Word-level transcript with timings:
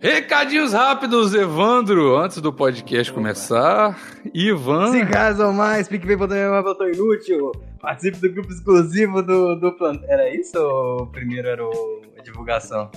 Recadinhos 0.00 0.72
rápidos, 0.72 1.34
Evandro, 1.34 2.16
antes 2.16 2.40
do 2.40 2.52
podcast 2.52 3.12
começar. 3.12 3.98
Ivan. 4.32 4.92
Reais 4.92 5.40
ou 5.40 5.52
mais, 5.52 5.88
PicPay 5.88 6.16
poder 6.16 6.48
uma 6.48 6.62
botão 6.62 6.88
inútil. 6.88 7.50
Participe 7.80 8.18
do 8.18 8.32
grupo 8.32 8.48
exclusivo 8.48 9.20
do, 9.24 9.56
do 9.56 9.72
plano. 9.72 10.00
Era 10.04 10.32
isso 10.32 10.56
ou 10.56 11.08
primeiro 11.08 11.48
era 11.48 11.66
o, 11.66 12.02
divulgação? 12.30 12.90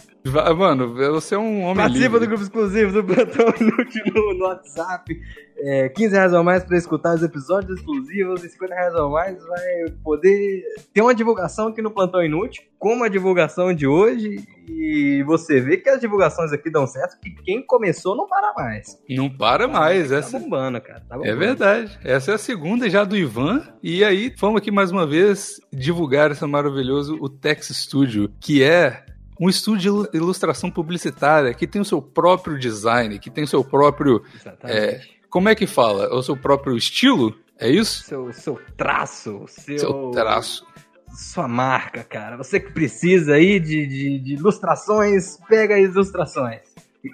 Mano, 0.58 0.94
você 0.94 1.36
é 1.36 1.38
um 1.38 1.62
homem 1.64 1.76
Participa 1.78 2.04
livre. 2.06 2.20
do 2.20 2.28
grupo 2.28 2.44
exclusivo 2.44 2.92
do 2.94 3.04
plantão 3.04 3.48
inútil 3.60 4.04
no, 4.14 4.34
no 4.36 4.46
WhatsApp. 4.46 5.20
É, 5.64 5.90
15 5.90 6.16
reais 6.16 6.34
ou 6.34 6.44
mais 6.44 6.64
para 6.64 6.76
escutar 6.78 7.16
os 7.16 7.22
episódios 7.24 7.80
exclusivos 7.80 8.44
e 8.44 8.50
50 8.50 8.74
reais 8.74 8.96
ou 8.96 9.12
mais 9.12 9.38
vai 9.46 9.90
poder 10.04 10.64
ter 10.94 11.02
uma 11.02 11.14
divulgação 11.14 11.68
aqui 11.68 11.82
no 11.84 11.92
Plantão 11.92 12.24
Inútil, 12.24 12.64
como 12.80 13.04
a 13.04 13.08
divulgação 13.08 13.72
de 13.74 13.86
hoje. 13.86 14.44
E 14.68 15.22
você 15.24 15.60
vê 15.60 15.78
que 15.78 15.90
as 15.90 16.00
divulgações 16.02 16.52
aqui 16.52 16.70
dão 16.72 16.88
certo, 16.88 17.20
que 17.20 17.30
quem 17.44 17.62
começou 17.64 18.16
não 18.16 18.28
para 18.28 18.54
mais. 18.54 18.98
Não 19.10 19.30
para 19.30 19.68
mais, 19.68 20.10
Tá 20.10 20.16
essa 20.18 20.40
bombando, 20.40 20.82
cara. 20.82 21.02
Tá 21.08 21.16
é 21.16 21.18
bombando. 21.20 21.38
verdade. 21.40 22.00
Essa 22.04 22.32
é 22.32 22.36
a 22.36 22.40
segunda 22.40 22.90
já 22.90 23.04
do 23.04 23.16
Ivan. 23.18 23.62
E 23.84 24.04
aí, 24.04 24.34
vamos 24.40 24.62
aqui 24.62 24.72
mais 24.72 24.92
uma 24.92 25.06
vez 25.06 25.60
divulgar 25.72 26.32
esse 26.32 26.46
maravilhoso, 26.46 27.18
o 27.22 27.30
Tex 27.30 27.68
Studio, 27.70 28.32
que 28.40 28.64
é 28.64 29.06
um 29.42 29.50
estúdio 29.50 29.80
de 29.82 29.88
ilu- 29.88 30.10
ilustração 30.14 30.70
publicitária 30.70 31.54
que 31.54 31.66
tem 31.66 31.82
o 31.82 31.86
seu 31.86 32.02
próprio 32.02 32.60
design, 32.60 33.18
que 33.20 33.30
tem 33.32 33.44
o 33.44 33.48
seu 33.48 33.64
próprio. 33.64 34.24
Exatamente. 34.36 35.20
Como 35.30 35.50
é 35.50 35.56
que 35.56 35.66
fala? 35.66 36.14
O 36.14 36.22
seu 36.22 36.38
próprio 36.38 36.78
estilo? 36.78 37.36
É 37.60 37.70
isso? 37.70 38.04
Seu, 38.04 38.32
seu 38.34 38.60
traço, 38.78 39.46
seu, 39.48 39.78
Seu 39.80 40.12
traço. 40.12 40.66
sua 41.16 41.48
marca, 41.48 42.04
cara. 42.04 42.38
Você 42.38 42.60
que 42.60 42.72
precisa 42.72 43.34
aí 43.36 43.60
de, 43.60 43.86
de, 43.88 44.20
de 44.20 44.34
ilustrações, 44.34 45.38
pega 45.50 45.76
as 45.76 45.82
ilustrações. 45.94 46.62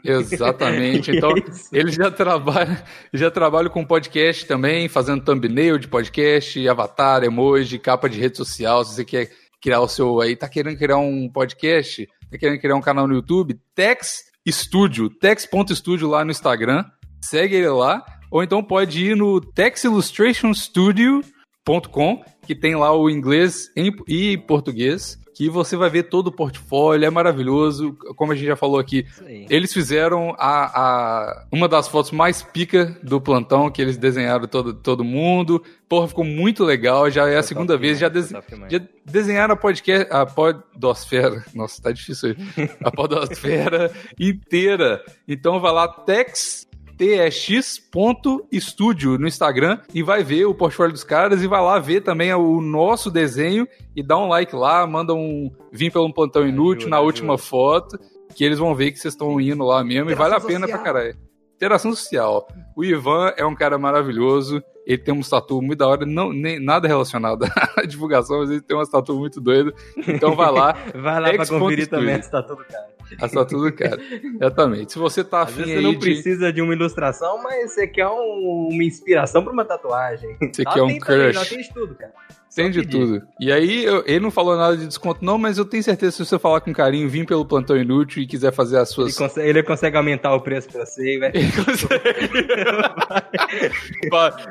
Exatamente. 0.04 1.12
Então, 1.16 1.32
É 1.32 1.40
isso. 1.50 1.70
ele 1.72 1.92
já 1.92 2.10
trabalha, 2.12 2.84
já 3.14 3.30
trabalha 3.32 3.70
com 3.70 3.86
podcast 3.86 4.46
também, 4.46 4.88
fazendo 4.90 5.24
thumbnail 5.24 5.78
de 5.78 5.88
podcast, 5.88 6.68
avatar, 6.68 7.24
emoji, 7.24 7.80
capa 7.80 8.10
de 8.10 8.20
rede 8.20 8.38
social. 8.38 8.84
Se 8.84 8.96
você 8.96 9.06
quer 9.06 9.30
criar 9.62 9.82
o 9.82 9.88
seu 9.88 10.20
aí, 10.22 10.36
tá 10.36 10.48
querendo 10.48 10.78
criar 10.78 10.98
um 10.98 11.30
podcast, 11.30 12.08
tá 12.32 12.38
querendo 12.38 12.60
criar 12.60 12.76
um 12.76 12.82
canal 12.82 13.08
no 13.08 13.16
YouTube, 13.16 13.60
Tex 13.74 14.28
Studio, 14.48 15.10
tex.studio 15.10 16.08
lá 16.08 16.24
no 16.24 16.30
Instagram. 16.32 16.86
Segue 17.22 17.56
ele 17.56 17.70
lá, 17.70 18.06
ou 18.32 18.42
então 18.44 18.64
pode 18.64 19.04
ir 19.04 19.16
no 19.16 19.42
texillustrationstudio.com, 19.42 22.24
que 22.46 22.54
tem 22.56 22.76
lá 22.76 22.96
o 22.96 23.10
inglês 23.10 23.72
e 24.08 24.38
português, 24.38 25.18
que 25.38 25.52
você 25.52 25.78
vai 25.78 25.88
ver 25.88 26.04
todo 26.10 26.28
o 26.28 26.32
portfólio, 26.32 27.06
é 27.06 27.12
maravilhoso, 27.12 27.94
como 28.16 28.32
a 28.32 28.36
gente 28.36 28.48
já 28.48 28.56
falou 28.56 28.80
aqui, 28.80 29.06
eles 29.52 29.72
fizeram 29.72 30.34
a, 30.36 30.66
a- 30.66 31.46
uma 31.52 31.68
das 31.68 31.88
fotos 31.88 32.10
mais 32.10 32.42
pica 32.42 32.98
do 33.04 33.22
plantão, 33.22 33.70
que 33.70 33.80
eles 33.80 33.98
desenharam 33.98 34.48
todo, 34.48 34.74
todo 34.74 35.04
mundo. 35.04 35.62
Porra, 35.88 36.08
ficou 36.08 36.24
muito 36.26 36.64
legal. 36.64 37.10
Já 37.12 37.30
é 37.30 37.38
a 37.38 37.44
segunda 37.44 37.74
top 37.74 37.82
vez. 37.86 38.00
Já, 38.00 38.10
demais, 38.10 38.30
des- 38.30 38.34
top 38.34 38.50
demais. 38.52 38.74
já 38.74 38.80
desenharam 39.06 39.54
a 39.54 39.58
podcast, 39.58 40.08
a 40.12 40.26
podosfera. 40.26 41.46
Nossa, 41.54 41.82
tá 41.84 41.92
difícil 41.92 42.36
aí. 42.58 42.70
A 42.84 42.92
podosfera 42.92 43.92
inteira. 44.20 45.04
Então 45.28 45.60
vai 45.60 45.72
lá, 45.72 45.88
tex 45.88 46.67
tx.studio 46.98 49.18
no 49.18 49.28
Instagram 49.28 49.80
e 49.94 50.02
vai 50.02 50.24
ver 50.24 50.46
o 50.46 50.56
portfólio 50.56 50.94
dos 50.94 51.04
caras 51.04 51.44
e 51.44 51.48
vai 51.48 51.62
lá 51.62 51.78
ver 51.80 52.02
também 52.02 52.34
o 52.34 52.62
nosso 52.62 53.12
desenho 53.12 53.68
e 53.96 54.02
dá 54.04 54.18
um 54.18 54.28
like 54.28 54.56
lá, 54.56 54.86
manda 54.88 55.14
um 55.14 55.52
vim 55.72 55.90
pelo 55.92 56.12
plantão 56.14 56.48
inútil 56.48 56.84
Ajuda, 56.84 56.90
na 56.90 56.98
ajuda. 56.98 57.06
última 57.06 57.38
foto, 57.38 57.98
que 58.36 58.44
eles 58.44 58.60
vão 58.60 58.76
ver 58.76 58.92
que 58.92 59.00
vocês 59.00 59.14
estão 59.14 59.40
indo 59.40 59.64
lá 59.64 59.84
mesmo 59.84 60.10
e 60.12 60.16
vale 60.16 60.34
a 60.34 60.38
Interação 60.38 60.48
pena 60.48 60.68
social. 60.68 60.84
pra 60.84 60.94
caralho. 60.94 61.18
Interação 61.56 61.92
social. 61.92 62.48
O 62.76 62.84
Ivan 62.84 63.34
é 63.36 63.46
um 63.46 63.56
cara 63.56 63.78
maravilhoso, 63.78 64.62
ele 64.88 64.98
tem 64.98 65.14
um 65.14 65.22
tatu 65.22 65.62
muito 65.62 65.78
da 65.80 65.88
hora, 65.88 66.06
não, 66.06 66.32
nem, 66.34 66.60
nada 66.64 66.88
relacionado 66.88 67.46
à 67.78 67.82
divulgação, 67.86 68.40
mas 68.40 68.50
ele 68.50 68.62
tem 68.62 68.76
uma 68.76 68.90
tatu 68.90 69.14
muito 69.16 69.40
doida. 69.42 69.72
Então 70.08 70.36
vai 70.36 70.52
lá, 70.52 70.76
Vai 70.96 71.20
lá 71.20 71.34
pra 71.34 71.46
conferir 71.46 71.88
também 71.88 72.22
se 72.22 72.32
tá 72.32 72.42
tudo 72.42 72.64
cara. 72.66 72.88
a 73.22 73.28
tatu 73.30 73.58
do 73.60 73.72
cara. 73.74 74.00
Exatamente. 74.42 74.94
Se 74.94 75.00
você 75.00 75.24
tá 75.24 75.42
Às 75.42 75.50
afim 75.50 75.64
você 75.66 75.82
não 75.82 75.92
de... 75.92 75.98
precisa 76.00 76.52
de 76.54 76.62
uma 76.62 76.74
ilustração, 76.74 77.42
mas 77.44 77.74
você 77.74 77.86
quer 77.88 78.08
um- 78.08 78.70
uma 78.72 78.84
inspiração 78.84 79.44
pra 79.44 79.52
uma 79.54 79.66
tatuagem. 79.66 80.38
Você 80.54 80.64
quer 80.64 80.82
um 80.82 80.88
também, 80.88 81.00
crush. 81.00 81.36
lá 81.36 81.46
tem 81.46 81.62
de 81.62 81.74
tudo, 81.74 81.96
cara. 81.96 82.14
Tem 82.56 82.72
de 82.72 82.88
tudo. 82.88 83.22
E 83.40 83.52
aí, 83.52 83.86
eu- 83.86 84.04
ele 84.08 84.20
não 84.20 84.32
falou 84.32 84.58
nada 84.58 84.76
de 84.76 84.88
desconto, 84.88 85.24
não, 85.24 85.38
mas 85.38 85.60
eu 85.60 85.66
tenho 85.66 85.84
certeza 85.84 86.14
que 86.18 86.24
se 86.24 86.26
você 86.26 86.40
falar 86.40 86.60
com 86.60 86.74
carinho, 86.74 87.08
vir 87.08 87.24
pelo 87.26 87.46
plantão 87.46 87.78
inútil 87.78 88.24
e 88.24 88.26
quiser 88.26 88.52
fazer 88.52 88.78
as 88.80 88.90
Ele 88.90 88.96
suas. 88.96 89.16
consegue, 89.18 89.48
ele 89.50 89.62
consegue 89.62 89.96
aumentar 89.96 90.34
o 90.34 90.42
preço 90.42 90.68
pra 90.68 90.84
você 90.84 91.20
vai. 91.20 91.30
Ele 91.36 91.52
consegue. 91.52 91.98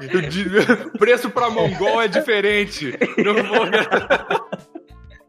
Di- 0.00 0.25
preço 0.98 1.30
pra 1.30 1.50
mongol 1.50 2.02
é 2.02 2.08
diferente. 2.08 2.92
Não 3.18 3.34
vou. 3.34 3.66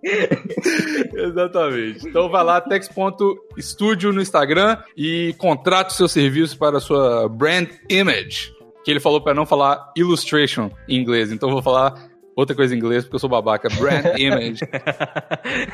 Exatamente. 1.27 2.07
Então 2.07 2.29
vai 2.29 2.43
lá, 2.43 2.61
tex.studio 2.61 4.13
no 4.13 4.21
Instagram 4.21 4.77
e 4.95 5.33
contrate 5.37 5.91
o 5.91 5.97
seu 5.97 6.07
serviço 6.07 6.57
para 6.57 6.77
a 6.77 6.81
sua 6.81 7.27
brand 7.27 7.67
image. 7.89 8.53
Que 8.85 8.91
ele 8.91 8.99
falou 8.99 9.19
para 9.21 9.33
não 9.33 9.45
falar 9.45 9.91
illustration 9.97 10.71
em 10.87 10.97
inglês, 10.97 11.31
então 11.31 11.49
eu 11.49 11.53
vou 11.53 11.61
falar 11.61 12.09
outra 12.37 12.55
coisa 12.55 12.73
em 12.73 12.77
inglês 12.77 13.03
porque 13.03 13.15
eu 13.15 13.19
sou 13.19 13.29
babaca. 13.29 13.67
Brand 13.69 14.05
image. 14.17 14.59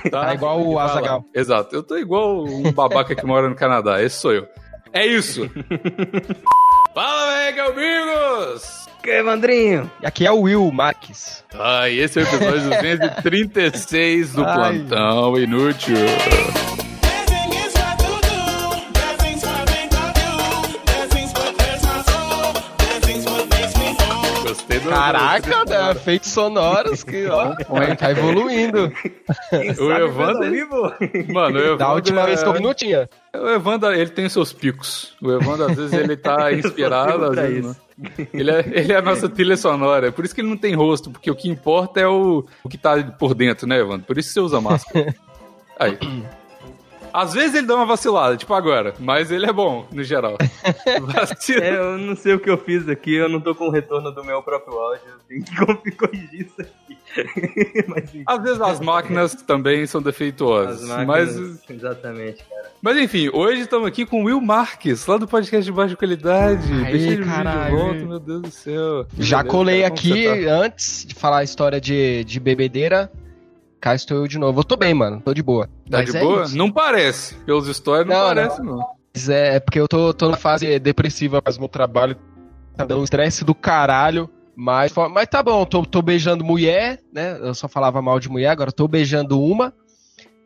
Tá 0.09 0.33
igual 0.33 0.65
o. 0.65 0.79
Azaghal. 0.79 1.23
Exato. 1.33 1.75
Eu 1.75 1.83
tô 1.83 1.97
igual 1.97 2.43
um 2.43 2.71
babaca 2.71 3.13
que 3.13 3.25
mora 3.25 3.49
no 3.49 3.55
Canadá. 3.55 4.01
Esse 4.01 4.19
sou 4.19 4.33
eu. 4.33 4.47
É 4.93 5.05
isso. 5.05 5.49
Fala, 6.93 7.35
mega 7.37 7.65
amigos! 7.65 8.82
Que, 9.03 9.11
Evandrinho? 9.11 9.91
E 10.01 10.05
aqui 10.05 10.25
é 10.25 10.31
o 10.31 10.39
Will 10.41 10.71
Marques. 10.71 11.43
Ah, 11.59 11.89
e 11.89 11.99
esse 11.99 12.19
é 12.19 12.23
o 12.23 12.25
episódio 12.25 12.69
236 13.21 14.33
do 14.33 14.45
Ai. 14.45 14.55
Plantão 14.55 15.37
Inútil. 15.37 15.97
Caraca, 24.89 25.65
né? 25.65 25.91
efeitos 25.91 26.29
sonoros 26.29 27.03
que, 27.03 27.25
ó, 27.27 27.55
tá 27.97 28.11
evoluindo. 28.11 28.91
Quem 29.49 29.73
sabe 29.73 30.03
Evandro-? 30.03 30.95
Mano, 31.33 31.55
o 31.55 31.59
Evandro. 31.59 31.77
Da 31.77 31.93
última 31.93 32.25
vez 32.25 32.41
que 32.41 32.49
eu 32.49 32.53
vi 32.53 32.61
não 32.61 32.73
tinha. 32.73 33.09
O 33.35 33.49
Evandro, 33.49 33.91
ele 33.91 34.09
tem 34.09 34.27
seus 34.29 34.53
picos. 34.53 35.15
O 35.21 35.31
Evandro, 35.31 35.65
às 35.65 35.75
vezes, 35.75 35.93
ele 35.93 36.15
tá 36.17 36.51
inspirado, 36.53 37.25
às 37.25 37.35
vezes 37.35 37.65
não. 37.65 37.75
Ele 38.33 38.51
é, 38.51 38.59
ele 38.71 38.93
é 38.93 38.97
a 38.97 39.01
nossa 39.01 39.29
trilha 39.29 39.55
sonora. 39.55 40.11
Por 40.11 40.25
isso 40.25 40.33
que 40.33 40.41
ele 40.41 40.49
não 40.49 40.57
tem 40.57 40.73
rosto, 40.73 41.11
porque 41.11 41.29
o 41.29 41.35
que 41.35 41.49
importa 41.49 41.99
é 41.99 42.07
o, 42.07 42.45
o 42.63 42.69
que 42.69 42.77
tá 42.77 43.01
por 43.03 43.33
dentro, 43.33 43.67
né, 43.67 43.79
Evandro? 43.79 44.05
Por 44.05 44.17
isso 44.17 44.29
que 44.29 44.33
você 44.33 44.39
usa 44.39 44.61
máscara. 44.61 45.15
Aí. 45.79 45.97
Às 47.13 47.33
vezes 47.33 47.53
ele 47.55 47.67
dá 47.67 47.75
uma 47.75 47.85
vacilada, 47.85 48.35
tipo 48.35 48.53
agora, 48.53 48.93
mas 48.99 49.31
ele 49.31 49.45
é 49.45 49.53
bom, 49.53 49.85
no 49.91 50.03
geral. 50.03 50.35
Vacila. 51.01 51.63
É, 51.63 51.77
eu 51.77 51.97
não 51.97 52.15
sei 52.15 52.33
o 52.33 52.39
que 52.39 52.49
eu 52.49 52.57
fiz 52.57 52.87
aqui, 52.89 53.13
eu 53.15 53.29
não 53.29 53.39
tô 53.39 53.53
com 53.53 53.67
o 53.67 53.71
retorno 53.71 54.11
do 54.11 54.23
meu 54.23 54.41
próprio 54.41 54.77
áudio. 54.79 55.01
Eu 55.07 55.19
tenho 55.27 55.43
que 55.43 55.55
co- 55.97 56.07
corrigir 56.07 56.47
isso 56.47 56.61
aqui. 56.61 56.97
Mas. 57.87 58.09
Às 58.25 58.41
vezes 58.43 58.61
as 58.61 58.79
máquinas 58.79 59.35
também 59.35 59.85
são 59.85 60.01
defeituosas. 60.01 60.81
As 60.89 61.05
mas, 61.05 61.35
máquinas, 61.37 61.69
exatamente, 61.69 62.43
cara. 62.43 62.71
mas 62.81 62.97
enfim, 62.97 63.29
hoje 63.31 63.61
estamos 63.61 63.87
aqui 63.87 64.03
com 64.05 64.21
o 64.23 64.25
Will 64.25 64.41
Marques, 64.41 65.05
lá 65.05 65.17
do 65.17 65.27
podcast 65.27 65.63
de 65.63 65.71
baixa 65.71 65.95
qualidade. 65.95 66.71
Aí, 66.85 67.17
de 67.17 67.23
caralho. 67.23 67.77
volta, 67.77 68.05
meu 68.05 68.19
Deus 68.19 68.41
do 68.41 68.51
céu. 68.51 69.05
Já 69.19 69.37
Beleza, 69.43 69.51
colei 69.57 69.81
cara, 69.83 69.93
aqui 69.93 70.25
tá? 70.45 70.51
antes 70.55 71.05
de 71.05 71.13
falar 71.13 71.37
a 71.39 71.43
história 71.43 71.79
de, 71.79 72.23
de 72.23 72.39
bebedeira. 72.39 73.11
Cá 73.83 73.93
estou 73.93 74.19
eu 74.19 74.27
de 74.29 74.39
novo. 74.39 74.61
Eu 74.61 74.63
tô 74.63 74.77
bem, 74.77 74.93
mano. 74.93 75.19
Tô 75.19 75.33
de 75.33 75.43
boa. 75.43 75.67
Tá 75.91 75.97
Mas 75.97 76.09
de 76.09 76.15
é 76.15 76.21
boa? 76.21 76.43
isso. 76.43 76.57
Não 76.57 76.71
parece. 76.71 77.35
Pelos 77.39 77.67
stories 77.67 78.07
não, 78.07 78.15
Não, 78.15 78.27
parece, 78.27 78.61
não. 78.61 78.77
Mas 79.13 79.27
é 79.27 79.59
porque 79.59 79.77
eu 79.77 79.89
tô, 79.89 80.13
tô 80.13 80.29
na 80.29 80.37
fase 80.37 80.79
depressiva, 80.79 81.41
mas 81.45 81.57
meu 81.57 81.67
trabalho 81.67 82.15
tá 82.77 82.85
dando 82.85 83.01
um 83.01 83.03
estresse 83.03 83.43
do 83.43 83.53
caralho. 83.53 84.29
Mas, 84.55 84.93
mas 85.11 85.27
tá 85.27 85.43
bom, 85.43 85.65
tô, 85.65 85.85
tô 85.85 86.01
beijando 86.01 86.45
mulher, 86.45 87.01
né? 87.11 87.37
Eu 87.41 87.53
só 87.53 87.67
falava 87.67 88.01
mal 88.01 88.21
de 88.21 88.29
mulher, 88.29 88.51
agora 88.51 88.71
tô 88.71 88.87
beijando 88.87 89.37
uma. 89.43 89.73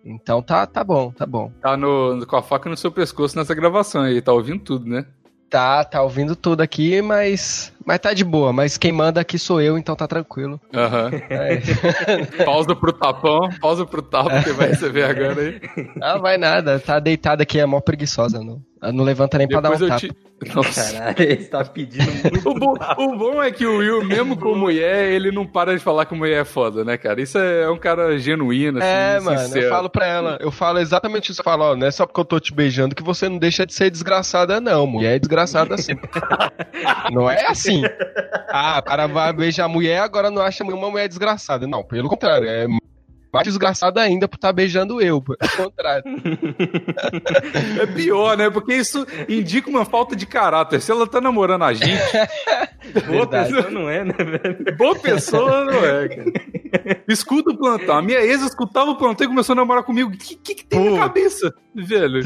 Então 0.03 0.41
tá, 0.41 0.65
tá 0.65 0.83
bom, 0.83 1.11
tá 1.11 1.27
bom. 1.27 1.51
Tá 1.61 1.77
no, 1.77 2.25
com 2.25 2.37
a 2.37 2.41
faca 2.41 2.67
no 2.67 2.75
seu 2.75 2.91
pescoço 2.91 3.37
nessa 3.37 3.53
gravação 3.53 4.01
aí, 4.01 4.19
tá 4.19 4.33
ouvindo 4.33 4.63
tudo, 4.63 4.89
né? 4.89 5.05
Tá, 5.47 5.83
tá 5.83 6.01
ouvindo 6.01 6.35
tudo 6.35 6.61
aqui, 6.61 7.03
mas, 7.03 7.71
Mas 7.87 7.99
tá 7.99 8.11
de 8.13 8.25
boa, 8.25 8.51
mas 8.51 8.77
quem 8.77 8.91
manda 8.91 9.21
aqui 9.21 9.39
sou 9.39 9.61
eu, 9.61 9.77
então 9.77 9.95
tá 9.95 10.05
tranquilo. 10.05 10.59
Aham. 10.75 11.09
É. 11.29 11.61
Pausa 12.43 12.75
pro 12.75 12.91
tapão, 12.91 13.49
pausa 13.61 13.85
pro 13.85 14.01
tapa 14.01 14.43
que 14.43 14.51
vai 14.51 14.67
receber 14.67 15.03
agora 15.03 15.39
aí. 15.41 15.61
Ah, 16.01 16.17
vai 16.17 16.37
nada, 16.37 16.79
tá 16.81 16.99
deitada 16.99 17.43
aqui, 17.43 17.57
é 17.59 17.65
mó 17.65 17.79
preguiçosa, 17.79 18.39
não. 18.43 18.61
Não 18.93 19.03
levanta 19.03 19.39
nem 19.39 19.47
pra 19.47 19.59
dar 19.59 19.69
Depois 19.71 19.81
um 19.81 19.85
eu 19.85 19.89
tapa. 19.89 20.01
te. 20.01 20.53
Nossa. 20.53 20.93
Caralho, 20.93 21.15
ele 21.23 21.45
tá 21.45 21.65
pedindo 21.65 22.11
muito. 22.31 22.47
O 22.47 22.53
bom, 22.53 22.75
o 22.99 23.17
bom 23.17 23.41
é 23.41 23.49
que 23.51 23.65
o 23.65 23.77
Will, 23.79 24.03
mesmo 24.05 24.37
com 24.37 24.53
mulher, 24.53 25.09
ele 25.11 25.31
não 25.31 25.47
para 25.47 25.73
de 25.75 25.79
falar 25.79 26.05
que 26.05 26.13
mulher 26.13 26.41
é 26.41 26.45
foda, 26.45 26.85
né, 26.85 26.95
cara? 26.95 27.19
Isso 27.19 27.39
é 27.39 27.67
um 27.71 27.77
cara 27.77 28.19
genuíno, 28.19 28.77
assim, 28.77 28.87
É, 28.87 29.19
mano, 29.19 29.39
sincero. 29.39 29.65
eu 29.65 29.69
falo 29.71 29.89
pra 29.89 30.05
ela, 30.05 30.37
eu 30.39 30.51
falo 30.51 30.77
exatamente 30.77 31.31
isso. 31.31 31.41
Eu 31.41 31.43
falo, 31.43 31.63
ó, 31.71 31.75
não 31.75 31.87
é 31.87 31.91
só 31.91 32.05
porque 32.05 32.19
eu 32.19 32.25
tô 32.25 32.39
te 32.39 32.53
beijando 32.53 32.93
que 32.93 33.01
você 33.01 33.27
não 33.27 33.39
deixa 33.39 33.65
de 33.65 33.73
ser 33.73 33.89
desgraçada, 33.89 34.61
não. 34.61 34.85
Mulher 34.85 35.15
é 35.15 35.19
desgraçada 35.19 35.73
assim. 35.73 35.93
não 37.11 37.27
é 37.27 37.47
assim. 37.47 37.76
Ah, 38.49 38.81
para 38.81 39.07
vai 39.07 39.33
beijar 39.33 39.65
a 39.65 39.69
mulher, 39.69 39.99
agora 39.99 40.29
não 40.31 40.41
acha 40.41 40.63
uma 40.63 40.89
mulher 40.89 41.07
desgraçada. 41.07 41.67
Não, 41.67 41.83
pelo 41.83 42.09
contrário, 42.09 42.47
é 42.47 42.67
mais 43.33 43.45
desgraçada 43.45 44.01
ainda 44.01 44.27
por 44.27 44.35
estar 44.37 44.53
beijando 44.53 45.01
eu. 45.01 45.21
Pelo 45.21 45.37
contrário. 45.55 46.03
É 47.81 47.85
pior, 47.85 48.37
né? 48.37 48.49
Porque 48.49 48.73
isso 48.73 49.05
indica 49.27 49.69
uma 49.69 49.85
falta 49.85 50.15
de 50.15 50.25
caráter. 50.25 50.81
Se 50.81 50.91
ela 50.91 51.05
tá 51.05 51.19
namorando 51.21 51.63
a 51.63 51.73
gente, 51.73 51.87
Boa 53.05 53.25
Verdade. 53.25 53.53
pessoa 53.53 53.69
não 53.71 53.89
é, 53.89 54.03
né, 54.05 54.13
velho? 54.13 54.77
boa 54.77 54.95
pessoa 54.95 55.65
não 55.65 55.85
é, 55.85 56.07
cara. 56.07 56.31
Escuta 57.07 57.51
o 57.51 57.57
plantão. 57.57 57.97
A 57.97 58.01
minha 58.01 58.19
ex 58.21 58.41
escutava 58.41 58.91
o 58.91 58.97
plantão 58.97 59.25
e 59.25 59.29
começou 59.29 59.53
a 59.53 59.55
namorar 59.57 59.83
comigo. 59.83 60.09
O 60.09 60.17
que, 60.17 60.35
que, 60.35 60.55
que 60.55 60.65
tem 60.65 60.91
na 60.91 60.99
cabeça, 60.99 61.53
velho? 61.75 62.21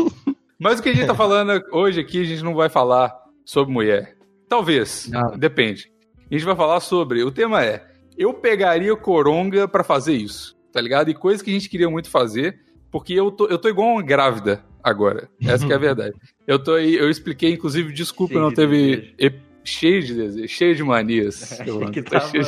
Mas 0.58 0.78
o 0.78 0.82
que 0.82 0.88
a 0.88 0.94
gente 0.94 1.06
tá 1.06 1.14
falando 1.14 1.60
hoje 1.72 2.00
aqui, 2.00 2.22
a 2.22 2.24
gente 2.24 2.42
não 2.42 2.54
vai 2.54 2.68
falar 2.68 3.14
sobre 3.44 3.72
mulher. 3.72 4.15
Talvez. 4.48 5.08
Não. 5.08 5.36
Depende. 5.36 5.90
A 6.30 6.34
gente 6.34 6.44
vai 6.44 6.56
falar 6.56 6.80
sobre. 6.80 7.22
O 7.22 7.30
tema 7.30 7.64
é: 7.64 7.84
eu 8.16 8.32
pegaria 8.34 8.92
o 8.92 8.96
Coronga 8.96 9.66
pra 9.68 9.84
fazer 9.84 10.14
isso, 10.14 10.56
tá 10.72 10.80
ligado? 10.80 11.10
E 11.10 11.14
coisas 11.14 11.42
que 11.42 11.50
a 11.50 11.52
gente 11.52 11.68
queria 11.68 11.88
muito 11.90 12.10
fazer, 12.10 12.58
porque 12.90 13.12
eu 13.14 13.30
tô, 13.30 13.46
eu 13.46 13.58
tô 13.58 13.68
igual 13.68 13.88
uma 13.92 14.02
grávida 14.02 14.64
agora. 14.82 15.28
Essa 15.42 15.66
que 15.66 15.72
é 15.72 15.76
a 15.76 15.78
verdade. 15.80 16.14
Eu 16.46 16.58
tô 16.62 16.74
aí, 16.74 16.94
eu 16.94 17.10
expliquei, 17.10 17.52
inclusive, 17.52 17.92
desculpa, 17.92 18.32
Cheio 18.34 18.42
não 18.42 18.50
de 18.50 18.56
teve. 18.56 19.14
ep- 19.18 19.46
Cheio 19.68 20.00
de 20.00 20.14
desejo, 20.14 20.46
cheio 20.48 20.76
de 20.76 20.84
manias. 20.84 21.42
Achei 21.60 21.90
que 21.90 22.00
tava 22.00 22.30
de- 22.30 22.44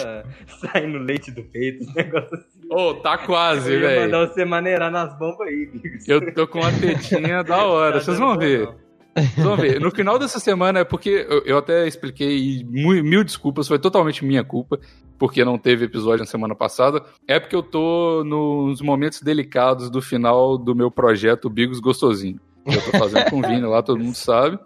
saindo 0.60 0.98
leite 0.98 1.32
do 1.32 1.42
peito, 1.42 1.82
esse 1.82 1.92
negócio 1.96 2.32
assim. 2.32 2.68
Ô, 2.70 2.94
tá 2.94 3.18
quase, 3.18 3.76
velho. 3.76 4.02
mandar 4.02 4.28
você 4.28 4.44
maneirar 4.44 4.88
nas 4.88 5.18
bombas 5.18 5.48
aí, 5.48 5.66
Bigos. 5.66 6.06
Eu 6.06 6.32
tô 6.32 6.46
com 6.46 6.60
uma 6.60 6.70
tetinha 6.70 7.42
da 7.42 7.56
hora, 7.66 7.94
Tá 7.94 8.04
vocês 8.04 8.20
vão 8.20 8.38
ver. 8.38 8.66
não. 8.66 8.87
Vão 9.36 9.56
ver. 9.56 9.80
No 9.80 9.90
final 9.90 10.18
dessa 10.18 10.38
semana, 10.38 10.80
é 10.80 10.84
porque 10.84 11.26
eu, 11.44 11.58
até 11.58 11.86
expliquei 11.86 12.64
mil 12.64 13.24
desculpas, 13.24 13.68
foi 13.68 13.78
totalmente 13.78 14.24
minha 14.24 14.44
culpa, 14.44 14.78
porque 15.18 15.44
não 15.44 15.58
teve 15.58 15.84
episódio 15.84 16.20
na 16.20 16.26
semana 16.26 16.54
passada. 16.54 17.02
É 17.26 17.40
porque 17.40 17.56
eu 17.56 17.62
tô 17.62 18.22
nos 18.24 18.80
momentos 18.80 19.20
delicados 19.20 19.90
do 19.90 20.00
final 20.00 20.56
do 20.56 20.74
meu 20.74 20.90
projeto 20.90 21.50
Bigos 21.50 21.80
Gostosinho. 21.80 22.40
Eu 22.66 22.80
tô 22.82 22.98
fazendo 22.98 23.30
com 23.30 23.42
Vini 23.42 23.62
lá, 23.62 23.82
todo 23.82 23.98
mundo 23.98 24.14
sabe. 24.14 24.58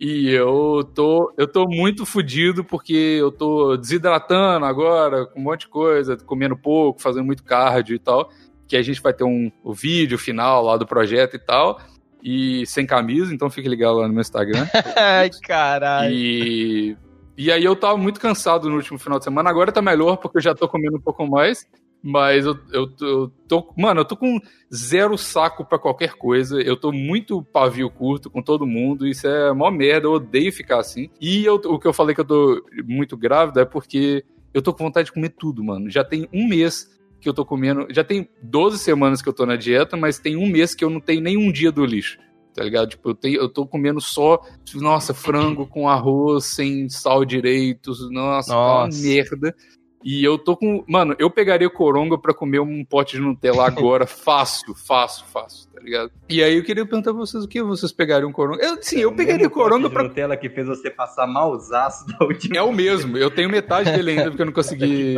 E 0.00 0.30
eu 0.30 0.82
tô, 0.94 1.30
eu 1.36 1.46
tô 1.46 1.66
muito 1.68 2.06
fudido 2.06 2.64
porque 2.64 3.18
eu 3.20 3.30
tô 3.30 3.76
desidratando 3.76 4.64
agora, 4.64 5.26
com 5.26 5.38
um 5.38 5.42
monte 5.42 5.60
de 5.60 5.68
coisa, 5.68 6.16
comendo 6.16 6.56
pouco, 6.56 7.02
fazendo 7.02 7.26
muito 7.26 7.44
cardio 7.44 7.94
e 7.94 7.98
tal. 7.98 8.30
Que 8.66 8.76
a 8.76 8.82
gente 8.82 9.02
vai 9.02 9.12
ter 9.12 9.24
um, 9.24 9.52
o 9.62 9.74
vídeo 9.74 10.16
final 10.16 10.64
lá 10.64 10.78
do 10.78 10.86
projeto 10.86 11.34
e 11.34 11.38
tal. 11.38 11.78
E 12.22 12.64
sem 12.66 12.86
camisa, 12.86 13.34
então 13.34 13.48
fique 13.50 13.68
ligado 13.68 13.96
lá 13.98 14.06
no 14.06 14.12
meu 14.14 14.20
Instagram. 14.20 14.66
Ai, 14.96 15.30
caralho. 15.42 16.12
E, 16.12 16.96
e 17.36 17.50
aí 17.50 17.64
eu 17.64 17.74
tava 17.76 17.96
muito 17.96 18.20
cansado 18.20 18.68
no 18.68 18.76
último 18.76 18.98
final 18.98 19.18
de 19.18 19.24
semana. 19.24 19.48
Agora 19.50 19.72
tá 19.72 19.80
melhor 19.82 20.16
porque 20.16 20.38
eu 20.38 20.42
já 20.42 20.54
tô 20.54 20.68
comendo 20.68 20.96
um 20.96 21.00
pouco 21.00 21.26
mais. 21.26 21.66
Mas 22.02 22.46
eu, 22.46 22.58
eu, 22.72 22.86
tô- 22.86 23.06
eu 23.06 23.28
tô. 23.46 23.74
Mano, 23.76 24.00
eu 24.00 24.04
tô 24.06 24.16
com 24.16 24.40
zero 24.74 25.18
saco 25.18 25.66
pra 25.66 25.78
qualquer 25.78 26.14
coisa. 26.14 26.58
Eu 26.62 26.74
tô 26.74 26.90
muito 26.92 27.42
pavio 27.42 27.90
curto 27.90 28.30
com 28.30 28.40
todo 28.42 28.66
mundo. 28.66 29.06
Isso 29.06 29.26
é 29.26 29.52
mó 29.52 29.70
merda. 29.70 30.06
Eu 30.06 30.12
odeio 30.12 30.50
ficar 30.50 30.78
assim. 30.78 31.10
E 31.20 31.44
eu- 31.44 31.56
o 31.56 31.78
que 31.78 31.86
eu 31.86 31.92
falei 31.92 32.14
que 32.14 32.22
eu 32.22 32.24
tô 32.24 32.64
muito 32.86 33.18
grávida 33.18 33.60
é 33.60 33.64
porque 33.66 34.24
eu 34.54 34.62
tô 34.62 34.72
com 34.72 34.84
vontade 34.84 35.06
de 35.06 35.12
comer 35.12 35.28
tudo, 35.38 35.62
mano. 35.62 35.90
Já 35.90 36.02
tem 36.02 36.26
um 36.32 36.48
mês 36.48 36.88
que 37.20 37.28
eu 37.28 37.34
tô 37.34 37.44
comendo. 37.44 37.86
Já 37.90 38.02
tem 38.02 38.28
12 38.42 38.78
semanas 38.78 39.20
que 39.20 39.28
eu 39.28 39.32
tô 39.32 39.44
na 39.46 39.56
dieta, 39.56 39.96
mas 39.96 40.18
tem 40.18 40.36
um 40.36 40.46
mês 40.46 40.74
que 40.74 40.84
eu 40.84 40.90
não 40.90 41.00
tenho 41.00 41.20
nenhum 41.20 41.52
dia 41.52 41.70
do 41.70 41.84
lixo. 41.84 42.18
Tá 42.54 42.64
ligado? 42.64 42.90
Tipo, 42.90 43.10
eu, 43.10 43.14
tenho, 43.14 43.40
eu 43.40 43.48
tô 43.48 43.66
comendo 43.66 44.00
só, 44.00 44.40
nossa, 44.74 45.14
frango 45.14 45.66
com 45.66 45.88
arroz, 45.88 46.46
sem 46.46 46.88
sal 46.88 47.24
direito. 47.24 47.92
Nossa, 48.10 48.50
tá 48.50 48.58
uma 48.58 48.86
Nossa. 48.86 49.02
merda. 49.02 49.54
E 50.02 50.24
eu 50.24 50.38
tô 50.38 50.56
com. 50.56 50.82
Mano, 50.88 51.14
eu 51.18 51.30
pegaria 51.30 51.68
o 51.68 51.70
coronga 51.70 52.16
pra 52.16 52.32
comer 52.32 52.58
um 52.60 52.82
pote 52.84 53.16
de 53.16 53.22
Nutella 53.22 53.66
agora, 53.66 54.06
fácil, 54.08 54.74
fácil, 54.74 55.26
fácil, 55.26 55.68
tá 55.74 55.80
ligado? 55.80 56.10
E 56.28 56.42
aí 56.42 56.56
eu 56.56 56.64
queria 56.64 56.86
perguntar 56.86 57.10
pra 57.12 57.20
vocês 57.20 57.44
o 57.44 57.48
que 57.48 57.62
vocês 57.62 57.92
pegariam 57.92 58.32
coronga. 58.32 58.64
Eu, 58.64 58.82
sim, 58.82 58.98
eu 59.00 59.12
pegaria 59.12 59.48
pote 59.48 59.54
coronga 59.62 59.88
de 59.88 59.94
pra. 59.94 60.02
Nutella 60.04 60.36
que 60.38 60.48
fez 60.48 60.66
você 60.66 60.90
passar 60.90 61.26
mausaço 61.26 62.06
da 62.06 62.24
última 62.24 62.56
É 62.56 62.62
o 62.62 62.72
mesmo, 62.72 63.18
eu 63.18 63.30
tenho 63.30 63.50
metade 63.50 63.90
dele 63.92 64.12
ainda 64.12 64.30
porque 64.30 64.40
eu 64.42 64.46
não 64.46 64.52
consegui. 64.54 65.16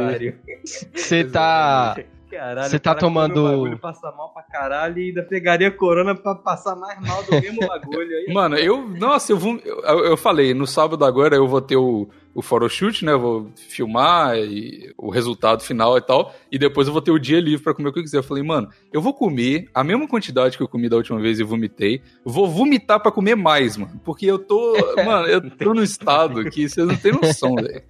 Você 0.94 1.24
tá. 1.24 1.96
Caralho, 2.30 2.70
Você 2.70 2.78
tá 2.78 2.94
tomando- 2.94 3.44
o 3.44 3.48
bagulho, 3.50 3.78
passa 3.78 4.10
mal 4.12 4.32
pra 4.32 4.42
caralho 4.42 4.98
e 4.98 5.08
ainda 5.08 5.22
pegaria 5.22 5.70
corona 5.70 6.14
pra 6.14 6.34
passar 6.34 6.74
mais 6.74 6.98
mal 7.06 7.22
do 7.24 7.30
mesmo 7.32 7.60
bagulho 7.68 8.16
aí. 8.16 8.32
Mano, 8.32 8.56
eu. 8.56 8.88
Nossa, 8.88 9.32
eu 9.32 9.36
vou. 9.36 9.60
Eu, 9.62 10.04
eu 10.06 10.16
falei, 10.16 10.54
no 10.54 10.66
sábado 10.66 11.04
agora 11.04 11.36
eu 11.36 11.46
vou 11.46 11.60
ter 11.60 11.76
o, 11.76 12.08
o 12.34 12.42
photoshoot, 12.42 13.04
né? 13.04 13.12
Eu 13.12 13.20
vou 13.20 13.52
filmar 13.54 14.36
e, 14.36 14.92
o 14.96 15.10
resultado 15.10 15.62
final 15.62 15.96
e 15.96 16.00
tal. 16.00 16.34
E 16.50 16.58
depois 16.58 16.86
eu 16.86 16.92
vou 16.92 17.02
ter 17.02 17.10
o 17.10 17.18
dia 17.18 17.40
livre 17.40 17.62
pra 17.62 17.74
comer 17.74 17.88
o 17.88 17.92
que 17.92 17.98
eu 17.98 18.02
quiser. 18.02 18.18
Eu 18.18 18.22
falei, 18.22 18.42
mano, 18.42 18.68
eu 18.92 19.00
vou 19.00 19.12
comer 19.12 19.68
a 19.74 19.84
mesma 19.84 20.08
quantidade 20.08 20.56
que 20.56 20.62
eu 20.62 20.68
comi 20.68 20.88
da 20.88 20.96
última 20.96 21.20
vez 21.20 21.38
e 21.38 21.42
vomitei. 21.42 22.02
Vou 22.24 22.48
vomitar 22.48 23.00
pra 23.00 23.12
comer 23.12 23.34
mais, 23.34 23.76
mano. 23.76 24.00
Porque 24.04 24.26
eu 24.26 24.38
tô. 24.38 24.72
Mano, 25.04 25.26
eu 25.26 25.50
tô 25.50 25.74
num 25.74 25.82
estado 25.82 26.48
que 26.50 26.68
vocês 26.68 26.86
não 26.86 26.96
têm 26.96 27.12
noção, 27.12 27.54
velho. 27.54 27.82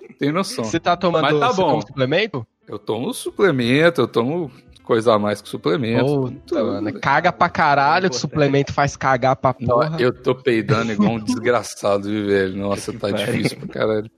Não 0.00 0.08
Tem 0.18 0.32
noção. 0.32 0.64
Você 0.64 0.78
tá 0.78 0.96
tomando 0.96 1.22
Mas 1.22 1.38
tá 1.38 1.52
bom. 1.52 1.70
toma 1.70 1.82
suplemento? 1.82 2.46
Eu 2.66 2.78
tomo 2.78 3.12
suplemento, 3.12 4.00
eu 4.00 4.08
tomo 4.08 4.50
coisa 4.84 5.14
a 5.14 5.18
mais 5.18 5.40
que 5.40 5.48
suplemento. 5.48 6.30
Puta, 6.30 6.62
mano. 6.62 7.00
Caga 7.00 7.32
pra 7.32 7.48
caralho, 7.48 8.10
que 8.10 8.16
suplemento 8.16 8.72
faz 8.72 8.96
cagar 8.96 9.34
pra 9.34 9.54
Não, 9.58 9.80
porra. 9.80 9.96
eu 9.98 10.12
tô 10.12 10.34
peidando 10.34 10.92
igual 10.92 11.12
um 11.12 11.20
desgraçado, 11.20 12.08
viu, 12.08 12.26
velho? 12.26 12.56
Nossa, 12.56 12.92
tá 12.92 13.10
difícil 13.10 13.58
pra 13.58 13.68
caralho. 13.68 14.10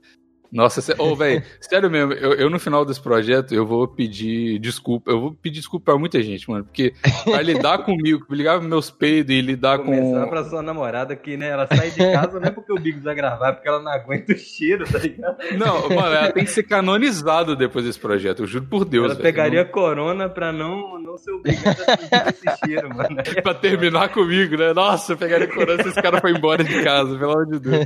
Nossa, 0.51 0.81
sé... 0.81 0.95
ô, 0.97 1.15
velho, 1.15 1.43
sério 1.59 1.89
mesmo, 1.91 2.13
eu, 2.13 2.33
eu 2.33 2.49
no 2.49 2.57
final 2.59 2.85
desse 2.85 3.01
projeto, 3.01 3.53
eu 3.53 3.65
vou 3.65 3.87
pedir 3.87 4.59
desculpa, 4.59 5.11
eu 5.11 5.19
vou 5.19 5.33
pedir 5.33 5.59
desculpa 5.59 5.91
pra 5.91 5.99
muita 5.99 6.21
gente, 6.23 6.49
mano, 6.49 6.63
porque 6.63 6.93
pra 7.25 7.41
lidar 7.41 7.79
comigo, 7.79 8.25
ligar 8.29 8.61
meus 8.61 8.89
peidos 8.89 9.35
e 9.35 9.41
lidar 9.41 9.79
Começar 9.79 10.23
com... 10.23 10.29
pra 10.29 10.43
sua 10.45 10.61
namorada 10.61 11.15
que, 11.15 11.35
né, 11.35 11.49
ela 11.49 11.67
sai 11.67 11.91
de 11.91 11.97
casa 11.97 12.39
não 12.39 12.47
é 12.47 12.51
porque 12.51 12.71
o 12.71 12.79
Bigos 12.79 13.03
vai 13.03 13.13
gravar, 13.15 13.49
é 13.49 13.51
porque 13.53 13.67
ela 13.67 13.81
não 13.81 13.91
aguenta 13.91 14.33
o 14.33 14.37
cheiro, 14.37 14.85
tá 14.89 14.99
ligado? 14.99 15.37
Não, 15.57 15.89
mano, 15.89 16.15
ela 16.15 16.31
tem 16.31 16.45
que 16.45 16.51
ser 16.51 16.63
canonizada 16.63 17.55
depois 17.55 17.83
desse 17.85 17.99
projeto, 17.99 18.43
eu 18.43 18.47
juro 18.47 18.65
por 18.65 18.85
Deus, 18.85 19.05
ela 19.05 19.13
velho. 19.15 19.23
pegaria 19.23 19.65
corona 19.65 20.29
pra 20.29 20.51
não, 20.53 20.97
não 20.99 21.17
ser 21.17 21.31
obrigada 21.31 21.81
a 21.83 21.97
sentir 22.31 22.47
esse 22.47 22.57
cheiro, 22.65 22.89
mano. 22.95 23.09
Não- 23.15 23.23
Pra 23.43 23.53
terminar 23.53 24.09
comigo, 24.09 24.55
né? 24.57 24.73
Nossa, 24.73 25.13
eu 25.13 25.17
pegaria 25.17 25.47
corona 25.47 25.81
se 25.83 25.89
esse 25.89 26.01
cara 26.01 26.19
foi 26.21 26.31
embora 26.31 26.63
de 26.63 26.83
casa, 26.83 27.17
pelo 27.17 27.31
amor 27.31 27.45
de 27.47 27.59
Deus. 27.59 27.85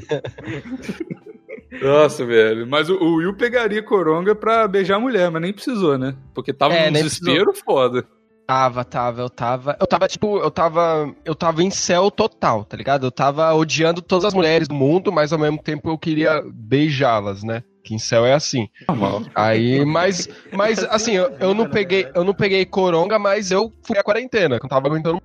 Nossa, 1.81 2.25
velho. 2.25 2.67
Mas 2.67 2.89
o, 2.89 2.95
o 2.95 3.15
Will 3.15 3.33
pegaria 3.33 3.81
coronga 3.81 4.35
pra 4.35 4.67
beijar 4.67 4.97
a 4.97 4.99
mulher, 4.99 5.29
mas 5.31 5.41
nem 5.41 5.53
precisou, 5.53 5.97
né? 5.97 6.15
Porque 6.33 6.53
tava 6.53 6.73
É, 6.73 6.87
num 6.89 6.93
desespero 6.93 7.53
foda. 7.53 8.05
Tava, 8.45 8.83
tava, 8.83 9.21
eu 9.21 9.29
tava. 9.29 9.77
Eu 9.79 9.87
tava, 9.87 10.07
tipo, 10.07 10.37
eu 10.39 10.51
tava. 10.51 11.15
Eu 11.23 11.33
tava 11.33 11.63
em 11.63 11.69
céu 11.69 12.11
total, 12.11 12.65
tá 12.65 12.75
ligado? 12.75 13.07
Eu 13.07 13.11
tava 13.11 13.53
odiando 13.53 14.01
todas 14.01 14.25
as 14.25 14.33
mulheres 14.33 14.67
do 14.67 14.75
mundo, 14.75 15.11
mas 15.11 15.31
ao 15.31 15.39
mesmo 15.39 15.57
tempo 15.57 15.89
eu 15.89 15.97
queria 15.97 16.43
beijá-las, 16.45 17.43
né? 17.43 17.63
Que 17.83 17.95
em 17.95 17.99
céu 17.99 18.25
é 18.25 18.33
assim. 18.33 18.67
Normal. 18.89 19.23
Aí, 19.33 19.85
mas, 19.85 20.27
mas 20.51 20.83
assim, 20.83 21.13
eu, 21.13 21.31
eu 21.39 21.53
não 21.53 21.69
peguei, 21.69 22.07
eu 22.13 22.23
não 22.23 22.33
peguei 22.33 22.65
coronga, 22.65 23.17
mas 23.17 23.51
eu 23.51 23.71
fui 23.83 23.97
a 23.97 24.03
quarentena, 24.03 24.59
que 24.59 24.65
eu 24.65 24.69
não 24.69 24.69
tava 24.69 24.87
aguentando 24.87 25.21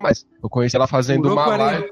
mais. 0.00 0.24
Eu 0.42 0.48
conheci 0.48 0.76
ela 0.76 0.86
fazendo 0.86 1.22
Furou 1.22 1.32
uma 1.32 1.56
live. 1.56 1.88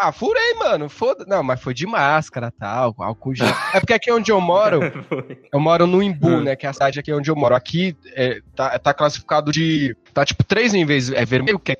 Ah, 0.00 0.12
furei, 0.12 0.54
mano. 0.54 0.88
Foda. 0.88 1.24
Não, 1.26 1.42
mas 1.42 1.60
foi 1.60 1.74
de 1.74 1.84
máscara, 1.86 2.52
tal, 2.52 2.94
álcool 2.98 3.34
gel. 3.34 3.48
É 3.74 3.80
porque 3.80 3.92
aqui 3.92 4.12
onde 4.12 4.30
eu 4.30 4.40
moro, 4.40 4.80
eu 5.52 5.58
moro 5.58 5.86
no 5.88 6.00
Imbu, 6.02 6.36
Ah. 6.36 6.40
né? 6.40 6.56
Que 6.56 6.66
é 6.66 6.68
a 6.68 6.72
cidade 6.72 7.00
aqui 7.00 7.12
onde 7.12 7.28
eu 7.30 7.34
moro. 7.36 7.54
Aqui 7.54 7.96
é, 8.14 8.40
tá, 8.54 8.78
tá 8.78 8.94
classificado 8.94 9.50
de. 9.50 9.96
Tá 10.14 10.24
tipo 10.24 10.44
três 10.44 10.72
níveis. 10.72 11.10
É 11.10 11.24
vermelho, 11.24 11.58
que 11.58 11.72
é 11.72 11.76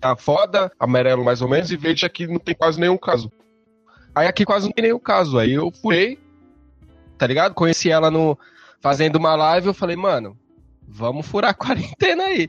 tá 0.00 0.16
foda, 0.16 0.70
amarelo 0.78 1.24
mais 1.24 1.42
ou 1.42 1.48
menos, 1.48 1.70
e 1.70 1.76
verde 1.76 2.04
aqui 2.06 2.26
não 2.26 2.38
tem 2.38 2.54
quase 2.54 2.78
nenhum 2.80 2.96
caso. 2.98 3.30
Aí 4.14 4.26
aqui 4.26 4.44
quase 4.44 4.66
não 4.66 4.72
tem 4.72 4.82
nenhum 4.84 4.98
caso. 4.98 5.38
Aí 5.38 5.52
eu 5.52 5.70
furei, 5.80 6.18
tá 7.18 7.26
ligado? 7.26 7.54
Conheci 7.54 7.90
ela 7.90 8.10
no. 8.10 8.38
Fazendo 8.80 9.16
uma 9.16 9.34
live, 9.36 9.68
eu 9.68 9.74
falei, 9.74 9.94
mano, 9.96 10.36
vamos 10.88 11.26
furar 11.26 11.50
a 11.50 11.54
quarentena 11.54 12.24
aí. 12.24 12.48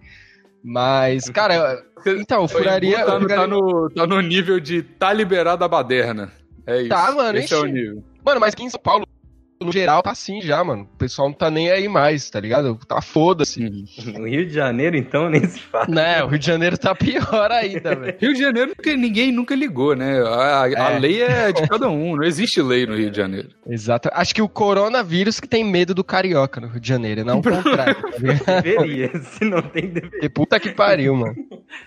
Mas, 0.64 1.30
cara, 1.30 1.84
então, 2.06 2.48
furaria. 2.48 3.04
Tá, 3.06 3.20
pegaria- 3.20 3.36
tá 3.36 3.48
no, 3.48 3.90
tá 3.90 4.08
no 4.08 4.22
nível 4.22 4.60
de 4.60 4.82
tá 4.82 5.12
liberada 5.12 5.66
a 5.66 5.68
baderna. 5.68 6.32
É 6.66 6.80
isso. 6.82 6.90
Tá, 6.90 7.12
mano, 7.12 7.38
Esse 7.38 7.54
é 7.54 7.58
o 7.58 7.66
nível. 7.66 8.04
Mano, 8.26 8.40
mas 8.40 8.54
aqui 8.54 8.64
em 8.64 8.70
São 8.70 8.80
Paulo, 8.82 9.06
no 9.64 9.72
geral, 9.72 10.02
tá 10.04 10.12
assim 10.12 10.42
já, 10.42 10.64
mano. 10.64 10.84
O 10.94 10.98
pessoal 10.98 11.28
não 11.30 11.36
tá 11.36 11.50
nem 11.50 11.70
aí 11.72 11.88
mais, 11.88 12.30
tá 12.30 12.40
ligado? 12.40 12.78
Tá 12.88 13.02
foda-se. 13.02 13.62
No 14.18 14.28
Rio 14.28 14.46
de 14.48 14.54
Janeiro, 14.54 14.96
então, 14.98 15.30
nem 15.32 15.44
se 15.46 15.60
fala. 15.60 15.86
Né, 15.88 16.24
o 16.24 16.28
Rio 16.28 16.40
de 16.40 16.46
Janeiro 16.46 16.78
tá 16.78 16.94
pior 16.96 17.52
ainda, 17.52 17.96
velho. 17.96 18.18
Rio 18.20 18.34
de 18.34 18.40
Janeiro 18.40 18.70
nunca- 18.78 18.96
ninguém 18.98 19.32
nunca 19.32 19.56
ligou, 19.56 19.96
né? 19.96 20.22
A, 20.22 20.64
a 20.64 20.92
É. 20.94 21.00
lei 21.00 21.22
é 21.22 21.52
de 21.52 21.68
cada 21.68 21.90
um, 21.90 22.16
não 22.16 22.24
existe 22.24 22.62
lei 22.62 22.86
no 22.86 22.96
Rio 22.96 23.10
de 23.12 23.18
Janeiro. 23.18 23.50
Exato. 23.68 24.10
Acho 24.14 24.36
que 24.36 24.42
o 24.42 24.50
coronavírus 24.50 25.40
que 25.40 25.48
tem 25.48 25.64
medo 25.64 25.94
do 25.94 26.04
carioca 26.04 26.60
no 26.60 26.68
Rio 26.68 26.80
de 26.80 26.88
Janeiro, 26.88 27.24
não 27.26 27.40
o 27.40 27.44
contrário. 27.44 27.96
tá? 28.46 28.62
Deveria. 28.62 29.12
Se 29.22 29.46
não 29.46 29.62
tem, 29.62 29.88
deveria. 29.88 30.10
Porque 30.12 30.30
puta 30.30 30.60
que 30.60 30.72
pariu, 30.72 31.16
mano. 31.16 31.36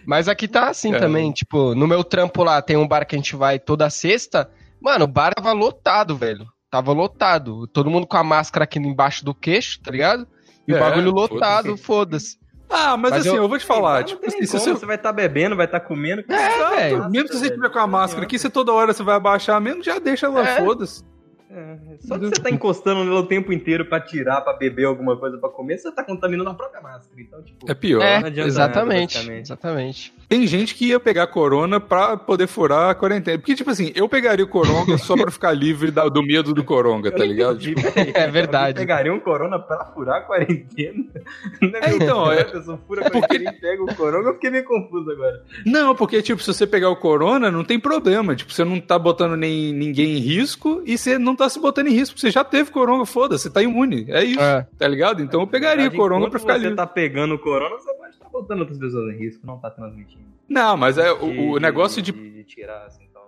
Mas 0.04 0.28
aqui 0.28 0.49
tá 0.49 0.68
assim 0.68 0.90
Cara. 0.90 1.02
também, 1.02 1.30
tipo, 1.33 1.75
no 1.75 1.87
meu 1.87 2.02
trampo 2.02 2.42
lá 2.42 2.61
tem 2.62 2.76
um 2.76 2.87
bar 2.88 3.04
que 3.06 3.14
a 3.14 3.18
gente 3.18 3.37
vai 3.37 3.59
toda 3.59 3.88
sexta. 3.90 4.49
Mano, 4.80 5.04
o 5.04 5.09
bar 5.09 5.35
tava 5.35 5.52
lotado, 5.52 6.16
velho. 6.16 6.47
Tava 6.76 6.92
lotado. 6.92 7.66
Todo 7.68 7.88
mundo 7.90 8.06
com 8.06 8.18
a 8.18 8.23
máscara 8.23 8.64
aqui 8.64 8.78
embaixo 8.78 9.25
do 9.25 9.35
queixo, 9.35 9.80
tá 9.80 9.90
ligado? 9.90 10.26
E 10.68 10.75
o 10.75 10.76
É, 10.76 10.78
bagulho 10.80 11.11
lotado, 11.11 11.75
foda-se. 11.78 12.38
Ah, 12.68 12.99
mas, 12.99 13.12
Mas 13.12 13.21
assim, 13.21 13.30
eu- 13.30 13.42
eu, 13.45 13.49
vou 13.49 13.59
te 13.59 13.64
falar, 13.64 14.00
Não 14.00 14.04
tipo 14.04 14.21
tem 14.21 14.28
assim, 14.28 14.37
como, 14.38 14.47
se 14.49 14.59
você... 14.59 14.73
você... 14.75 14.85
vai 14.87 14.97
estar 14.97 15.12
bebendo, 15.12 15.56
vai 15.56 15.64
estar 15.64 15.80
comendo. 15.80 16.23
É, 16.28 16.76
velho. 16.76 17.09
Mesmo 17.11 17.28
se 17.28 17.38
você 17.38 17.49
tiver 17.50 17.71
com 17.71 17.78
a 17.78 17.87
máscara 17.87 18.26
aqui, 18.26 18.38
você 18.38 18.50
toda 18.50 18.73
hora 18.75 18.92
você 18.92 19.02
vai 19.02 19.14
abaixar 19.16 19.59
mesmo, 19.59 19.83
já 19.83 19.99
deixa 19.99 20.26
ela, 20.26 20.47
É. 20.47 20.56
foda-se. 20.62 21.02
É, 21.49 21.76
só 22.00 22.19
que 22.19 22.26
você 22.26 22.43
tá 22.43 22.50
encostando 22.50 23.05
nela 23.05 23.21
o 23.21 23.26
tempo 23.26 23.53
inteiro 23.53 23.85
pra 23.87 24.00
tirar, 24.00 24.41
pra 24.41 24.53
beber 24.55 24.85
alguma 24.85 25.17
coisa 25.17 25.38
pra 25.38 25.49
comer, 25.49 25.79
você 25.79 25.91
tá 25.93 26.03
contaminando 26.03 26.50
a 26.50 26.55
própria 26.55 26.81
máscara. 26.81 27.21
Então, 27.21 27.43
tipo, 27.43 27.71
É 27.71 27.75
pior. 27.75 28.03
É, 28.03 28.19
não 28.21 28.26
adianta 28.26 28.49
exatamente. 28.49 29.19
nada, 29.19 29.38
exatamente. 29.38 30.12
Tem 30.29 30.45
gente 30.47 30.75
que 30.75 30.87
ia 30.88 30.99
pegar 30.99 31.29
corona 31.29 31.79
pra 31.79 32.17
poder 32.17 32.49
furar 32.49 32.91
a 32.91 32.95
quarentena. 32.97 33.38
Porque, 33.38 33.55
tipo 33.55 33.71
assim, 33.71 33.93
eu 33.95 34.09
pegaria 34.09 34.45
o 34.45 34.49
coronga 34.49 34.99
só 34.99 35.15
pra 35.17 35.31
ficar 35.31 35.53
livre 35.53 35.93
da- 35.93 36.09
do 36.09 36.21
medo 36.21 36.53
do 36.53 36.65
coronga, 36.65 37.11
Eu 37.15 37.17
tá 37.17 37.25
ligado? 37.25 37.57
entendi, 37.62 37.75
peraí. 37.93 38.12
É 38.12 38.26
verdade. 38.29 38.67
Alguém 38.81 38.87
Pegaria 38.87 39.15
um 39.15 39.21
corona 39.21 39.59
pra 39.61 39.85
furar 39.95 40.17
a 40.17 40.21
quarentena? 40.23 41.05
Não 41.62 41.69
É, 41.79 41.87
meio 41.91 42.03
então, 42.03 42.33
é- 42.33 42.41
A 42.41 42.45
pessoa 42.47 42.81
fura 42.88 43.07
a 43.07 43.11
quarentena 43.11 43.50
e 43.50 43.61
pega 43.61 43.85
o 43.85 43.95
corona, 43.95 44.29
eu 44.31 44.35
fiquei 44.35 44.50
meio 44.50 44.65
confuso 44.65 45.09
agora. 45.12 45.45
Não, 45.65 45.95
porque, 45.95 46.21
tipo, 46.23 46.43
se 46.43 46.53
você 46.53 46.67
pegar 46.67 46.91
o 46.91 46.97
corona, 46.97 47.49
não 47.50 47.62
tem 47.65 47.79
problema. 47.79 48.35
Tipo, 48.35 48.53
você 48.53 48.65
não 48.65 48.81
tá 48.81 48.99
botando 48.99 49.37
nem, 49.37 49.73
ninguém 49.73 50.17
em 50.17 50.21
risco 50.21 50.83
e 50.85 50.99
você 50.99 51.19
não 51.19 51.36
tá 51.37 51.49
se 51.49 51.61
botando 51.61 51.87
em 51.88 51.93
risco. 51.93 52.19
Você 52.19 52.31
já 52.31 52.43
teve 52.43 52.71
coronga, 52.71 53.05
foda-se, 53.07 53.45
você 53.45 53.50
tá 53.50 53.62
imune. 53.62 54.07
É 54.09 54.25
isso, 54.25 54.40
É. 54.40 54.66
tá 54.78 54.88
ligado? 54.88 55.23
Então 55.23 55.40
eu 55.43 55.47
pegaria 55.47 55.83
verdade, 55.85 55.97
coronga 55.97 56.31
pra 56.31 56.38
ficar 56.38 56.55
você 56.55 56.61
livre. 56.61 56.76
tá 56.76 56.87
pegando 56.87 57.35
o 57.35 57.38
corona, 57.38 57.76
você 57.76 57.93
pode 57.95 58.11
estar 58.12 58.28
botando 58.28 58.61
outras 58.61 58.78
pessoas 58.78 59.14
em 59.14 59.19
risco, 59.19 59.47
não 59.47 59.59
tá 59.59 59.71
transmitindo. 59.71 60.25
Não, 60.49 60.76
mas 60.76 60.97
é 60.99 61.12
o, 61.12 61.52
o 61.52 61.59
negócio 61.59 62.00
de. 62.02 62.12
de 62.12 62.45
tirar, 62.45 62.85
assim, 62.87 63.05
então. 63.11 63.23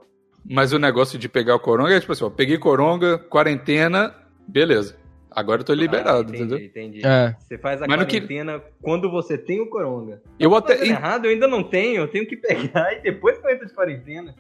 Mas 0.49 0.73
o 0.73 0.79
negócio 0.79 1.19
de 1.19 1.29
pegar 1.29 1.55
o 1.57 1.61
coronga 1.61 1.95
é 1.95 2.01
tipo 2.01 2.13
assim, 2.13 2.25
ó, 2.25 2.31
peguei 2.31 2.57
coronga, 2.59 3.19
quarentena, 3.19 4.15
beleza. 4.47 4.97
Agora 5.31 5.61
eu 5.61 5.65
tô 5.65 5.75
liberado, 5.75 6.33
Ah, 6.33 6.35
entendi, 6.37 6.43
entendeu? 6.55 6.59
entendi. 6.59 7.07
É. 7.07 7.35
Você 7.39 7.59
faz 7.59 7.81
a 7.83 7.87
Mas 7.87 7.99
no 7.99 8.07
que- 8.07 8.21
quarentena 8.21 8.63
quando 8.83 9.11
você 9.11 9.37
tem 9.39 9.61
o 9.61 9.67
coronga. 9.69 10.21
Eu 10.39 10.51
Tô 10.51 10.57
até. 10.57 10.77
fazendo 10.77 10.91
errado, 10.91 11.25
eu 11.27 11.31
ainda 11.31 11.47
não 11.47 11.63
tenho, 11.63 12.03
eu 12.03 12.09
tenho 12.09 12.27
que 12.27 12.37
pegar 12.37 12.93
e 12.97 13.03
depois 13.03 13.39
que 13.39 13.47
eu 13.47 13.51
entro 13.51 13.67
de 13.67 13.73
quarentena. 13.75 14.35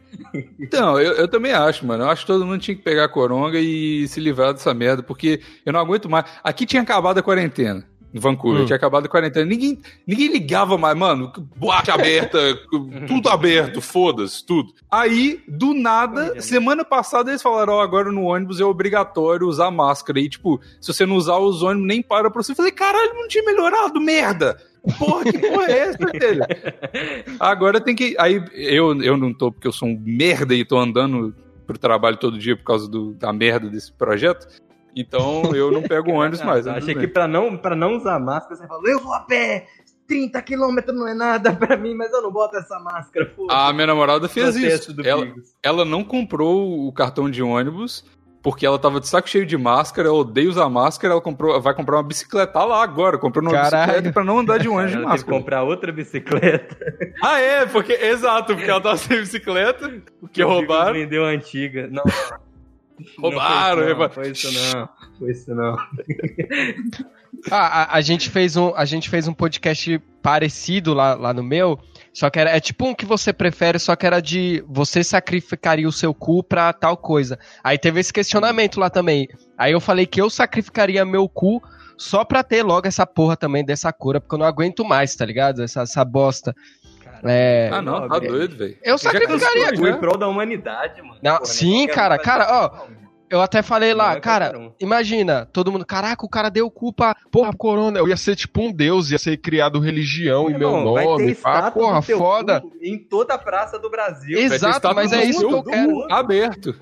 Então, 0.58 0.98
eu, 1.00 1.12
eu 1.12 1.28
também 1.28 1.52
acho, 1.52 1.86
mano. 1.86 2.04
Eu 2.04 2.08
acho 2.10 2.22
que 2.22 2.26
todo 2.32 2.44
mundo 2.46 2.60
tinha 2.60 2.76
que 2.76 2.82
pegar 2.82 3.04
a 3.04 3.08
coronga 3.08 3.58
e 3.58 4.06
se 4.08 4.18
livrar 4.20 4.52
dessa 4.52 4.72
merda, 4.74 5.02
porque 5.02 5.40
eu 5.64 5.72
não 5.72 5.80
aguento 5.80 6.08
mais. 6.08 6.24
Aqui 6.42 6.64
tinha 6.66 6.82
acabado 6.82 7.18
a 7.18 7.22
quarentena. 7.22 7.84
Em 8.12 8.18
Vancouver, 8.18 8.62
Hum. 8.62 8.64
tinha 8.64 8.76
acabado 8.76 9.04
a 9.04 9.08
quarentena. 9.08 9.44
Ninguém, 9.44 9.78
ninguém 10.06 10.32
ligava 10.32 10.78
mais, 10.78 10.96
mano. 10.96 11.30
Boate 11.56 11.90
aberta, 11.90 12.38
tudo 13.06 13.28
aberto, 13.28 13.82
foda-se, 13.82 14.44
tudo. 14.46 14.72
Aí, 14.90 15.42
do 15.46 15.74
nada, 15.74 16.40
semana 16.40 16.84
passada 16.86 17.30
eles 17.30 17.42
falaram: 17.42 17.74
Ó, 17.74 17.80
agora 17.82 18.10
no 18.10 18.22
ônibus 18.24 18.60
é 18.60 18.64
obrigatório 18.64 19.46
usar 19.46 19.70
máscara. 19.70 20.18
E, 20.20 20.28
tipo, 20.28 20.58
se 20.80 20.92
você 20.92 21.04
não 21.04 21.16
usar, 21.16 21.36
os 21.36 21.62
ônibus 21.62 21.86
nem 21.86 22.00
param 22.02 22.30
pra 22.30 22.42
você. 22.42 22.52
Eu 22.52 22.56
falei: 22.56 22.72
caralho, 22.72 23.12
não 23.14 23.28
tinha 23.28 23.44
melhorado, 23.44 24.00
merda. 24.00 24.56
Porra, 24.98 25.24
que 25.24 25.38
porra 25.38 25.66
é 25.66 25.78
essa, 25.78 25.98
velho? 25.98 26.46
Agora 27.38 27.80
tem 27.80 27.94
que. 27.94 28.16
Aí 28.18 28.42
eu, 28.54 29.02
eu 29.02 29.16
não 29.16 29.34
tô, 29.34 29.52
porque 29.52 29.68
eu 29.68 29.72
sou 29.72 29.86
um 29.88 30.00
merda 30.02 30.54
e 30.54 30.64
tô 30.64 30.78
andando 30.78 31.34
pro 31.66 31.76
trabalho 31.78 32.16
todo 32.16 32.38
dia 32.38 32.56
por 32.56 32.64
causa 32.64 32.88
do- 32.88 33.12
da 33.12 33.30
merda 33.32 33.68
desse 33.68 33.92
projeto. 33.92 34.46
Então 34.96 35.54
eu 35.54 35.70
não 35.70 35.82
pego 35.82 36.10
o 36.10 36.14
ônibus 36.20 36.42
mais. 36.42 36.66
Ah, 36.66 36.72
né, 36.72 36.78
achei 36.78 36.94
que 36.94 37.06
pra 37.06 37.28
não, 37.28 37.56
pra 37.56 37.74
não 37.76 37.96
usar 37.96 38.18
máscara, 38.18 38.56
você 38.56 38.66
falou, 38.66 38.86
eu 38.88 39.00
vou 39.00 39.12
a 39.14 39.20
pé! 39.20 39.66
30 40.06 40.40
quilômetros 40.40 40.96
não 40.96 41.06
é 41.06 41.12
nada 41.12 41.52
pra 41.52 41.76
mim, 41.76 41.94
mas 41.94 42.10
eu 42.10 42.22
não 42.22 42.32
boto 42.32 42.56
essa 42.56 42.78
máscara. 42.78 43.30
Foda-se. 43.36 43.60
A 43.60 43.70
minha 43.74 43.86
namorada 43.88 44.26
fez 44.26 44.56
isso. 44.56 44.94
Ela, 45.04 45.30
ela 45.62 45.84
não 45.84 46.02
comprou 46.02 46.86
o 46.88 46.90
cartão 46.92 47.30
de 47.30 47.42
ônibus 47.42 48.06
porque 48.42 48.64
ela 48.64 48.78
tava 48.78 49.00
de 49.00 49.06
saco 49.08 49.28
cheio 49.28 49.44
de 49.44 49.58
máscara, 49.58 50.08
ela 50.08 50.16
odeia 50.16 50.48
usar 50.48 50.66
máscara, 50.70 51.12
ela 51.12 51.20
comprou, 51.20 51.60
vai 51.60 51.74
comprar 51.74 51.96
uma 51.96 52.02
bicicleta 52.04 52.64
lá 52.64 52.82
agora, 52.82 53.18
comprou 53.18 53.44
uma 53.44 53.50
Caralho. 53.52 53.82
bicicleta 53.86 54.12
pra 54.14 54.24
não 54.24 54.38
andar 54.38 54.58
de 54.58 54.68
ônibus 54.70 54.92
de 54.92 54.96
Ela 54.96 55.04
teve 55.10 55.24
que 55.24 55.28
máscara. 55.30 55.38
comprar 55.38 55.62
outra 55.64 55.92
bicicleta. 55.92 56.76
Ah, 57.22 57.38
é, 57.38 57.66
porque 57.66 57.92
exato, 57.92 58.54
porque 58.54 58.70
ela 58.70 58.80
tava 58.80 58.96
sem 58.96 59.18
bicicleta, 59.18 59.92
porque 60.22 60.42
roubaram. 60.42 60.94
vendeu 60.94 61.26
a 61.26 61.28
antiga. 61.28 61.86
Não. 61.88 62.04
Roubaram, 63.18 63.82
não 63.82 63.88
roubaram. 63.88 64.12
foi 64.12 64.30
isso 64.30 64.52
não. 64.52 64.88
Foi 65.18 65.30
isso 65.30 65.54
não. 65.54 65.76
Foi 65.76 66.04
isso 66.08 66.34
não. 66.90 67.08
Ah, 67.50 67.82
a, 67.82 67.96
a 67.96 68.00
gente 68.00 68.30
fez 68.30 68.56
um, 68.56 68.74
a 68.74 68.84
gente 68.84 69.08
fez 69.08 69.28
um 69.28 69.34
podcast 69.34 70.00
parecido 70.22 70.94
lá, 70.94 71.14
lá 71.14 71.32
no 71.32 71.42
meu, 71.42 71.78
só 72.12 72.30
que 72.30 72.38
era 72.38 72.50
é 72.50 72.60
tipo 72.60 72.86
um 72.86 72.94
que 72.94 73.04
você 73.04 73.32
prefere, 73.32 73.78
só 73.78 73.94
que 73.94 74.06
era 74.06 74.20
de 74.20 74.64
você 74.66 75.04
sacrificaria 75.04 75.86
o 75.86 75.92
seu 75.92 76.12
cu 76.12 76.42
pra 76.42 76.72
tal 76.72 76.96
coisa. 76.96 77.38
Aí 77.62 77.78
teve 77.78 78.00
esse 78.00 78.12
questionamento 78.12 78.80
lá 78.80 78.90
também. 78.90 79.28
Aí 79.56 79.72
eu 79.72 79.80
falei 79.80 80.06
que 80.06 80.20
eu 80.20 80.30
sacrificaria 80.30 81.04
meu 81.04 81.28
cu 81.28 81.62
só 81.96 82.24
pra 82.24 82.42
ter 82.42 82.62
logo 82.62 82.86
essa 82.86 83.06
porra 83.06 83.36
também 83.36 83.64
dessa 83.64 83.92
cura, 83.92 84.20
porque 84.20 84.34
eu 84.34 84.38
não 84.38 84.46
aguento 84.46 84.84
mais, 84.84 85.14
tá 85.14 85.24
ligado? 85.24 85.62
Essa, 85.62 85.82
essa 85.82 86.04
bosta. 86.04 86.54
É. 87.24 87.70
Ah, 87.72 87.82
não, 87.82 88.08
tá 88.08 88.18
doido, 88.18 88.56
velho. 88.56 88.76
Eu 88.82 88.98
sacrificaria, 88.98 89.76
Foi 89.76 89.90
já. 89.90 89.96
em 89.96 90.00
prol 90.00 90.16
da 90.16 90.28
humanidade, 90.28 91.02
mano. 91.02 91.18
Não, 91.22 91.38
Porra, 91.38 91.46
sim, 91.46 91.86
qualquer 91.86 91.92
um 91.92 91.94
cara, 91.94 92.16
vai 92.16 92.24
cara, 92.24 92.48
ó. 92.50 92.86
Eu 93.30 93.42
até 93.42 93.60
falei 93.60 93.92
lá, 93.92 94.14
é 94.14 94.20
cara, 94.20 94.58
um. 94.58 94.72
imagina, 94.80 95.46
todo 95.52 95.70
mundo, 95.70 95.84
caraca, 95.84 96.24
o 96.24 96.28
cara 96.28 96.48
deu 96.48 96.70
culpa, 96.70 97.14
porra, 97.30 97.52
corona, 97.52 97.98
eu 97.98 98.08
ia 98.08 98.16
ser 98.16 98.34
tipo 98.34 98.62
um 98.62 98.72
deus, 98.72 99.10
ia 99.10 99.18
ser 99.18 99.36
criado 99.36 99.78
religião 99.80 100.48
em 100.48 100.56
meu 100.56 100.74
Irmão, 100.74 100.94
nome, 100.94 101.34
pá, 101.34 101.70
porra, 101.70 102.00
foda. 102.00 102.62
Em 102.80 102.96
toda 102.98 103.34
a 103.34 103.38
praça 103.38 103.78
do 103.78 103.90
Brasil. 103.90 104.38
Exato, 104.38 104.94
mas 104.94 105.12
é 105.12 105.24
isso 105.24 105.46
que 105.46 105.54
eu 105.54 105.62
quero. 105.62 106.10
Aberto. 106.10 106.74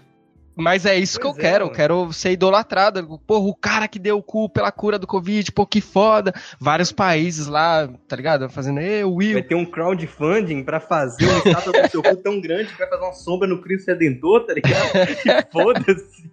Mas 0.59 0.87
é 0.87 0.97
isso 0.99 1.21
que 1.21 1.27
eu 1.27 1.33
Pois 1.35 1.45
é, 1.45 1.51
quero, 1.51 1.63
eu 1.65 1.67
mano. 1.67 1.77
quero 1.77 2.13
ser 2.15 2.33
idolatrado. 2.33 3.21
Porra, 3.27 3.47
o 3.47 3.55
cara 3.55 3.87
que 3.87 3.99
deu 3.99 4.17
o 4.17 4.23
cu 4.23 4.49
pela 4.49 4.73
cura 4.73 4.99
do 4.99 5.07
Covid, 5.07 5.53
pô, 5.53 5.67
que 5.67 5.83
foda. 5.83 6.33
Vários 6.59 6.91
países 6.91 7.47
lá, 7.47 7.87
tá 8.09 8.17
ligado? 8.17 8.49
Fazendo, 8.49 8.81
eu, 8.81 9.11
Vai 9.15 9.27
Will. 9.27 9.47
ter 9.47 9.55
um 9.55 9.67
crowdfunding 9.67 10.65
pra 10.65 10.81
fazer 10.81 11.27
uma 11.27 11.39
estátua 11.39 11.73
do 11.83 11.91
seu 11.91 12.03
cu 12.03 12.17
tão 12.17 12.41
grande 12.41 12.73
que 12.73 12.79
vai 12.79 12.89
fazer 12.89 13.03
uma 13.03 13.13
sombra 13.13 13.47
no 13.47 13.61
Cristo 13.61 13.89
Redentor, 13.89 14.47
tá 14.47 14.55
ligado? 14.55 14.77
E 15.27 15.53
Foda-se. 15.53 16.31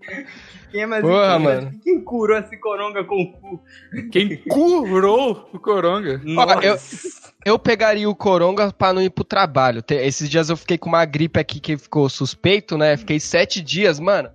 Quem 0.73 0.81
é 0.81 0.85
mais 0.87 1.01
Porra, 1.03 1.37
importante? 1.37 1.43
mano. 1.43 1.79
Quem 1.83 2.03
curou 2.03 2.37
esse 2.37 2.57
coronga 2.57 3.03
com 3.03 3.21
o 3.21 3.31
cu? 3.31 3.63
Quem 4.11 4.37
curou 4.49 5.47
o 5.53 5.59
coronga? 5.59 6.19
Nossa. 6.25 6.65
eu- 6.65 6.77
Eu 7.45 7.59
pegaria 7.59 8.09
o 8.09 8.15
coronga 8.15 8.71
pra 8.73 8.91
não 8.93 9.01
ir 9.01 9.09
pro 9.09 9.23
trabalho. 9.23 9.83
Esses 9.89 10.29
dias 10.29 10.49
eu 10.49 10.57
fiquei 10.57 10.77
com 10.77 10.89
uma 10.89 11.05
gripe 11.05 11.39
aqui 11.39 11.59
que 11.59 11.77
ficou 11.77 12.09
suspeito, 12.09 12.77
né? 12.77 12.97
Fiquei 12.97 13.19
sete 13.19 13.61
dias, 13.61 13.99
mano. 13.99 14.29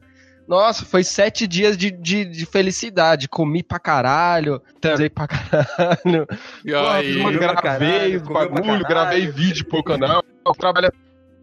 Nossa, 0.47 0.85
foi 0.85 1.03
sete 1.05 1.47
dias 1.47 1.77
de, 1.77 1.91
de, 1.91 2.25
de 2.25 2.47
felicidade. 2.47 3.29
Comi 3.29 3.63
pra 3.63 3.79
caralho, 3.79 4.63
transei 4.81 5.11
pra 5.11 5.27
caralho. 5.27 6.27
E 6.65 6.75
aí, 6.75 7.23
gravei 7.39 8.19
pra 8.21 8.33
bagulho, 8.47 8.85
gravei 8.85 9.27
vídeo 9.31 9.67
pro 9.67 9.83
canal. 9.83 10.23
O 10.47 10.53
trabalho 10.53 10.87
é 10.87 10.91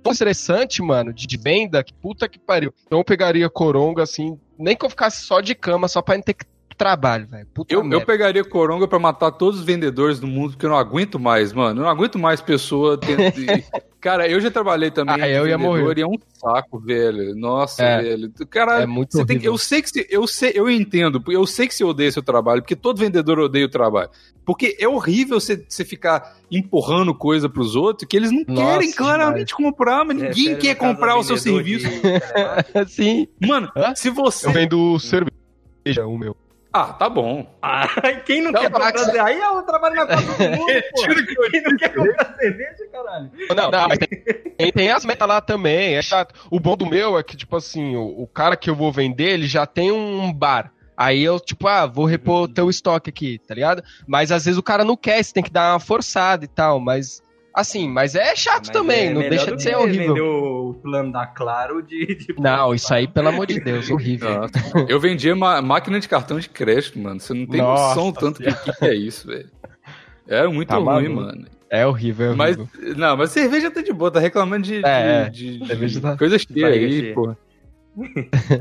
tão 0.02 0.12
estressante, 0.12 0.82
mano, 0.84 1.12
de, 1.14 1.26
de 1.28 1.38
venda, 1.38 1.84
que 1.84 1.94
puta 1.94 2.28
que 2.30 2.38
pariu. 2.40 2.74
Então 2.86 3.00
eu 3.00 3.04
pegaria 3.06 3.50
coronga, 3.50 4.04
assim, 4.04 4.40
nem 4.58 4.76
que 4.76 4.86
eu 4.86 4.90
ficasse 4.90 5.26
só 5.26 5.42
de 5.42 5.54
cama, 5.56 5.88
só 5.88 6.02
pra 6.02 6.16
não 6.16 6.24
ter 6.24 6.34
que 6.34 6.46
trabalho, 6.78 7.26
velho. 7.28 7.48
Puta 7.54 7.74
Eu, 7.74 7.80
eu 7.80 7.86
merda. 7.86 8.06
pegaria 8.06 8.44
coronga 8.44 8.88
pra 8.88 9.00
matar 9.00 9.32
todos 9.32 9.62
os 9.62 9.66
vendedores 9.66 10.20
do 10.20 10.28
mundo, 10.28 10.52
porque 10.52 10.66
eu 10.66 10.70
não 10.70 10.78
aguento 10.78 11.18
mais, 11.20 11.54
mano. 11.54 11.80
Eu 11.80 11.84
não 11.86 11.90
aguento 11.90 12.20
mais 12.20 12.42
pessoa 12.42 13.00
tendo. 13.00 13.22
Cara, 14.06 14.30
eu 14.30 14.40
já 14.40 14.52
trabalhei 14.52 14.92
também 14.92 15.20
Ah, 15.20 15.28
eu 15.28 15.48
ia 15.48 15.58
morrer. 15.58 15.98
e 15.98 16.02
é 16.02 16.06
um 16.06 16.14
saco, 16.40 16.80
velho. 16.80 17.34
Nossa, 17.36 17.82
É. 17.84 18.04
velho. 18.04 18.32
Caralho, 18.48 18.84
É 18.84 18.86
muito 18.86 19.18
você 19.18 19.26
tem 19.26 19.40
que- 19.40 19.48
eu 19.48 19.58
sei 19.58 19.82
que 19.82 19.90
você- 19.90 20.06
eu 20.12 20.28
sei, 20.28 20.52
eu 20.54 20.70
entendo, 20.70 21.20
porque 21.20 21.36
eu 21.36 21.48
sei 21.48 21.68
que 21.68 21.74
você 21.74 21.84
odeia 21.84 22.12
seu 22.12 22.22
trabalho, 22.22 22.62
porque 22.62 22.76
todo 22.76 23.00
vendedor 23.00 23.40
odeia 23.40 23.66
o 23.66 23.70
trabalho. 23.70 24.12
Porque 24.46 24.78
é 24.80 24.88
horrível 24.88 25.40
você, 25.40 25.66
você 25.68 25.84
ficar 25.84 26.36
empurrando 26.52 27.16
coisa 27.16 27.50
pros 27.50 27.76
outros 27.76 28.08
que 28.08 28.16
eles 28.16 28.30
não 28.32 28.44
Nossa, 28.48 28.74
querem 28.74 28.92
claramente 28.92 29.56
comprar, 29.56 30.06
mas 30.06 30.22
É, 30.22 30.28
ninguém 30.30 30.44
sério, 30.50 30.60
quer 30.62 30.76
comprar 30.76 31.18
o 31.18 31.24
seu 31.24 31.36
serviço. 31.38 31.88
de. 31.90 32.86
Sim. 32.94 33.28
Mano, 33.42 33.72
Hã? 33.76 33.96
se 33.96 34.12
você 34.12 34.46
Eu 34.46 34.52
vendo 34.52 35.00
cerveja, 35.00 36.06
o 36.06 36.16
meu. 36.16 36.36
Ah, 36.78 36.92
tá 36.92 37.08
bom. 37.08 37.48
Ah, 37.62 37.88
quem 38.26 38.42
não 38.42 38.52
Não, 38.52 38.60
quer 38.60 38.70
comprar 38.70 38.98
cerveja? 38.98 39.24
Aí 39.24 39.40
é 39.40 39.50
o 39.50 39.62
trabalho 39.64 39.96
na 39.96 40.08
Copa 40.12 40.24
do 40.24 40.50
Mundo, 40.58 40.84
pô. 40.92 41.06
Eu 41.06 41.50
Quem 41.50 41.62
não 41.62 41.78
quer 41.78 41.96
comprar 41.96 42.36
cerveja, 42.36 42.88
caralho? 42.92 43.32
Não, 43.56 43.72
não, 43.72 43.88
mas 43.88 43.98
tem, 43.98 44.10
tem, 44.58 44.72
tem 44.74 44.92
as 44.92 45.06
metas 45.06 45.26
lá 45.26 45.40
também, 45.40 45.96
é 45.96 46.02
chato. 46.02 46.36
O 46.52 46.60
bom 46.60 46.76
do 46.76 46.86
meu 46.86 47.18
é 47.18 47.24
que, 47.24 47.38
tipo 47.38 47.56
assim, 47.56 47.96
o, 47.96 48.24
o 48.24 48.28
cara 48.28 48.58
que 48.58 48.70
eu 48.70 48.76
vou 48.76 48.92
vender, 48.92 49.30
ele 49.30 49.48
já 49.48 49.66
tem 49.66 49.90
um 49.90 50.34
bar. 50.34 50.74
Aí 50.98 51.24
eu, 51.24 51.40
tipo, 51.40 51.66
ah, 51.66 51.86
vou 51.86 52.04
repor 52.04 52.50
teu 52.50 52.70
estoque 52.70 53.10
aqui, 53.10 53.40
tá 53.40 53.56
ligado? 53.56 53.82
Mas 54.06 54.30
às 54.30 54.44
vezes 54.44 54.58
o 54.58 54.64
cara 54.64 54.84
não 54.84 54.98
quer, 54.98 55.24
você 55.24 55.34
tem 55.34 55.44
que 55.44 55.52
dar 55.52 55.74
uma 55.74 55.80
forçada 55.80 56.44
e 56.44 56.48
tal, 56.48 56.78
mas. 56.78 57.24
Assim, 57.56 57.88
mas 57.88 58.16
é 58.16 58.36
chato 58.36 58.68
Mas 58.68 58.70
também, 58.70 59.08
é 59.08 59.14
não 59.14 59.22
deixa 59.22 59.46
de 59.46 59.56
que 59.56 59.62
ser 59.64 59.76
horrível. 59.78 60.68
o 60.70 60.74
plano 60.74 61.12
da 61.12 61.26
Claro 61.26 61.82
de... 61.82 62.06
de- 62.16 62.36
Não, 62.38 62.74
isso 62.76 62.94
aí, 62.94 63.08
pelo 63.08 63.30
amor 63.30 63.48
de 63.48 63.60
Deus, 63.62 63.90
horrível. 63.90 64.42
Eu 64.90 65.00
vendia 65.00 65.34
ma- 65.36 65.62
máquina 65.62 65.98
de 66.00 66.10
cartão 66.10 66.38
de 66.38 66.50
crédito, 66.50 67.00
mano. 67.00 67.20
Você 67.20 67.34
não 67.34 67.46
tem 67.48 67.62
Nossa 67.62 67.96
noção 67.96 68.12
tanto 68.12 68.44
do 68.44 68.54
que, 68.54 68.74
que 68.74 68.86
é 68.86 68.94
isso, 68.94 69.28
velho. 69.28 69.50
Era 70.28 70.50
muito 70.50 70.68
Tá 70.68 70.76
ruim, 70.76 70.86
maluco. 71.08 71.16
mano. 71.16 71.46
É 71.70 71.88
horrível, 71.88 72.32
é 72.34 72.36
Mas, 72.36 72.58
horrível. 72.58 72.96
não, 72.98 73.16
mas 73.18 73.32
cerveja 73.32 73.72
tá 73.72 73.82
de 73.82 73.94
boa, 73.94 74.12
tá 74.12 74.20
reclamando 74.20 74.64
de, 74.64 74.80
de- 74.80 74.86
É, 74.86 75.30
de, 75.30 75.58
de 75.60 75.66
cerveja 75.68 76.02
tá- 76.02 76.18
coisa 76.18 76.38
cheia 76.38 76.68
barriga 76.68 76.86
aí, 76.86 77.00
cheia. 77.00 77.14
pô. 77.16 77.36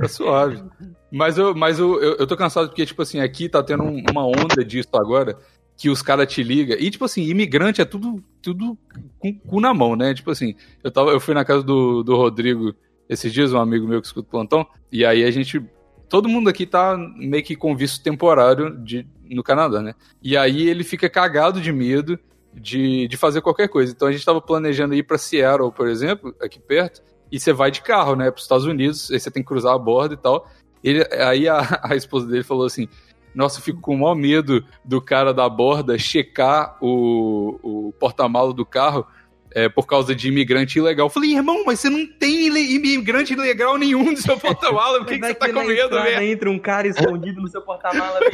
Tá 0.00 0.08
suave. 0.08 0.62
Mas, 1.10 1.36
eu, 1.38 1.54
mas 1.54 1.78
eu, 1.78 2.00
eu, 2.02 2.16
eu 2.18 2.26
tô 2.26 2.36
cansado 2.36 2.68
porque, 2.68 2.86
tipo 2.86 3.02
assim, 3.02 3.20
aqui 3.20 3.48
tá 3.48 3.62
tendo 3.62 3.82
um- 3.82 4.02
uma 4.10 4.24
onda 4.26 4.64
disso 4.64 4.88
agora, 4.94 5.36
que 5.76 5.90
os 5.90 6.02
caras 6.02 6.32
te 6.32 6.42
ligam. 6.42 6.76
E, 6.78 6.90
tipo 6.90 7.04
assim, 7.04 7.22
imigrante 7.22 7.80
é 7.80 7.84
tudo, 7.84 8.22
tudo 8.40 8.78
com 9.18 9.34
cu 9.34 9.60
na 9.60 9.74
mão, 9.74 9.96
né? 9.96 10.14
Tipo 10.14 10.30
assim, 10.30 10.54
eu, 10.82 10.90
tava, 10.90 11.10
eu 11.10 11.20
fui 11.20 11.34
na 11.34 11.44
casa 11.44 11.62
do, 11.62 12.02
do 12.02 12.16
Rodrigo 12.16 12.74
esses 13.08 13.32
dias, 13.32 13.52
um 13.52 13.60
amigo 13.60 13.86
meu 13.86 14.00
que 14.00 14.06
escuta 14.06 14.26
o 14.26 14.30
plantão, 14.30 14.66
e 14.90 15.04
aí 15.04 15.24
a 15.24 15.30
gente. 15.30 15.62
Todo 16.08 16.28
mundo 16.28 16.48
aqui 16.48 16.66
tá 16.66 16.96
meio 17.16 17.42
que 17.42 17.56
com 17.56 17.74
visto 17.74 18.02
temporário 18.02 18.76
de, 18.84 19.06
no 19.28 19.42
Canadá, 19.42 19.82
né? 19.82 19.94
E 20.22 20.36
aí 20.36 20.68
ele 20.68 20.84
fica 20.84 21.08
cagado 21.08 21.60
de 21.60 21.72
medo 21.72 22.18
de, 22.52 23.08
de 23.08 23.16
fazer 23.16 23.40
qualquer 23.40 23.68
coisa. 23.68 23.92
Então 23.92 24.06
a 24.06 24.12
gente 24.12 24.24
tava 24.24 24.40
planejando 24.40 24.94
ir 24.94 25.02
pra 25.02 25.18
Seattle, 25.18 25.72
por 25.72 25.88
exemplo, 25.88 26.34
aqui 26.40 26.60
perto, 26.60 27.02
e 27.32 27.40
você 27.40 27.52
vai 27.52 27.70
de 27.70 27.82
carro, 27.82 28.14
né, 28.14 28.30
para 28.30 28.38
os 28.38 28.44
Estados 28.44 28.64
Unidos, 28.64 29.10
aí 29.10 29.18
você 29.18 29.30
tem 29.30 29.42
que 29.42 29.48
cruzar 29.48 29.74
a 29.74 29.78
borda 29.78 30.14
e 30.14 30.16
tal. 30.16 30.48
Ele, 30.84 31.04
aí 31.12 31.48
a, 31.48 31.80
a 31.82 31.96
esposa 31.96 32.26
dele 32.26 32.44
falou 32.44 32.66
assim: 32.66 32.88
Nossa, 33.34 33.58
eu 33.58 33.62
fico 33.62 33.80
com 33.80 33.94
o 33.94 33.98
maior 33.98 34.14
medo 34.14 34.64
do 34.84 35.00
cara 35.00 35.34
da 35.34 35.48
borda 35.48 35.98
checar 35.98 36.76
o, 36.80 37.58
o 37.62 37.92
porta-mala 37.98 38.52
do 38.52 38.64
carro 38.64 39.06
é, 39.54 39.68
por 39.68 39.86
causa 39.86 40.14
de 40.14 40.28
imigrante 40.28 40.78
ilegal. 40.78 41.06
Eu 41.06 41.10
falei, 41.10 41.34
irmão, 41.34 41.64
mas 41.64 41.80
você 41.80 41.88
não 41.88 42.06
tem 42.06 42.46
imigrante 42.46 43.32
ilegal 43.32 43.76
nenhum 43.78 44.10
no 44.10 44.16
seu 44.16 44.38
porta-mala, 44.38 44.98
por 44.98 45.06
que, 45.06 45.14
que 45.14 45.20
Vai 45.20 45.32
você 45.32 45.38
tá 45.38 45.52
com 45.52 45.64
medo, 45.64 46.02
velho? 46.02 46.22
entra 46.22 46.50
um 46.50 46.58
cara 46.58 46.88
escondido 46.88 47.40
no 47.40 47.48
seu 47.48 47.62
porta-mala. 47.62 48.18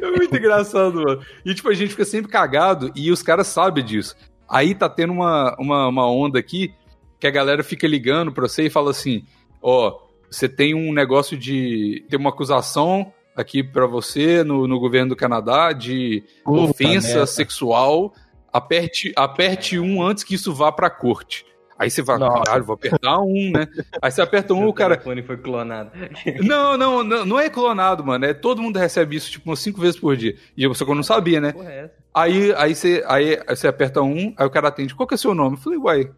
É 0.00 0.10
muito 0.10 0.34
engraçado, 0.34 1.02
mano. 1.02 1.22
E, 1.44 1.54
tipo, 1.54 1.68
a 1.68 1.74
gente 1.74 1.90
fica 1.90 2.04
sempre 2.04 2.30
cagado 2.30 2.90
e 2.94 3.10
os 3.10 3.22
caras 3.22 3.48
sabem 3.48 3.84
disso. 3.84 4.16
Aí 4.48 4.74
tá 4.74 4.88
tendo 4.88 5.12
uma, 5.12 5.54
uma, 5.58 5.88
uma 5.88 6.10
onda 6.10 6.38
aqui 6.38 6.72
que 7.18 7.26
a 7.26 7.30
galera 7.30 7.62
fica 7.62 7.86
ligando 7.86 8.32
pra 8.32 8.48
você 8.48 8.66
e 8.66 8.70
fala 8.70 8.90
assim: 8.90 9.24
ó, 9.60 9.98
você 10.30 10.48
tem 10.48 10.74
um 10.74 10.92
negócio 10.92 11.36
de. 11.36 12.04
tem 12.08 12.18
uma 12.18 12.30
acusação 12.30 13.12
aqui 13.34 13.62
pra 13.62 13.86
você 13.86 14.44
no, 14.44 14.66
no 14.66 14.78
governo 14.78 15.10
do 15.10 15.16
Canadá 15.16 15.72
de 15.72 16.22
Puta 16.44 16.70
ofensa 16.70 17.08
merda. 17.08 17.26
sexual. 17.26 18.14
Aperte, 18.52 19.12
aperte 19.14 19.78
um 19.78 20.02
antes 20.02 20.24
que 20.24 20.34
isso 20.34 20.52
vá 20.52 20.72
pra 20.72 20.90
corte. 20.90 21.46
Aí 21.78 21.88
você 21.88 22.02
vai, 22.02 22.18
Nossa. 22.18 22.42
caralho, 22.44 22.64
vou 22.64 22.74
apertar 22.74 23.20
um, 23.20 23.50
né? 23.52 23.66
Aí 24.02 24.10
você 24.10 24.20
aperta 24.20 24.52
um, 24.52 24.66
o 24.66 24.72
cara. 24.72 24.96
telefone 24.96 25.22
foi 25.22 25.38
clonado. 25.38 25.90
Não, 26.44 26.76
não, 26.76 27.02
não, 27.02 27.24
não 27.24 27.40
é 27.40 27.48
clonado, 27.48 28.04
mano. 28.04 28.26
É 28.26 28.34
todo 28.34 28.60
mundo 28.60 28.78
recebe 28.78 29.16
isso, 29.16 29.30
tipo, 29.30 29.48
umas 29.48 29.60
cinco 29.60 29.80
vezes 29.80 29.98
por 29.98 30.14
dia. 30.14 30.36
E 30.54 30.62
eu, 30.62 30.74
só 30.74 30.84
que 30.84 30.90
eu 30.90 30.94
não 30.94 31.02
sabia, 31.02 31.40
né? 31.40 31.54
É? 31.58 31.88
Aí, 32.12 32.52
aí, 32.54 32.74
você, 32.74 33.02
aí 33.06 33.40
você 33.48 33.66
aperta 33.66 34.02
um, 34.02 34.34
aí 34.36 34.46
o 34.46 34.50
cara 34.50 34.68
atende. 34.68 34.94
Qual 34.94 35.06
que 35.06 35.14
é 35.14 35.16
o 35.16 35.18
seu 35.18 35.34
nome? 35.34 35.56
Eu 35.56 35.60
falei, 35.60 35.78
uai, 35.78 36.10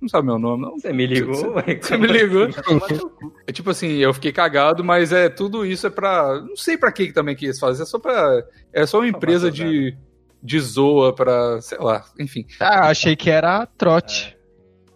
não 0.00 0.08
sabe 0.08 0.26
meu 0.26 0.38
nome, 0.38 0.62
não. 0.62 0.78
Você 0.78 0.92
me 0.92 1.06
ligou, 1.06 1.34
Você- 1.34 1.78
você 1.80 1.96
me 1.96 2.06
ligou. 2.06 2.48
É 3.46 3.52
tipo 3.52 3.70
assim, 3.70 3.96
eu 3.96 4.14
fiquei 4.14 4.32
cagado, 4.32 4.84
mas 4.84 5.12
é 5.12 5.28
tudo 5.28 5.64
isso 5.66 5.86
é 5.86 5.90
pra. 5.90 6.40
Não 6.40 6.56
sei 6.56 6.76
pra 6.78 6.92
que 6.92 7.08
que 7.08 7.12
também 7.12 7.34
quis 7.36 7.58
fazer, 7.58 7.82
é 7.82 7.86
só 7.86 7.98
pra. 7.98 8.44
É 8.72 8.86
só 8.86 8.98
uma 8.98 9.08
empresa 9.08 9.50
de, 9.50 9.96
de 10.42 10.60
zoa 10.60 11.12
pra. 11.14 11.60
sei 11.60 11.78
lá, 11.78 12.04
enfim. 12.18 12.46
Ah, 12.60 12.88
achei 12.88 13.16
que 13.16 13.28
era 13.30 13.66
trote. 13.66 14.36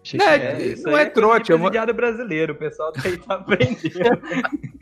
Achei 0.02 0.20
que 0.20 0.24
É, 0.26 0.34
era- 0.34 0.62
isso 0.62 0.82
não 0.86 0.94
aí 0.96 1.06
é 1.06 1.10
trote, 1.10 1.50
é 1.50 1.54
é 1.54 1.58
uma- 1.58 1.92
brasileiro, 1.92 2.52
o 2.52 2.56
pessoal 2.56 2.92
tá 2.92 3.02
aí 3.04 3.16
tá 3.16 3.34
aprendendo. 3.34 3.80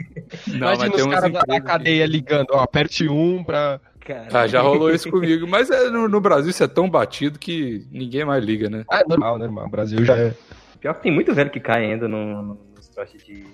Não, 0.48 0.56
Imagina 0.56 0.88
mas 0.88 0.92
tem 0.94 1.04
os 1.08 1.14
caras 1.14 1.32
da- 1.32 1.60
cadeia 1.60 2.06
ligando, 2.06 2.46
ó, 2.52 2.60
aperte 2.60 3.06
um 3.08 3.44
pra... 3.44 3.78
Cara, 4.04 4.26
Ah, 4.32 4.46
já 4.46 4.60
rolou 4.60 4.90
isso 4.90 5.08
comigo, 5.10 5.46
mas 5.46 5.70
é, 5.70 5.88
no, 5.90 6.08
no 6.08 6.20
Brasil 6.20 6.50
isso 6.50 6.62
é 6.64 6.68
tão 6.68 6.88
batido 6.90 7.38
que 7.38 7.86
ninguém 7.90 8.24
mais 8.24 8.44
liga, 8.44 8.68
né? 8.68 8.84
Ah, 8.90 9.02
normal, 9.08 9.38
normal, 9.38 9.66
o 9.66 9.70
Brasil 9.70 10.04
já 10.04 10.16
é... 10.16 10.34
Pior 10.80 10.94
que 10.94 11.02
tem 11.02 11.12
muito 11.12 11.32
velho 11.32 11.50
que 11.50 11.60
cai 11.60 11.84
ainda 11.92 12.08
no, 12.08 12.42
no, 12.42 12.60
nos 12.74 12.88
trotes 12.88 13.22
de, 13.24 13.44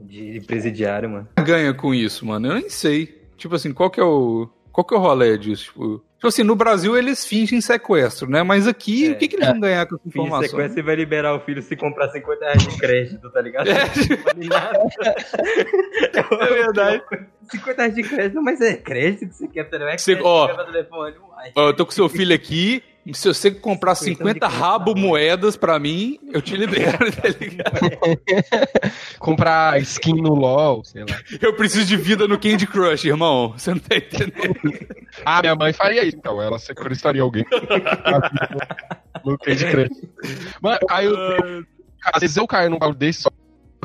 de 0.00 0.40
presidiário, 0.46 1.08
mano. 1.08 1.28
ganha 1.42 1.72
com 1.72 1.94
isso, 1.94 2.26
mano? 2.26 2.48
Eu 2.48 2.54
nem 2.56 2.68
sei. 2.68 3.22
Tipo 3.38 3.54
assim, 3.54 3.72
qual 3.72 3.90
que 3.90 3.98
é 3.98 4.04
o. 4.04 4.46
Qual 4.70 4.84
que 4.84 4.94
é 4.94 4.98
o 4.98 5.00
rolê 5.00 5.36
disso? 5.38 5.64
Tipo, 5.64 6.04
tipo 6.16 6.28
assim, 6.28 6.42
no 6.42 6.54
Brasil 6.54 6.96
eles 6.96 7.24
fingem 7.24 7.58
sequestro, 7.60 8.28
né? 8.30 8.42
Mas 8.42 8.68
aqui, 8.68 9.08
É. 9.08 9.12
o 9.12 9.16
que, 9.16 9.28
que 9.28 9.36
eles 9.36 9.48
vão 9.48 9.60
ganhar 9.60 9.86
com 9.86 9.96
essa 9.96 10.08
informação? 10.08 10.50
sequência 10.50 10.80
e 10.80 10.82
vai 10.82 10.94
liberar 10.94 11.34
o 11.34 11.40
filho 11.40 11.62
se 11.62 11.74
comprar 11.74 12.10
50 12.10 12.44
reais 12.44 12.66
de 12.66 12.78
crédito, 12.78 13.30
tá 13.30 13.40
ligado? 13.40 13.68
É. 13.68 13.74
É 16.14 16.54
verdade. 16.54 17.02
50 17.50 17.82
reais 17.82 17.94
de 17.94 18.02
crédito, 18.02 18.42
mas 18.42 18.60
é 18.60 18.74
crédito 18.76 19.28
que 19.28 19.34
você 19.34 19.48
quer, 19.48 19.68
não 19.78 19.88
é 19.88 19.98
Você- 19.98 20.12
crédito 20.14 20.26
ó. 20.26 20.48
que 20.48 20.64
telefone. 20.72 21.14
Uai. 21.30 21.52
Ó, 21.56 21.68
eu 21.68 21.74
tô 21.74 21.84
com 21.86 21.92
seu 21.92 22.08
filho 22.08 22.34
aqui. 22.34 22.82
Se 23.14 23.26
você 23.26 23.50
comprar 23.50 23.96
50 23.96 24.46
rabo 24.46 24.94
moedas 24.96 25.56
pra 25.56 25.76
mim, 25.76 26.20
eu 26.32 26.40
te 26.40 26.56
libero, 26.56 26.98
tá 27.10 27.28
ligado? 27.40 28.18
Comprar 29.18 29.80
skin 29.80 30.14
no 30.22 30.34
LoL, 30.36 30.84
sei 30.84 31.00
lá. 31.02 31.16
Eu 31.40 31.52
preciso 31.54 31.84
de 31.84 31.96
vida 31.96 32.28
no 32.28 32.38
Candy 32.38 32.64
Crush, 32.64 33.04
irmão. 33.06 33.54
Você 33.56 33.70
não 33.72 33.80
tá 33.80 33.96
entendendo? 33.96 34.54
Ah, 35.24 35.40
minha 35.40 35.56
mãe 35.56 35.72
faria 35.72 36.04
isso, 36.04 36.16
então. 36.16 36.40
Ela 36.40 36.60
sequestraria 36.60 37.22
alguém. 37.22 37.44
no 39.24 39.36
Candy 39.38 39.64
Crush. 39.66 40.08
Mano, 40.60 40.78
eu 40.80 40.86
caio... 40.86 41.16
Às 42.04 42.20
vezes 42.20 42.36
eu 42.36 42.46
caio 42.46 42.70
num 42.70 42.78
bagulho 42.78 42.98
desse 42.98 43.22
só 43.22 43.30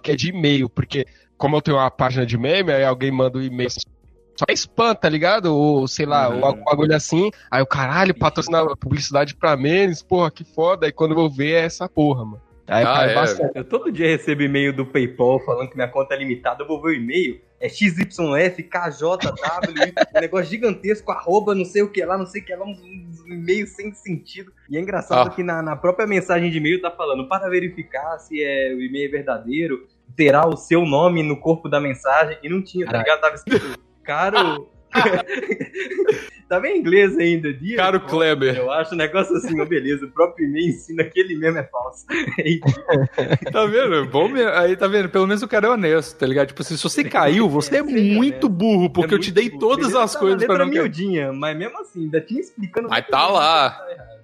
que 0.02 0.12
é 0.12 0.15
de 0.15 0.30
e-mail, 0.30 0.70
porque 0.70 1.06
como 1.38 1.56
eu 1.56 1.62
tenho 1.62 1.78
uma 1.78 1.91
página 1.91 2.26
de 2.26 2.38
meme, 2.38 2.71
aí 2.71 2.84
alguém 2.84 3.12
manda 3.12 3.38
um 3.38 3.41
e-mail 3.41 3.69
só 3.69 4.45
é 4.47 4.54
spam, 4.54 4.93
tá 4.93 5.10
ligado? 5.10 5.47
Ou, 5.56 5.88
sei 5.88 6.06
lá, 6.06 6.30
Uhum. 6.30 6.39
ou 6.39 6.45
algum 6.45 6.63
bagulho 6.63 6.95
assim. 6.95 7.32
Aí 7.50 7.62
o 7.62 7.65
caralho, 7.65 8.13
patrocina 8.13 8.63
publicidade 8.76 9.36
pra 9.36 9.58
memes, 9.58 10.04
porra, 10.04 10.30
que 10.30 10.43
foda. 10.43 10.86
Aí 10.86 10.91
quando 10.91 11.12
eu 11.12 11.15
vou 11.17 11.30
ver 11.30 11.54
é 11.54 11.65
essa 11.65 11.89
porra, 11.89 12.23
mano. 12.23 12.41
Aí 12.67 12.86
Ah, 12.86 13.04
é. 13.08 13.15
bastante. 13.15 13.52
Eu 13.56 13.63
todo 13.63 13.91
dia 13.91 14.06
recebo 14.08 14.43
e-mail 14.43 14.71
do 14.76 14.86
PayPal 14.86 15.39
falando 15.39 15.69
que 15.69 15.76
minha 15.76 15.88
conta 15.88 16.13
é 16.13 16.17
limitada. 16.19 16.62
Eu 16.63 16.67
vou 16.67 16.80
ver 16.82 16.89
o 16.89 16.93
e-mail. 16.93 17.41
É 17.60 17.67
XYF, 17.67 18.62
KJW, 18.62 19.93
um 20.15 20.21
negócio 20.21 20.45
gigantesco, 20.52 21.12
arroba, 21.12 21.56
não 21.56 21.65
sei 21.65 21.82
o 21.82 21.89
que 21.91 22.06
lá, 22.06 22.15
não 22.15 22.28
sei 22.28 22.41
o 22.41 22.45
que 22.45 22.56
lá, 22.56 22.63
uns, 22.63 22.80
uns 22.80 23.26
e-mails 23.26 23.71
sem 23.71 23.91
sentido. 23.93 24.52
E 24.69 24.78
é 24.78 24.80
engraçado 24.82 25.28
Ah. 25.28 25.32
que 25.32 25.41
na, 25.41 25.63
na 25.63 25.76
própria 25.76 26.06
mensagem 26.06 26.52
de 26.52 26.58
e-mail 26.60 26.80
tá 26.80 26.91
falando 26.91 27.28
para 27.28 27.50
verificar 27.50 28.19
se 28.19 28.43
é, 28.43 28.71
o 28.76 28.82
e-mail 28.82 29.08
é 29.08 29.12
verdadeiro, 29.12 29.88
terá 30.15 30.48
o 30.48 30.56
seu 30.58 30.86
nome 30.86 31.22
no 31.24 31.38
corpo 31.39 31.67
da 31.70 31.80
mensagem. 31.80 32.38
E 32.43 32.50
não 32.50 32.62
tinha, 32.63 32.86
tá 32.86 32.91
Caralho. 32.91 33.06
ligado? 33.06 33.22
Tava 33.22 33.36
escrito, 33.36 33.80
caro. 34.04 34.70
Tava 36.48 36.65
em 36.70 36.80
inglês 36.80 37.17
ainda, 37.17 37.52
dia. 37.54 37.76
Caro 37.76 38.00
Kleber. 38.00 38.56
Eu 38.56 38.72
acho 38.72 38.93
um 38.93 38.98
negócio 38.98 39.36
assim, 39.36 39.60
ó, 39.60 39.65
beleza. 39.65 40.06
O 40.06 40.12
próprio 40.12 40.48
e-mail 40.48 40.70
ensina 40.70 41.04
que 41.04 41.20
ele 41.20 41.36
mesmo 41.36 41.58
é 41.58 41.63
falso. 41.63 42.06
Tá 43.52 43.65
vendo? 43.65 43.96
É 43.96 44.06
Bom 44.06 44.30
mesmo. 44.30 44.50
Aí, 44.52 44.78
tá 44.78 44.88
vendo? 44.88 45.10
Pelo 45.10 45.28
menos 45.28 45.43
o 45.43 45.48
cara 45.48 45.67
é 45.67 45.70
honesto, 45.72 46.17
tá 46.17 46.26
ligado? 46.26 46.48
Tipo 46.48 46.62
assim, 46.62 46.78
se 46.78 46.84
você 46.84 47.04
caiu, 47.04 47.50
você 47.50 47.76
é 47.76 47.80
é 47.80 47.84
muito 47.84 48.48
burro, 48.48 48.89
porque 48.89 49.13
É 49.13 49.17
eu 49.17 49.20
te 49.20 49.26
muito 49.26 49.36
dei 49.36 49.50
burro. 49.50 49.60
todas 49.60 49.88
Beleza, 49.88 50.04
as 50.04 50.13
tá 50.13 50.20
coisas 50.20 50.46
pra 50.46 50.58
não 50.60 50.67
miudinha, 50.67 51.34
mas 51.34 51.58
mesmo 51.58 51.82
assim, 51.82 52.04
ainda 52.04 52.22
tinha 52.22 52.39
explicando. 52.39 52.88
Mas 52.88 53.00
muito 53.00 53.12
tá 53.12 53.28
lá. 53.28 53.70
tá 53.72 53.91
errado. 53.91 54.17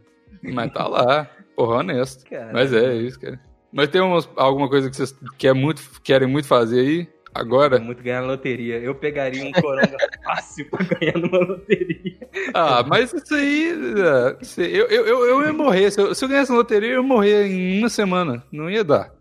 Mas 0.43 0.71
tá 0.73 0.87
lá. 0.87 1.29
Porra, 1.57 1.75
honesto. 1.79 2.25
Cara, 2.29 2.51
Mas 2.53 2.73
é 2.73 2.95
isso, 2.95 3.19
cara. 3.19 3.37
Mas 3.73 3.89
tem 3.89 3.99
umas, 4.01 4.29
alguma 4.35 4.69
coisa 4.69 4.89
que 4.89 4.95
vocês 4.95 5.15
quer 5.37 5.53
muito, 5.53 5.81
querem 6.03 6.27
muito 6.27 6.47
fazer 6.47 6.79
aí? 6.79 7.01
É 7.35 7.39
Agora? 7.39 7.79
muito 7.79 8.03
ganhar 8.03 8.21
na 8.21 8.27
loteria. 8.27 8.77
Eu 8.77 8.93
pegaria 8.93 9.43
um 9.43 9.51
coronga 9.51 9.97
fácil 10.23 10.69
pra 10.69 10.85
ganhar 10.85 11.17
numa 11.17 11.39
loteria. 11.39 12.15
Ah, 12.53 12.83
mas 12.87 13.11
isso 13.11 13.33
aí. 13.33 13.73
é, 13.97 14.37
Eu, 14.63 14.85
eu, 14.87 15.07
eu, 15.07 15.25
eu 15.25 15.41
ia 15.47 15.53
morrer. 15.53 15.89
Se 15.89 15.99
eu, 15.99 16.13
se 16.13 16.23
eu 16.23 16.29
ganhasse 16.29 16.51
na 16.51 16.57
loteria, 16.57 16.89
eu 16.89 17.01
ia 17.01 17.07
morrer 17.07 17.47
em 17.47 17.79
uma 17.79 17.89
semana. 17.89 18.43
Não 18.51 18.69
ia 18.69 18.83
dar. 18.83 19.11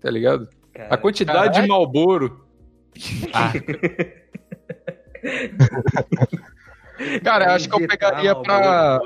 Tá 0.00 0.10
ligado? 0.10 0.48
Cara, 0.72 0.94
A 0.94 0.96
quantidade 0.96 1.48
de 1.48 1.52
Caralho. 1.52 1.68
Malboro. 1.68 2.40
Cara, 7.22 7.44
eu 7.46 7.50
acho 7.52 7.68
que 7.68 7.74
eu 7.82 7.86
pegaria 7.86 8.34
pra. 8.34 8.98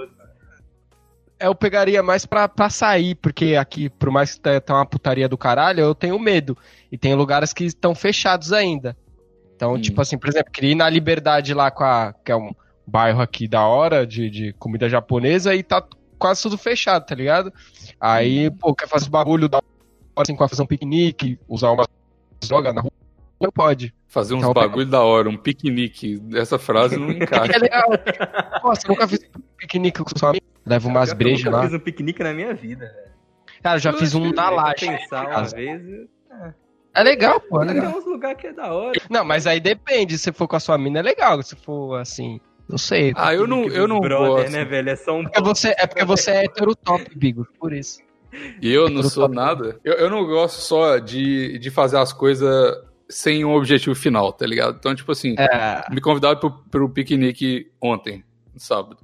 É, 1.42 1.46
Eu 1.46 1.54
pegaria 1.54 2.02
mais 2.02 2.24
pra, 2.24 2.48
pra 2.48 2.70
sair, 2.70 3.14
porque 3.16 3.56
aqui, 3.56 3.88
por 3.90 4.10
mais 4.10 4.34
que 4.34 4.40
tá, 4.40 4.60
tá 4.60 4.74
uma 4.74 4.86
putaria 4.86 5.28
do 5.28 5.36
caralho, 5.36 5.80
eu 5.80 5.94
tenho 5.94 6.18
medo. 6.18 6.56
E 6.90 6.96
tem 6.98 7.14
lugares 7.14 7.52
que 7.52 7.64
estão 7.64 7.94
fechados 7.94 8.52
ainda. 8.52 8.96
Então, 9.56 9.74
Hum. 9.74 9.80
tipo 9.80 10.00
assim, 10.00 10.18
por 10.18 10.28
exemplo, 10.28 10.50
queria 10.52 10.72
ir 10.72 10.74
na 10.74 10.88
Liberdade 10.88 11.52
lá 11.54 11.70
com 11.70 11.84
a. 11.84 12.14
que 12.24 12.32
é 12.32 12.36
um 12.36 12.52
bairro 12.86 13.20
aqui 13.22 13.46
da 13.46 13.64
hora 13.66 14.06
de, 14.06 14.28
de 14.28 14.52
comida 14.54 14.88
japonesa 14.88 15.54
e 15.54 15.62
tá 15.62 15.82
quase 16.18 16.42
tudo 16.42 16.58
fechado, 16.58 17.06
tá 17.06 17.14
ligado? 17.14 17.52
Aí, 18.00 18.50
pô, 18.50 18.74
quer 18.74 18.88
fazer 18.88 19.08
bagulho 19.08 19.48
da 19.48 19.58
hora, 19.58 19.64
assim, 20.16 20.34
com 20.36 20.46
fazer 20.48 20.62
um 20.62 20.66
piquenique, 20.66 21.38
usar 21.48 21.70
uma 21.70 21.86
droga 22.46 22.72
na 22.72 22.80
rua, 22.80 22.90
não 23.40 23.50
pode. 23.52 23.94
Fazer 24.08 24.34
uns 24.34 24.40
Então, 24.40 24.52
bagulho 24.52 24.86
da 24.86 25.00
hora, 25.00 25.28
um 25.30 25.36
piquenique. 25.36 26.20
Essa 26.34 26.58
frase 26.58 26.96
não 26.96 27.08
É 27.10 27.14
encaixa. 27.14 27.58
legal. 27.58 27.88
Pô, 28.60 28.68
você 28.74 28.86
nunca 28.88 29.08
fez 29.08 29.20
piquenique 29.56 30.02
com 30.02 30.10
sua 30.18 30.30
amiga? 30.30 30.44
Leva 30.64 30.88
umas 30.88 31.10
Eu 31.10 31.16
brejas 31.16 31.52
lá. 31.52 31.62
fiz 31.64 31.74
um 31.74 31.78
piquenique 31.78 32.22
na 32.22 32.32
minha 32.32 32.54
vida, 32.54 32.86
velho. 32.86 33.12
Cara, 33.62 33.76
eu 33.76 33.80
já 33.80 33.92
fiz 33.92 34.14
um 34.14 34.32
na 34.32 34.50
laje. 34.50 34.86
pensar 34.86 35.22
uma 35.22 35.30
casa. 35.30 35.56
vez. 35.56 35.82
eu- 35.88 36.08
É 36.94 37.02
legal, 37.02 37.40
pô, 37.40 37.62
é 37.62 37.66
Tem 37.66 37.74
legal. 37.76 37.96
uns 37.98 38.04
lugares 38.04 38.38
que 38.40 38.46
é 38.48 38.52
da 38.52 38.72
hora. 38.72 38.92
Não, 39.08 39.24
mas 39.24 39.46
aí 39.46 39.58
depende. 39.60 40.18
Se 40.18 40.30
for 40.32 40.46
com 40.46 40.56
a 40.56 40.60
sua 40.60 40.76
mina, 40.76 40.98
é 40.98 41.02
legal. 41.02 41.42
Se 41.42 41.56
for 41.56 41.96
assim, 41.98 42.38
não 42.68 42.76
sei. 42.76 43.12
Ah, 43.16 43.32
eu 43.34 43.46
não, 43.46 43.64
eu 43.64 43.88
não 43.88 43.98
Brother, 44.00 44.28
gosto. 44.44 44.50
né, 44.52 44.64
velho? 44.64 44.90
É 44.90 44.96
só 44.96 45.16
um. 45.16 45.22
É 45.22 45.24
porque 45.24 45.40
você 45.42 45.68
é, 45.78 45.86
porque 45.86 46.04
você 46.04 46.30
é 46.32 46.44
hétero 46.44 46.74
top, 46.76 47.06
Bigo, 47.16 47.46
por 47.58 47.72
isso. 47.72 48.00
E 48.60 48.72
eu 48.72 48.88
não 48.88 49.02
sou 49.02 49.28
nada. 49.28 49.78
Eu, 49.84 49.94
eu 49.94 50.10
não 50.10 50.24
gosto 50.26 50.60
só 50.60 50.98
de, 50.98 51.58
de 51.58 51.70
fazer 51.70 51.98
as 51.98 52.12
coisas 52.12 52.74
sem 53.08 53.44
um 53.44 53.52
objetivo 53.54 53.94
final, 53.94 54.32
tá 54.32 54.46
ligado? 54.46 54.76
Então, 54.78 54.94
tipo 54.94 55.12
assim, 55.12 55.34
É, 55.38 55.84
me 55.92 56.00
convidaram 56.00 56.38
pro, 56.40 56.50
pro 56.70 56.88
piquenique 56.88 57.70
ontem, 57.80 58.24
no 58.54 58.58
sábado. 58.60 58.96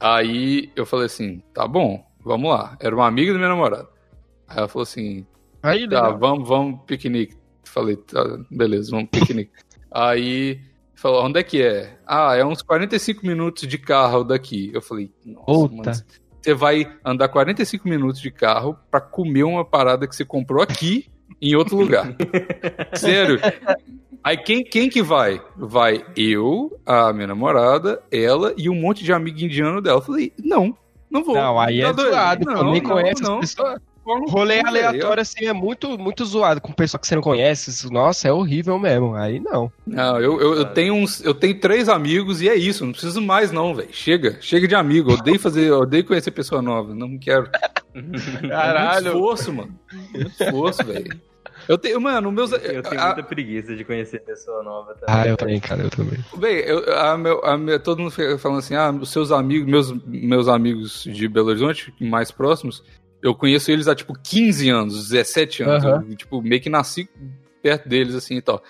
Aí 0.00 0.70
eu 0.76 0.86
falei 0.86 1.06
assim, 1.06 1.42
tá 1.52 1.66
bom, 1.66 2.04
vamos 2.24 2.50
lá. 2.50 2.76
Era 2.80 2.94
uma 2.94 3.06
amiga 3.06 3.32
da 3.32 3.38
minha 3.38 3.50
namorada. 3.50 3.88
Aí 4.46 4.58
ela 4.58 4.68
falou 4.68 4.84
assim, 4.84 5.26
aí, 5.62 5.88
tá, 5.88 6.02
legal. 6.02 6.18
vamos, 6.18 6.48
vamos 6.48 6.80
piquenique. 6.86 7.36
Falei, 7.64 7.96
tá, 7.96 8.24
beleza, 8.50 8.90
vamos 8.90 9.10
piquenique. 9.10 9.52
Aí 9.90 10.60
falou, 10.94 11.24
onde 11.24 11.40
é 11.40 11.42
que 11.42 11.62
é? 11.62 11.98
Ah, 12.06 12.36
é 12.36 12.44
uns 12.44 12.60
45 12.60 13.26
minutos 13.26 13.66
de 13.66 13.78
carro 13.78 14.22
daqui. 14.22 14.70
Eu 14.72 14.82
falei, 14.82 15.10
nossa, 15.24 15.74
mano, 15.74 15.92
você 16.42 16.54
vai 16.54 16.90
andar 17.04 17.28
45 17.28 17.88
minutos 17.88 18.20
de 18.20 18.30
carro 18.30 18.76
pra 18.90 19.00
comer 19.00 19.44
uma 19.44 19.64
parada 19.64 20.06
que 20.06 20.14
você 20.14 20.24
comprou 20.24 20.62
aqui 20.62 21.10
em 21.40 21.54
outro 21.54 21.76
lugar. 21.76 22.14
Sério. 22.94 23.38
Aí 24.22 24.36
quem, 24.36 24.62
quem 24.64 24.88
que 24.90 25.02
vai? 25.02 25.40
Vai 25.56 26.04
eu, 26.16 26.78
a 26.84 27.12
minha 27.12 27.26
namorada, 27.28 28.02
ela 28.10 28.52
e 28.56 28.68
um 28.68 28.74
monte 28.74 29.02
de 29.04 29.12
amigo 29.12 29.38
indiano 29.40 29.80
dela. 29.80 29.98
Eu 29.98 30.02
falei, 30.02 30.32
não, 30.42 30.76
não 31.10 31.24
vou. 31.24 31.34
Não, 31.34 31.58
aí 31.58 31.80
Tá 31.80 31.88
é 31.88 31.92
doido? 31.92 32.10
zoado, 32.10 32.44
pô. 32.44 32.52
Não, 32.52 32.72
Nem 32.72 32.82
não, 32.82 32.90
conhece 32.90 33.22
não. 33.22 33.34
as 33.38 33.54
pessoas. 33.54 33.80
Rolê 34.30 34.54
velho. 34.62 34.68
aleatório, 34.68 35.20
assim, 35.20 35.44
é 35.44 35.52
muito, 35.52 35.98
muito 35.98 36.24
zoado. 36.24 36.62
Com 36.62 36.72
pessoa 36.72 36.98
que 36.98 37.06
você 37.06 37.14
não 37.14 37.20
conhece. 37.20 37.68
isso, 37.68 37.92
Nossa, 37.92 38.26
é 38.26 38.32
horrível 38.32 38.78
mesmo. 38.78 39.14
Aí 39.14 39.38
não. 39.38 39.70
Não, 39.86 40.18
eu, 40.18 40.40
eu, 40.40 40.54
eu 40.54 40.64
tenho 40.64 40.94
uns. 40.94 41.22
Eu 41.22 41.34
tenho 41.34 41.60
três 41.60 41.90
amigos 41.90 42.40
e 42.40 42.48
é 42.48 42.54
isso. 42.54 42.86
Não 42.86 42.92
preciso 42.92 43.20
mais, 43.20 43.52
não, 43.52 43.74
velho. 43.74 43.90
Chega, 43.92 44.38
chega 44.40 44.66
de 44.66 44.74
amigo. 44.74 45.10
Eu 45.10 45.16
odeio 45.18 45.38
fazer, 45.38 45.64
eu 45.68 45.80
odeio 45.80 46.06
conhecer 46.06 46.30
pessoa 46.30 46.62
nova. 46.62 46.94
Não 46.94 47.18
quero. 47.18 47.50
É 47.94 48.00
muito 48.00 49.08
esforço, 49.08 49.52
mano. 49.52 49.74
Muito 50.12 50.42
esforço, 50.42 50.84
velho. 50.84 51.20
Eu 51.68 51.76
tenho, 51.76 52.00
mano, 52.00 52.32
meus. 52.32 52.50
Eu 52.52 52.82
tenho 52.82 53.00
a- 53.00 53.06
muita 53.06 53.22
preguiça 53.22 53.76
de 53.76 53.84
conhecer 53.84 54.20
pessoa 54.20 54.62
nova 54.62 54.94
também. 54.94 55.06
Ah, 55.14 55.26
eu 55.28 55.36
também, 55.36 55.60
cara, 55.60 55.82
eu 55.82 55.90
também. 55.90 56.18
Bem, 56.36 56.56
eu, 56.60 56.96
a 56.98 57.18
meu, 57.18 57.44
a 57.44 57.58
meu- 57.58 57.78
todo 57.78 57.98
mundo 58.00 58.10
fica 58.10 58.38
falando 58.38 58.58
assim, 58.58 58.74
ah, 58.74 58.90
os 58.90 59.10
seus 59.10 59.30
amigos, 59.30 59.68
meus, 59.68 59.92
meus 60.06 60.48
amigos 60.48 61.04
de 61.04 61.28
Belo 61.28 61.48
Horizonte, 61.48 61.92
mais 62.00 62.30
próximos, 62.30 62.82
eu 63.22 63.34
conheço 63.34 63.70
eles 63.70 63.86
há, 63.86 63.94
tipo, 63.94 64.14
15 64.18 64.70
anos, 64.70 65.08
17 65.10 65.62
anos, 65.62 65.84
Aham. 65.84 66.04
eu, 66.08 66.16
tipo, 66.16 66.40
meio 66.40 66.60
que 66.62 66.70
nasci 66.70 67.08
perto 67.62 67.88
deles, 67.88 68.14
assim, 68.14 68.36
e 68.36 68.42
tal. 68.42 68.62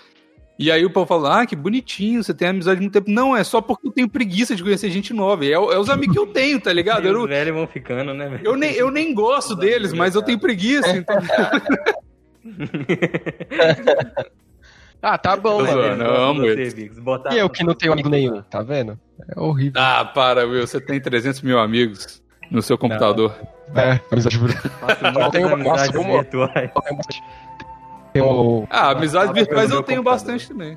E 0.58 0.72
aí 0.72 0.84
o 0.84 0.90
povo 0.90 1.06
fala, 1.06 1.42
ah, 1.42 1.46
que 1.46 1.54
bonitinho, 1.54 2.20
você 2.24 2.34
tem 2.34 2.48
amizade 2.48 2.78
há 2.78 2.80
muito 2.80 2.92
tempo. 2.92 3.08
Não, 3.08 3.36
é 3.36 3.44
só 3.44 3.60
porque 3.60 3.86
eu 3.86 3.92
tenho 3.92 4.08
preguiça 4.08 4.56
de 4.56 4.62
conhecer 4.64 4.90
gente 4.90 5.12
nova, 5.14 5.44
é, 5.44 5.52
é 5.52 5.58
os 5.78 5.88
amigos 5.88 6.14
que 6.14 6.18
eu 6.20 6.26
tenho, 6.26 6.60
tá 6.60 6.72
ligado? 6.72 7.04
E 7.06 7.08
Eu, 7.08 7.12
os 7.12 7.18
não- 7.20 7.28
velhos 7.28 7.54
vão 7.54 7.66
ficando, 7.68 8.12
né, 8.12 8.28
velho? 8.28 8.42
eu 8.44 8.56
nem, 8.56 8.72
eu 8.72 8.90
nem 8.90 9.14
gosto 9.14 9.52
Os 9.52 9.58
deles, 9.60 9.76
amigos 9.90 9.98
mas 9.98 10.14
eu 10.16 10.22
tenho 10.22 10.40
preguiça, 10.40 10.88
então... 10.98 11.16
Ah, 15.00 15.16
tá 15.16 15.36
bom, 15.36 15.58
mano. 15.62 15.70
zoando. 15.72 16.02
eu 16.02 16.16
amo 16.16 16.40
você. 16.42 16.90
Botar 17.00 17.32
E 17.32 17.38
eu 17.38 17.48
que 17.48 17.62
não 17.62 17.72
tenho 17.72 17.92
amigo 17.92 18.08
nenhum, 18.08 18.42
tá 18.42 18.62
vendo? 18.62 18.98
É 19.32 19.38
horrível. 19.40 19.80
Ah, 19.80 20.04
para, 20.04 20.44
Will, 20.44 20.66
você 20.66 20.80
tem 20.80 21.00
300 21.00 21.40
mil 21.42 21.56
amigos 21.60 22.20
no 22.50 22.60
seu 22.60 22.76
computador. 22.76 23.32
É, 23.76 24.00
amizade 24.10 24.36
virtual. 24.36 25.30
Tem 25.30 25.44
uma- 25.44 25.54
amizades 25.54 25.96
como- 25.96 26.12
virtuais. 26.14 26.70
O- 28.20 28.66
Ah, 28.68 28.90
amizades 28.90 29.32
virtuais 29.32 29.70
eu 29.70 29.82
tenho 29.84 30.02
bastante 30.02 30.48
também. 30.48 30.76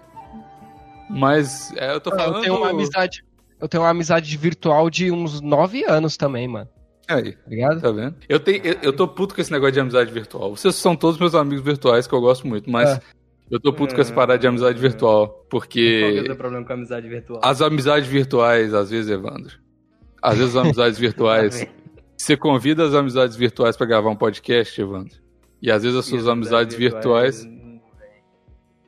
Mas 1.10 1.73
é, 1.75 1.91
eu 1.93 1.99
tô 1.99 2.12
falando. 2.12 2.36
Eu 2.36 2.41
tenho 2.41 2.57
uma 2.57 2.69
amizade. 2.69 3.23
Eu 3.60 3.67
tenho 3.67 3.81
uma 3.84 3.89
amizade 3.89 4.38
virtual 4.38 4.88
de 4.89 5.12
uns 5.12 5.41
nove 5.41 5.84
anos 5.84 6.15
também, 6.15 6.47
mano. 6.47 6.69
Aí, 7.15 7.32
Tá 7.34 7.50
ligado? 7.50 7.82
tá 7.82 7.91
vendo? 7.91 8.15
Eu, 8.30 8.39
tenho, 8.39 8.62
eu, 8.65 8.76
eu 8.84 8.93
tô 8.93 9.08
puto 9.08 9.34
com 9.36 9.41
esse 9.41 9.52
negócio 9.52 9.74
de 9.74 9.80
amizade 9.80 10.12
virtual. 10.12 10.56
Vocês 10.56 10.76
são 10.76 10.95
todos 10.95 11.19
meus 11.19 11.36
amigos 11.36 11.63
virtuais 11.63 12.08
que 12.08 12.13
eu 12.13 12.21
gosto 12.21 12.47
muito, 12.47 12.69
mas 12.69 12.89
É. 12.89 13.02
eu 13.50 13.60
tô 13.60 13.71
puto 13.74 13.93
com 13.95 14.02
essa 14.02 14.13
parada 14.13 14.39
de 14.39 14.47
amizade 14.47 14.80
virtual. 14.80 15.45
Qual 15.50 15.62
que 15.62 16.02
é 16.04 16.10
o 16.10 16.15
Porque 16.24 16.36
problema 16.36 16.65
com 16.65 16.71
a 16.74 16.76
amizade 16.76 17.08
virtual? 17.10 17.41
as 17.43 17.62
amizades 17.62 18.08
virtuais, 18.10 18.74
às 18.74 18.89
vezes, 18.89 19.10
Evandro. 19.12 19.54
Às 20.21 20.38
vezes 20.38 20.56
as 20.56 20.63
amizades 20.65 20.97
virtuais. 21.00 21.67
Você 22.17 22.38
convida 22.38 22.86
as 22.86 22.93
amizades 22.93 23.36
virtuais 23.36 23.76
pra 23.76 23.88
gravar 23.88 24.10
um 24.12 24.15
podcast, 24.15 24.80
Evandro. 24.80 25.15
E 25.62 25.71
às 25.71 25.84
vezes 25.84 25.97
as 25.97 26.06
suas 26.06 26.28
amizades 26.28 26.76
virtuais. 26.76 27.47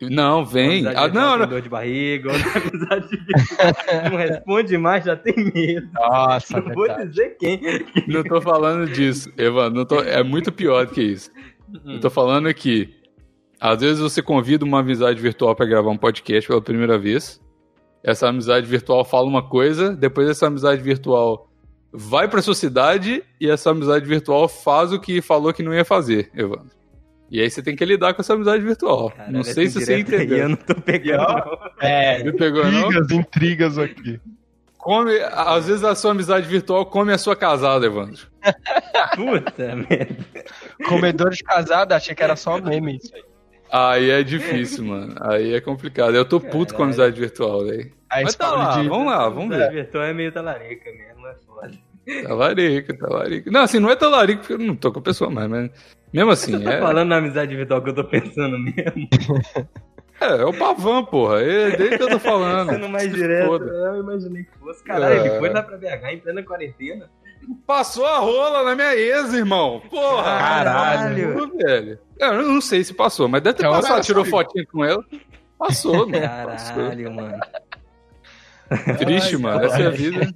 Não, 0.10 0.46
vem. 0.46 0.86
Ah, 0.88 1.08
não, 1.08 1.38
não. 1.38 1.48
Dor 1.48 1.62
de 1.62 1.70
barriga, 1.70 2.30
amizade 2.34 3.08
virtual. 3.18 4.10
Não 4.12 4.18
responde 4.18 4.78
mais, 4.78 5.04
já 5.06 5.16
tem 5.16 5.34
medo. 5.54 5.88
Nossa, 5.94 6.60
Não 6.62 6.74
vou 6.74 6.86
verdade. 6.88 7.10
dizer 7.10 7.38
quem. 7.40 7.60
Não 8.08 8.24
tô 8.24 8.42
falando 8.42 8.90
disso, 8.92 9.30
Evandro. 9.38 9.80
Não 9.80 9.86
tô- 9.86 10.02
é 10.02 10.24
muito 10.24 10.52
pior 10.52 10.86
do 10.86 10.94
que 10.94 11.02
isso. 11.02 11.32
Eu 11.86 12.00
tô 12.00 12.10
falando 12.10 12.54
que 12.54 12.90
às 13.60 13.80
vezes 13.82 14.00
você 14.00 14.22
convida 14.22 14.64
uma 14.66 14.80
amizade 14.80 15.20
virtual 15.22 15.56
pra 15.56 15.66
gravar 15.66 15.90
um 15.90 15.98
podcast 15.98 16.48
pela 16.48 16.62
primeira 16.62 16.98
vez. 16.98 17.42
Essa 18.04 18.28
amizade 18.28 18.68
virtual 18.68 19.06
fala 19.06 19.26
uma 19.28 19.42
coisa, 19.42 19.96
depois 19.96 20.30
essa 20.30 20.48
amizade 20.48 20.82
virtual 20.82 21.50
vai 21.92 22.28
pra 22.28 22.42
sua 22.42 22.54
cidade 22.56 23.24
e 23.40 23.50
essa 23.50 23.70
amizade 23.72 24.06
virtual 24.06 24.48
faz 24.50 24.92
o 24.92 25.00
que 25.00 25.22
falou 25.22 25.54
que 25.54 25.64
não 25.64 25.74
ia 25.74 25.86
fazer, 25.86 26.30
Evandro. 26.36 26.72
E 27.34 27.42
aí 27.42 27.50
você 27.50 27.64
tem 27.64 27.76
que 27.76 27.84
lidar 27.84 28.14
com 28.14 28.22
essa 28.22 28.36
amizade 28.36 28.64
virtual. 28.64 29.10
Caralho, 29.10 29.34
não 29.34 29.44
sei 29.44 29.68
se 29.68 29.84
você 29.84 29.98
entendeu. 30.00 30.38
Eu 30.38 30.50
não 30.50 30.56
tô 30.56 30.76
pegando, 30.76 31.18
não. 31.28 31.60
É, 31.82 32.24
Não 32.24 32.34
pegou, 32.34 32.64
não? 32.72 32.88
intrigas, 32.92 33.12
intrigas 33.12 33.78
aqui. 33.80 34.22
Come, 34.78 35.14
às 35.32 35.66
vezes 35.66 35.84
a 35.84 35.96
sua 35.96 36.12
amizade 36.12 36.48
virtual 36.48 36.86
come 36.86 37.12
a 37.12 37.18
sua 37.18 37.36
casada, 37.36 37.86
Evandro. 37.88 38.28
Puta 39.16 39.76
merda. 39.76 40.16
Comedor 40.88 41.32
de 41.32 41.44
casada, 41.44 41.96
achei 41.96 42.14
que 42.14 42.22
era 42.24 42.36
só 42.36 42.62
meme 42.62 42.98
isso 42.98 43.12
aí. 43.16 43.24
Aí 43.72 44.10
é 44.12 44.22
difícil, 44.22 44.84
mano. 44.86 45.16
Aí 45.22 45.56
é 45.56 45.60
complicado. 45.62 46.14
Eu 46.16 46.26
tô 46.26 46.40
puto 46.40 46.76
com 46.76 46.84
a 46.84 46.86
amizade 46.86 47.20
virtual, 47.20 47.66
velho. 47.66 47.92
Aí 48.12 48.24
Mas 48.26 48.36
tá 48.36 48.52
lá, 48.52 48.80
de- 48.80 48.88
vamos 48.88 49.08
lá, 49.08 49.28
vamos 49.30 49.50
ver. 49.50 49.56
Amizade 49.56 49.76
virtual 49.76 50.04
é 50.04 50.14
meio 50.14 50.32
talarica 50.32 50.92
mesmo, 50.92 51.26
é 51.28 51.36
foda. 51.48 51.72
Talarica, 52.28 52.96
talarica. 52.96 53.50
Não, 53.50 53.62
assim, 53.62 53.80
não 53.80 53.90
é 53.90 53.96
talarica 53.96 54.42
porque 54.42 54.54
eu 54.54 54.60
não 54.60 54.76
tô 54.76 54.92
com 54.92 55.00
a 55.00 55.02
pessoa 55.02 55.32
mais, 55.32 55.50
mas 55.50 55.72
mesmo 56.14 56.32
assim, 56.32 56.60
Tá 56.64 56.74
é, 56.74 56.80
falando 56.80 57.10
na 57.10 57.18
amizade 57.18 57.56
virtual 57.56 57.82
que 57.82 57.90
eu 57.90 57.96
tô 57.96 58.04
pensando 58.06 58.58
mesmo. 58.60 59.10
é, 60.22 60.28
é 60.42 60.46
o 60.46 60.54
pavão, 60.54 61.04
porra. 61.06 61.42
É 61.42 61.76
dele 61.76 61.98
que 61.98 62.04
eu 62.04 62.10
tô 62.10 62.20
falando. 62.20 62.70
Sendo 62.70 62.88
mais 62.90 63.12
direto, 63.14 63.48
foda. 63.48 63.66
eu 63.66 64.00
imaginei 64.02 64.44
que 64.44 64.58
fosse. 64.60 64.84
Caralho, 64.84 65.16
É. 65.16 65.20
ele 65.28 65.40
foi 65.40 65.50
lá 65.50 65.64
pra 65.64 65.78
BH 65.78 66.14
em 66.14 66.20
plena 66.20 66.44
quarentena. 66.44 67.10
Passou 67.68 68.06
a 68.06 68.20
rola 68.20 68.64
na 68.64 68.74
minha 68.76 68.96
ex, 68.96 69.34
irmão. 69.34 69.82
Porra. 69.90 70.24
Caralho. 70.24 71.52
Velho. 71.58 72.00
Eu 72.18 72.42
não 72.44 72.62
sei 72.62 72.84
se 72.86 72.94
passou, 72.94 73.28
mas 73.28 73.42
deve 73.42 73.58
ter 73.58 73.64
Então, 73.66 73.74
passado. 73.74 74.02
Tirou 74.04 74.24
fotinha 74.24 74.66
com 74.72 74.86
ela. 74.86 75.04
Passou, 75.60 76.06
né? 76.08 76.26
Passou. 76.46 76.76
Caralho, 76.76 77.12
mano. 77.14 77.38
Triste, 78.98 79.38
mano. 79.38 79.66
Essa 79.66 79.82
é 79.82 79.88
a 79.88 79.90
vida. 79.90 80.34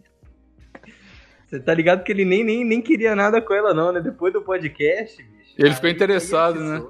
Você 1.47 1.59
tá 1.61 1.73
ligado 1.73 2.03
que 2.03 2.11
ele 2.11 2.25
nem, 2.25 2.43
nem, 2.43 2.65
nem 2.65 2.81
queria 2.81 3.15
nada 3.15 3.41
com 3.41 3.53
ela, 3.53 3.73
não, 3.73 3.93
né? 3.93 4.01
Depois 4.01 4.33
do 4.33 4.41
podcast, 4.41 5.23
bicho. 5.23 5.36
Ele 5.57 5.73
ficou 5.73 5.89
interessado, 5.89 6.59
né? 6.59 6.83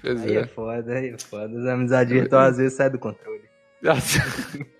Pois 0.00 0.22
Aí 0.22 0.36
é 0.36 0.40
é. 0.40 0.46
foda, 0.46 0.94
aí 0.94 1.10
é 1.10 1.18
foda. 1.18 1.58
As 1.58 1.66
amizades 1.66 2.12
virtuais 2.12 2.52
às 2.52 2.56
vezes 2.56 2.72
saem 2.74 2.90
do 2.90 2.98
controle. 2.98 3.42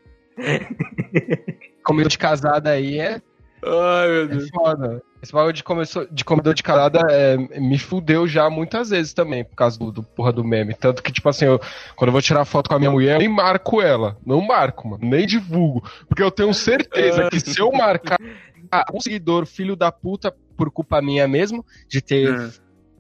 Comedor 1.84 2.10
de 2.10 2.18
casada 2.18 2.70
aí 2.70 2.98
é, 2.98 3.20
Ai, 3.62 4.08
meu 4.08 4.22
é 4.22 4.26
Deus. 4.26 4.48
foda. 4.50 5.02
Esse 5.22 5.32
bagulho 5.32 5.52
de, 5.52 5.62
começou, 5.62 6.06
de 6.10 6.24
comedor 6.24 6.54
de 6.54 6.62
casada 6.62 7.00
é, 7.10 7.36
me 7.36 7.78
fudeu 7.78 8.26
já 8.26 8.48
muitas 8.48 8.88
vezes 8.88 9.12
também, 9.12 9.44
por 9.44 9.54
causa 9.54 9.78
do, 9.78 9.92
do 9.92 10.02
porra 10.02 10.32
do 10.32 10.42
meme. 10.42 10.74
Tanto 10.74 11.02
que, 11.02 11.12
tipo 11.12 11.28
assim, 11.28 11.44
eu, 11.44 11.60
quando 11.94 12.08
eu 12.08 12.12
vou 12.12 12.22
tirar 12.22 12.46
foto 12.46 12.68
com 12.70 12.76
a 12.76 12.78
minha 12.78 12.90
mulher, 12.90 13.16
eu 13.16 13.18
nem 13.18 13.28
marco 13.28 13.82
ela. 13.82 14.16
Não 14.24 14.40
marco, 14.40 14.88
mano. 14.88 15.06
Nem 15.06 15.26
divulgo. 15.26 15.82
Porque 16.08 16.22
eu 16.22 16.30
tenho 16.30 16.54
certeza 16.54 17.28
que 17.28 17.38
se 17.38 17.60
eu 17.60 17.70
marcar 17.70 18.18
um 18.94 19.00
seguidor, 19.00 19.44
filho 19.44 19.76
da 19.76 19.92
puta, 19.92 20.34
por 20.56 20.70
culpa 20.70 21.02
minha 21.02 21.28
mesmo, 21.28 21.64
de 21.86 22.00
ter 22.00 22.34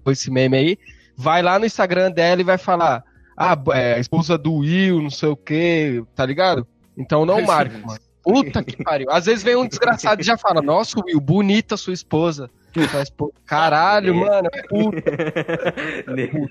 Hum. 0.08 0.12
esse 0.12 0.30
meme 0.30 0.56
aí, 0.56 0.78
vai 1.16 1.42
lá 1.42 1.58
no 1.58 1.66
Instagram 1.66 2.10
dela 2.10 2.40
e 2.40 2.44
vai 2.44 2.58
falar: 2.58 3.04
ah, 3.36 3.56
é, 3.72 3.94
a 3.94 3.98
esposa 3.98 4.36
do 4.36 4.56
Will, 4.56 5.00
não 5.02 5.10
sei 5.10 5.28
o 5.28 5.36
que, 5.36 6.02
tá 6.14 6.24
ligado? 6.26 6.66
Então 6.96 7.24
não 7.24 7.40
marque, 7.42 7.76
mano. 7.78 8.00
Puta 8.22 8.62
que 8.62 8.82
pariu. 8.84 9.10
Às 9.10 9.24
vezes 9.26 9.42
vem 9.42 9.56
um 9.56 9.66
desgraçado 9.66 10.20
e 10.20 10.24
já 10.24 10.36
fala, 10.36 10.60
nossa, 10.60 11.00
Will, 11.00 11.20
bonita 11.20 11.76
sua 11.76 11.94
esposa. 11.94 12.50
Caralho, 13.46 14.14
mano, 14.14 14.48
é 14.52 14.62
puta, 14.62 15.10
Nego 16.14 16.48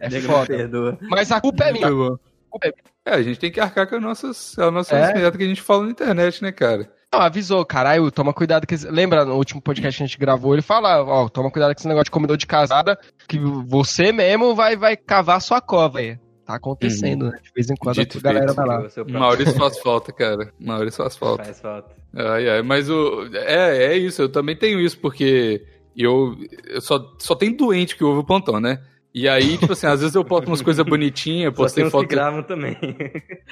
é 0.00 0.20
foda. 0.20 0.46
perdoa. 0.46 0.98
Mas 1.02 1.32
a 1.32 1.40
culpa 1.40 1.64
é 1.64 1.72
minha. 1.72 1.86
É 1.86 2.72
É, 3.06 3.14
a 3.14 3.22
gente 3.22 3.40
tem 3.40 3.50
que 3.50 3.58
arcar 3.60 3.86
com 3.88 3.96
as 3.96 4.02
nossas, 4.02 4.58
as 4.58 4.72
nossas 4.72 4.92
É. 4.92 5.30
que 5.30 5.42
a 5.42 5.48
gente 5.48 5.62
fala 5.62 5.84
na 5.84 5.90
internet, 5.90 6.42
né, 6.42 6.52
cara? 6.52 6.90
Não, 7.12 7.20
avisou, 7.20 7.64
caralho, 7.64 8.10
toma 8.10 8.32
cuidado 8.32 8.66
que. 8.66 8.76
Lembra 8.88 9.24
no 9.24 9.34
último 9.34 9.60
podcast 9.60 9.98
que 9.98 10.04
a 10.04 10.06
gente 10.06 10.18
gravou, 10.18 10.54
ele 10.54 10.62
fala, 10.62 11.02
ó, 11.02 11.28
toma 11.28 11.50
cuidado 11.50 11.74
com 11.74 11.80
esse 11.80 11.88
negócio 11.88 12.04
de 12.04 12.10
comedor 12.12 12.36
de 12.36 12.46
casada, 12.46 12.96
que 13.26 13.36
você 13.38 14.12
mesmo 14.12 14.54
vai, 14.54 14.76
vai 14.76 14.96
cavar 14.96 15.42
sua 15.42 15.60
cova 15.60 15.98
aí. 15.98 16.16
Tá 16.46 16.54
acontecendo, 16.54 17.30
né? 17.30 17.38
De 17.42 17.50
vez 17.52 17.68
em 17.68 17.74
quando 17.74 17.96
Dito 17.96 18.18
a 18.18 18.20
galera 18.20 18.46
feito. 18.46 18.56
vai 18.56 18.66
lá. 18.66 18.88
Maurício 19.08 19.54
faz 19.58 19.78
falta, 19.80 20.12
cara. 20.12 20.52
Maurício 20.58 21.02
faz 21.02 21.16
falta. 21.16 21.44
faz 21.44 21.60
falta. 21.60 21.94
Ai, 22.14 22.48
ai, 22.48 22.62
mas 22.62 22.88
o. 22.88 23.28
É, 23.34 23.86
é 23.86 23.96
isso, 23.96 24.22
eu 24.22 24.28
também 24.28 24.56
tenho 24.56 24.80
isso, 24.80 24.98
porque 24.98 25.64
eu, 25.96 26.36
eu 26.68 26.80
só, 26.80 27.12
só 27.18 27.34
tem 27.34 27.54
doente 27.56 27.96
que 27.96 28.04
ouve 28.04 28.20
o 28.20 28.24
plantão, 28.24 28.60
né? 28.60 28.80
E 29.12 29.28
aí, 29.28 29.58
tipo 29.58 29.72
assim, 29.72 29.86
às 29.88 30.00
vezes 30.00 30.14
eu 30.14 30.24
posto 30.24 30.46
umas 30.46 30.62
coisas 30.62 30.86
bonitinhas, 30.86 31.52
postei 31.52 31.90
foto. 31.90 32.06
que 32.06 32.14
gravam 32.14 32.42
também. 32.44 32.76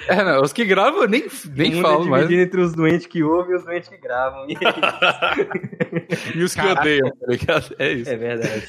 É, 0.07 0.23
não, 0.23 0.41
os 0.43 0.53
que 0.53 0.65
gravam 0.65 1.03
eu 1.03 1.09
nem, 1.09 1.27
nem 1.55 1.81
falo 1.83 2.07
é 2.07 2.09
mais. 2.09 2.31
entre 2.31 2.61
os 2.61 2.73
doentes 2.75 3.07
que 3.09 3.23
ouvem 3.25 3.53
e 3.53 3.57
os 3.57 3.65
doentes 3.65 3.89
que 3.89 3.97
gravam. 3.97 4.47
E 4.49 4.55
E 6.39 6.43
os 6.43 6.55
que 6.55 6.61
Caraca. 6.61 6.81
odeiam, 6.83 7.11
tá 7.11 7.27
ligado? 7.27 7.75
É 7.79 7.93
isso. 7.93 8.11
é 8.11 8.17
verdade. 8.17 8.69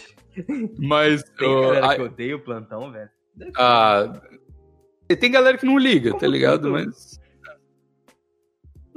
Mas. 0.80 1.24
Tem 1.38 1.48
ó, 1.48 1.62
galera 1.62 1.88
ai- 1.88 1.96
que 1.98 2.02
odeia 2.02 2.36
o 2.36 2.40
plantão, 2.40 2.92
velho. 2.92 3.10
Ah, 3.56 4.22
tem 5.20 5.32
galera 5.32 5.58
que 5.58 5.66
não 5.66 5.78
liga, 5.78 6.10
Como 6.10 6.22
tá 6.22 6.28
ligado? 6.28 6.62
tudo. 6.64 6.72
Mas. 6.72 7.20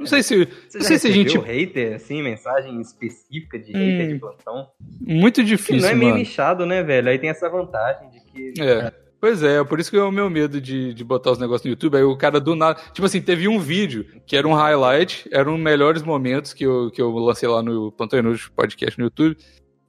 Não 0.03 0.07
sei 0.09 0.23
se. 0.23 0.45
Você 0.69 0.77
não 0.77 0.85
sei 0.85 0.97
se 0.99 1.07
a 1.07 1.11
gente. 1.11 1.37
hater, 1.37 1.95
assim, 1.95 2.21
mensagem 2.21 2.79
específica 2.81 3.57
de 3.57 3.71
hater 3.71 4.05
Hum, 4.09 4.13
de 4.13 4.19
plantão? 4.19 4.67
Muito 5.01 5.41
Que 5.41 5.47
difícil, 5.47 5.81
não 5.81 5.89
é 5.89 5.95
meio 5.95 6.11
mano. 6.11 6.19
nichado, 6.19 6.65
né, 6.65 6.83
velho? 6.83 7.09
Aí 7.09 7.17
tem 7.19 7.29
essa 7.29 7.49
vantagem 7.49 8.09
de 8.09 8.19
que... 8.53 8.61
É. 8.61 8.91
Pois 9.19 9.41
é, 9.41 9.63
por 9.63 9.79
isso 9.79 9.89
que 9.89 9.95
é 9.95 10.03
o 10.03 10.11
meu 10.11 10.29
medo 10.29 10.59
de, 10.59 10.93
de 10.93 11.01
botar 11.01 11.31
os 11.31 11.39
negócios 11.39 11.63
no 11.63 11.71
YouTube. 11.71 11.95
Aí 11.95 12.03
o 12.03 12.17
cara 12.17 12.41
do 12.41 12.55
nada. 12.55 12.77
Tipo 12.91 13.05
assim, 13.05 13.21
teve 13.21 13.47
um 13.47 13.57
vídeo 13.57 14.05
que 14.27 14.35
era 14.35 14.45
um 14.45 14.53
highlight, 14.53 15.29
eram 15.31 15.55
os 15.55 15.61
melhores 15.61 16.03
momentos 16.03 16.51
que 16.53 16.65
eu, 16.65 16.91
que 16.91 17.01
eu 17.01 17.09
lancei 17.15 17.47
lá 17.47 17.63
no 17.63 17.89
Plantão 17.93 18.19
Inútil 18.19 18.51
podcast 18.53 18.99
no 18.99 19.05
YouTube, 19.05 19.37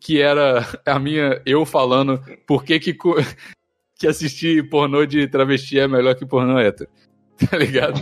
que 0.00 0.20
era 0.20 0.64
a 0.86 1.00
minha. 1.00 1.42
Eu 1.44 1.66
falando 1.66 2.22
por 2.46 2.62
que 2.64 2.78
que, 2.78 2.94
que 3.98 4.06
assistir 4.06 4.68
pornô 4.70 5.04
de 5.04 5.26
travesti 5.26 5.80
é 5.80 5.88
melhor 5.88 6.14
que 6.14 6.24
pornô 6.24 6.56
hétero. 6.56 6.88
Tá 7.50 7.56
ligado? 7.56 8.00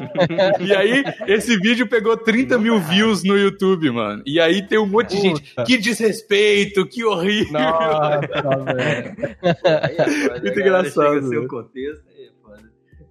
e 0.61 0.75
aí, 0.75 1.05
esse 1.27 1.57
vídeo 1.59 1.87
pegou 1.87 2.17
30 2.17 2.59
mil 2.59 2.79
views 2.79 3.25
no 3.25 3.37
YouTube, 3.37 3.91
mano. 3.91 4.23
E 4.27 4.39
aí 4.39 4.67
tem 4.67 4.79
um 4.79 4.87
monte 4.87 5.17
de 5.17 5.23
gente. 5.23 5.43
Puta. 5.43 5.65
Que 5.65 5.79
desrespeito, 5.79 6.87
que 6.87 7.05
horrível. 7.05 7.53
Nossa, 7.53 8.21
Muito 10.43 10.61
engraçado, 10.61 11.29
seu 11.29 11.49
contexto, 11.49 12.03
aí, 12.09 12.27
é. 12.27 12.33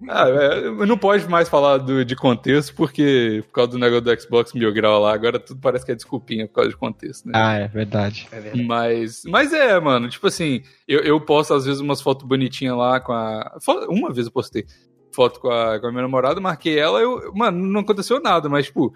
Ah, 0.08 0.28
é, 0.28 0.86
não 0.86 0.98
pode 0.98 1.28
mais 1.28 1.48
falar 1.48 1.78
do, 1.78 2.04
de 2.04 2.16
contexto, 2.16 2.74
porque 2.74 3.42
por 3.46 3.52
causa 3.52 3.72
do 3.72 3.78
negócio 3.78 4.02
do 4.02 4.20
Xbox 4.20 4.52
Mil 4.52 4.72
Grau 4.72 5.00
lá, 5.00 5.14
agora 5.14 5.38
tudo 5.38 5.60
parece 5.60 5.86
que 5.86 5.92
é 5.92 5.94
desculpinha 5.94 6.48
por 6.48 6.54
causa 6.54 6.70
de 6.70 6.76
contexto, 6.76 7.26
né? 7.26 7.32
Ah, 7.34 7.54
é 7.54 7.68
verdade. 7.68 8.26
É 8.32 8.40
verdade. 8.40 8.64
Mas, 8.64 9.22
mas 9.26 9.52
é, 9.52 9.78
mano, 9.78 10.08
tipo 10.08 10.26
assim, 10.26 10.62
eu, 10.88 11.00
eu 11.00 11.20
posto 11.20 11.54
às 11.54 11.64
vezes 11.64 11.80
umas 11.80 12.00
fotos 12.00 12.26
bonitinhas 12.26 12.76
lá 12.76 12.98
com 12.98 13.12
a. 13.12 13.58
Uma 13.88 14.12
vez 14.12 14.26
eu 14.26 14.32
postei 14.32 14.64
foto 15.12 15.40
com 15.40 15.50
a, 15.50 15.78
com 15.78 15.86
a 15.86 15.90
minha 15.90 16.02
namorada, 16.02 16.40
marquei 16.40 16.78
ela, 16.78 17.00
eu, 17.00 17.32
mano, 17.34 17.58
não 17.66 17.80
aconteceu 17.80 18.20
nada, 18.20 18.48
mas, 18.48 18.66
tipo, 18.66 18.92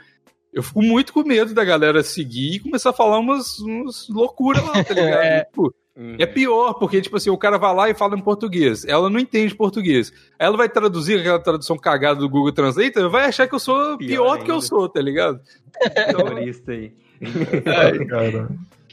eu 0.53 0.63
fico 0.63 0.83
muito 0.83 1.13
com 1.13 1.23
medo 1.23 1.53
da 1.55 1.65
galera 1.65 2.03
seguir 2.03 2.55
e 2.57 2.61
começar 2.61 2.91
a 2.91 2.95
falar 2.95 3.19
umas, 3.19 3.59
umas 3.59 4.09
loucuras 4.09 4.65
lá, 4.67 4.83
tá 4.85 4.95
ligado? 4.95 5.21
É. 5.23 5.45
Tipo, 5.45 5.75
Uhum. 5.97 6.17
é 6.19 6.27
pior, 6.27 6.75
porque, 6.75 7.01
tipo 7.01 7.17
assim, 7.17 7.31
o 7.31 7.39
cara 7.39 7.57
vai 7.57 7.75
lá 7.75 7.89
e 7.89 7.95
fala 7.95 8.15
em 8.19 8.21
português. 8.21 8.85
Ela 8.85 9.09
não 9.09 9.19
entende 9.19 9.55
português. 9.55 10.13
Aí 10.39 10.47
ela 10.47 10.55
vai 10.57 10.69
traduzir 10.69 11.19
aquela 11.19 11.39
tradução 11.39 11.79
cagada 11.79 12.21
do 12.21 12.29
Google 12.29 12.53
Translator, 12.53 13.09
vai 13.09 13.25
achar 13.25 13.49
que 13.49 13.55
eu 13.55 13.59
sou 13.59 13.97
pior, 13.97 14.09
Pior 14.09 14.39
do 14.39 14.45
que 14.45 14.51
eu 14.51 14.61
sou, 14.61 14.87
tá 14.91 15.01
ligado? 15.01 15.41
Terrorista 16.15 16.73
aí. 16.73 16.93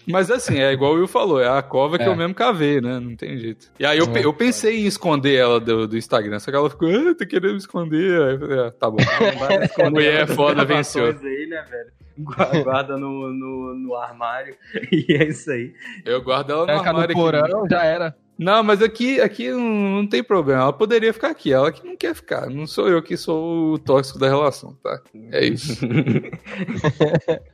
Mas 0.08 0.30
assim, 0.32 0.60
é 0.60 0.72
igual 0.74 0.94
o 0.94 0.96
Will 0.96 1.08
falou, 1.08 1.39
é 1.42 1.48
a 1.48 1.62
cova 1.62 1.98
que 1.98 2.04
É. 2.04 2.08
eu 2.08 2.16
mesmo 2.16 2.34
cavei, 2.34 2.82
né? 2.82 3.00
Não 3.00 3.16
tem 3.16 3.38
jeito. 3.38 3.68
E 3.80 3.86
aí 3.86 3.98
eu, 3.98 4.08
pe- 4.08 4.20
É. 4.20 4.26
eu 4.26 4.34
pensei 4.34 4.82
em 4.82 4.86
esconder 4.86 5.36
ela 5.36 5.60
do, 5.60 5.88
do 5.88 5.98
Instagram, 5.98 6.39
só 6.39 6.52
que 6.52 6.58
ela 6.58 6.70
ficou, 6.70 6.89
ah, 6.89 7.16
tá 7.16 7.26
querendo 7.26 7.52
me 7.54 7.58
esconder. 7.58 8.22
Aí 8.22 8.34
eu 8.34 8.39
falei, 8.39 8.60
ah, 8.60 8.72
tá 8.72 8.89
bom. 8.89 8.98
Várias 9.39 9.72
A 9.80 9.89
mulher 9.89 10.20
condenadas 10.28 10.36
foda 10.36 10.66
venceu. 10.66 11.06
Aí, 11.06 11.48
né, 11.48 11.66
velho? 11.70 12.63
Guarda 12.63 12.96
no, 12.98 13.34
no, 13.34 13.74
no 13.76 13.96
armário. 13.96 14.56
E 14.92 15.06
é 15.16 15.24
isso 15.30 15.50
aí. 15.50 15.74
Eu 16.06 16.22
guardo 16.22 16.52
ela 16.52 16.66
no 16.68 16.74
no 16.74 16.80
armário 16.80 17.04
aqui. 17.04 17.13
porão, 17.13 17.68
já 17.70 17.84
era. 17.84 18.16
Não, 18.38 18.63
mas 18.63 18.82
aqui, 18.82 19.22
aqui 19.22 19.50
não, 19.52 19.60
não 19.62 20.08
tem 20.08 20.24
problema. 20.24 20.62
Ela 20.63 20.74
poderia 20.74 21.13
ficar 21.13 21.30
aqui, 21.30 21.54
ela 21.54 21.72
que 21.72 21.86
não 21.86 21.96
quer 21.96 22.13
ficar. 22.16 22.50
Não 22.50 22.66
sou 22.68 22.89
eu 22.89 23.02
que 23.02 23.16
sou 23.16 23.74
o 23.74 23.80
tóxico 23.80 24.18
da 24.20 24.28
relação, 24.28 24.76
tá? 24.84 25.00
É 25.32 25.46
isso. 25.46 25.80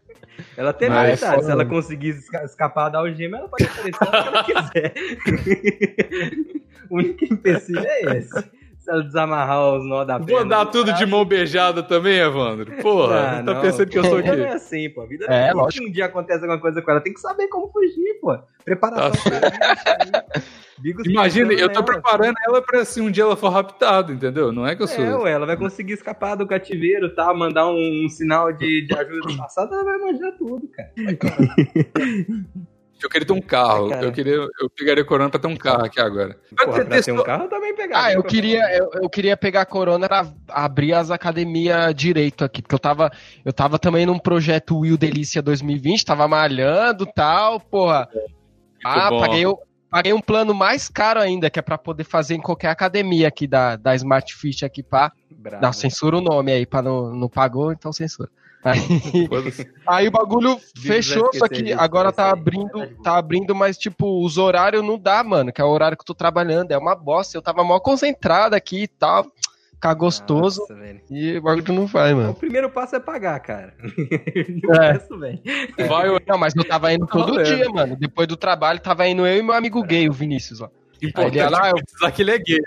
Ela 0.57 0.73
tem 0.73 0.89
é 0.89 1.15
foda. 1.17 1.43
Se 1.43 1.51
ela 1.51 1.65
conseguir 1.65 2.09
esca- 2.09 2.43
escapar 2.43 2.89
da 2.89 2.99
algema, 2.99 3.37
ela 3.37 3.47
pode 3.49 3.63
aparecer 3.65 3.89
o 3.93 4.09
que 4.09 4.15
ela 4.15 4.43
quiser. 4.43 4.93
o 6.89 6.95
único 6.97 7.25
empecilho 7.33 7.79
é 7.85 8.17
esse. 8.17 8.58
Desamarrar 9.03 9.73
os 9.75 9.85
nó 9.85 10.03
da 10.03 10.17
perna. 10.19 10.31
Vou 10.31 10.39
andar 10.41 10.63
do 10.65 10.71
tudo 10.71 10.93
de 10.93 11.05
mão 11.05 11.23
beijada 11.25 11.83
também, 11.83 12.17
Evandro? 12.19 12.71
Porra, 12.81 13.19
Ah, 13.39 13.43
tá 13.43 13.53
não. 13.53 13.61
pensando 13.61 13.87
que 13.89 13.97
eu 13.97 14.03
sou 14.03 14.13
o 14.15 14.17
Não 14.17 14.23
quê? 14.35 14.41
é 14.41 14.53
assim, 14.53 14.89
pô. 14.89 15.01
A 15.01 15.05
vida 15.05 15.25
É, 15.29 15.49
é, 15.49 15.53
lógico. 15.53 15.83
Se 15.83 15.89
um 15.89 15.91
dia 15.91 16.05
acontece 16.05 16.39
alguma 16.43 16.59
coisa 16.59 16.81
com 16.81 16.91
ela, 16.91 17.01
tem 17.01 17.13
que 17.13 17.19
saber 17.19 17.47
como 17.47 17.71
fugir, 17.71 18.19
pô. 18.21 18.37
Preparação. 18.65 19.31
Tá 19.31 20.23
Imagina, 21.05 21.51
eu 21.53 21.67
tô 21.67 21.81
nela. 21.81 21.85
preparando 21.85 22.35
ela 22.47 22.61
pra 22.61 22.85
se 22.85 23.01
um 23.01 23.11
dia 23.11 23.23
ela 23.23 23.35
for 23.35 23.49
raptada, 23.49 24.13
entendeu? 24.13 24.51
Não 24.51 24.65
é 24.65 24.75
que 24.75 24.83
eu 24.83 24.87
sou. 24.87 25.03
É, 25.03 25.15
ué, 25.17 25.31
ela 25.31 25.45
vai 25.45 25.57
conseguir 25.57 25.93
escapar 25.93 26.35
do 26.35 26.47
cativeiro 26.47 27.13
tal, 27.13 27.35
mandar 27.35 27.67
um, 27.67 28.05
um 28.05 28.09
sinal 28.09 28.51
de, 28.53 28.85
de 28.87 28.93
ajuda 28.97 29.27
do 29.27 29.37
passado, 29.37 29.73
ela 29.73 29.83
vai 29.83 29.97
manjar 29.97 30.31
tudo, 30.37 30.67
cara. 30.69 30.91
Eu 33.01 33.09
queria 33.09 33.25
ter 33.27 33.33
um 33.33 33.41
carro. 33.41 33.89
Cara. 33.89 34.05
eu 34.05 34.11
queria, 34.11 34.33
eu 34.33 34.69
pegaria 34.75 35.05
corona 35.05 35.29
pra 35.29 35.39
ter 35.39 35.47
um 35.47 35.55
carro 35.55 35.85
aqui 35.85 35.99
agora. 36.01 36.37
Porra, 36.57 36.71
pra 36.73 36.83
ter 36.85 36.89
testou- 36.89 37.19
um 37.19 37.23
carro, 37.23 37.43
eu 37.45 37.49
também 37.49 37.73
pegava. 37.75 38.05
Ah, 38.05 38.11
eu 38.13 38.21
queria, 38.23 38.77
eu, 38.77 38.89
eu 38.93 39.09
queria 39.09 39.37
pegar 39.37 39.61
a 39.61 39.65
corona 39.65 40.07
pra 40.07 40.27
abrir 40.49 40.93
as 40.93 41.09
academias 41.09 41.95
direito 41.95 42.43
aqui, 42.43 42.61
porque 42.61 42.75
eu 42.75 42.79
tava, 42.79 43.09
eu 43.45 43.53
tava 43.53 43.79
também 43.79 44.05
num 44.05 44.19
projeto 44.19 44.77
Will 44.79 44.97
Delícia 44.97 45.41
2020, 45.41 46.03
tava 46.05 46.27
malhando 46.27 47.05
e 47.05 47.13
tal, 47.13 47.59
porra. 47.59 48.07
Ah, 48.83 49.09
bom. 49.09 49.19
paguei, 49.21 49.45
o- 49.45 49.57
paguei 49.89 50.13
um 50.13 50.21
plano 50.21 50.53
mais 50.53 50.89
caro 50.89 51.19
ainda, 51.19 51.49
que 51.49 51.57
é 51.59 51.61
pra 51.61 51.77
poder 51.77 52.03
fazer 52.03 52.35
em 52.35 52.41
qualquer 52.41 52.69
academia 52.69 53.27
aqui 53.27 53.47
da, 53.47 53.75
da 53.75 53.95
Smart 53.95 54.33
Fit 54.35 54.65
aqui, 54.65 54.83
pá. 54.83 55.11
Bravo. 55.31 55.63
Não, 55.63 55.71
censura 55.73 56.17
o 56.17 56.21
nome 56.21 56.51
aí, 56.51 56.65
pra 56.65 56.81
não, 56.81 57.11
não 57.15 57.29
pagou, 57.29 57.71
então 57.71 57.93
censura. 57.93 58.29
Aí, 58.63 58.79
Foda-se. 59.29 59.69
aí 59.87 60.07
o 60.07 60.11
bagulho 60.11 60.59
fechou, 60.77 61.29
só 61.33 61.47
que 61.47 61.71
agora 61.71 62.11
tá 62.11 62.29
abrindo, 62.31 62.87
tá 63.01 63.17
abrindo, 63.17 63.55
mas 63.55 63.77
tipo, 63.77 64.23
os 64.25 64.37
horários 64.37 64.83
não 64.83 64.97
dá, 64.99 65.23
mano, 65.23 65.51
que 65.53 65.61
é 65.61 65.63
o 65.63 65.69
horário 65.69 65.97
que 65.97 66.01
eu 66.01 66.07
tô 66.07 66.13
trabalhando, 66.13 66.71
é 66.71 66.77
uma 66.77 66.93
bosta. 66.95 67.37
Eu 67.37 67.41
tava 67.41 67.63
mal 67.63 67.79
concentrado 67.79 68.55
aqui 68.55 68.83
e 68.83 68.87
tal, 68.87 69.25
ficar 69.73 69.93
gostoso, 69.93 70.59
Nossa, 70.69 70.77
e 71.09 71.37
o 71.37 71.41
bagulho 71.41 71.73
não 71.73 71.85
vai, 71.85 72.13
O 72.13 72.17
mano. 72.17 72.33
primeiro 72.33 72.69
passo 72.69 72.97
é 72.97 72.99
pagar, 72.99 73.39
cara. 73.39 73.73
O 73.81 74.73
É. 74.75 74.91
resto, 74.91 75.15
o 75.15 76.19
Não, 76.27 76.37
mas 76.37 76.53
eu 76.53 76.65
tava 76.65 76.91
indo 76.93 77.07
todo 77.07 77.35
valendo. 77.35 77.45
dia, 77.55 77.69
mano. 77.69 77.95
Depois 77.95 78.27
do 78.27 78.35
trabalho, 78.35 78.79
tava 78.81 79.07
indo 79.07 79.25
eu 79.25 79.37
e 79.37 79.41
meu 79.41 79.55
amigo 79.55 79.81
gay, 79.83 80.09
o 80.09 80.13
Vinícius, 80.13 80.59
ó. 80.59 80.69
importante 81.01 81.17
Aí 81.17 81.25
ele 81.27 81.37
ia 81.37 81.49
lá, 81.49 81.69
eu- 81.69 81.75
que 82.11 82.21
ele 82.21 82.31
é 82.31 82.37
gay. 82.37 82.59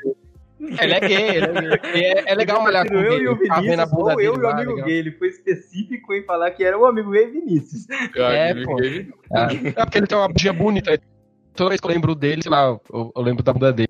Ele 0.81 0.95
é 0.95 1.01
gay, 1.01 1.29
ele 1.37 1.47
é 1.47 1.79
gay. 1.79 2.01
E 2.01 2.05
é, 2.05 2.25
é 2.31 2.35
legal 2.35 2.63
malhar 2.63 2.87
com 2.87 2.95
eu 2.95 3.13
ele. 3.15 3.25
e 3.25 3.29
o 3.29 3.37
Vinícius, 3.37 3.91
bunda 3.91 4.13
ou 4.15 4.21
eu 4.21 4.33
dele 4.33 4.37
e 4.37 4.39
o 4.39 4.43
lá, 4.43 4.53
amigo 4.53 4.71
legal. 4.73 4.87
gay. 4.87 4.99
Ele 4.99 5.11
foi 5.13 5.29
específico 5.29 6.15
em 6.15 6.25
falar 6.25 6.51
que 6.53 6.65
era 6.65 6.79
o 6.79 6.87
amigo 6.87 7.11
gay 7.11 7.27
Vinícius. 7.31 7.87
É, 8.15 8.55
Gay, 8.55 8.65
pô. 8.65 8.77
gay. 8.77 9.09
É, 9.33 9.81
é 9.81 9.85
porque 9.85 9.99
ele 9.99 10.07
tem 10.07 10.17
uma 10.19 10.29
bundinha 10.29 10.53
bonita. 10.53 11.01
Toda 11.55 11.71
vez 11.71 11.81
que 11.81 11.87
eu 11.87 11.91
lembro 11.91 12.15
dele, 12.15 12.43
sei 12.43 12.51
lá, 12.51 12.79
eu, 12.93 13.13
eu 13.15 13.23
lembro 13.23 13.43
da 13.43 13.53
bunda 13.53 13.73
dele. 13.73 13.89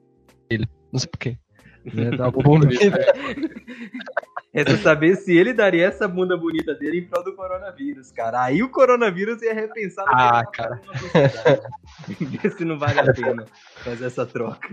Não 0.92 0.98
sei 0.98 1.08
porquê. 1.08 1.36
É, 1.84 2.16
da 2.16 2.30
bunda 2.30 2.68
dele. 4.52 4.70
É 4.72 4.76
saber 4.82 5.16
se 5.16 5.36
ele 5.36 5.52
daria 5.52 5.86
essa 5.86 6.06
bunda 6.06 6.36
bonita 6.36 6.74
dele 6.74 6.98
em 6.98 7.06
prol 7.06 7.24
do 7.24 7.34
coronavírus, 7.34 8.10
cara. 8.12 8.42
Aí 8.44 8.62
o 8.62 8.68
coronavírus 8.68 9.40
ia 9.42 9.54
repensar 9.54 10.04
no 10.04 10.12
Ah, 10.12 10.44
cara. 10.52 10.80
Ver 12.20 12.50
se 12.56 12.64
não 12.64 12.78
vale 12.78 13.00
a 13.00 13.12
pena 13.12 13.44
fazer 13.82 14.06
essa 14.06 14.26
troca. 14.26 14.68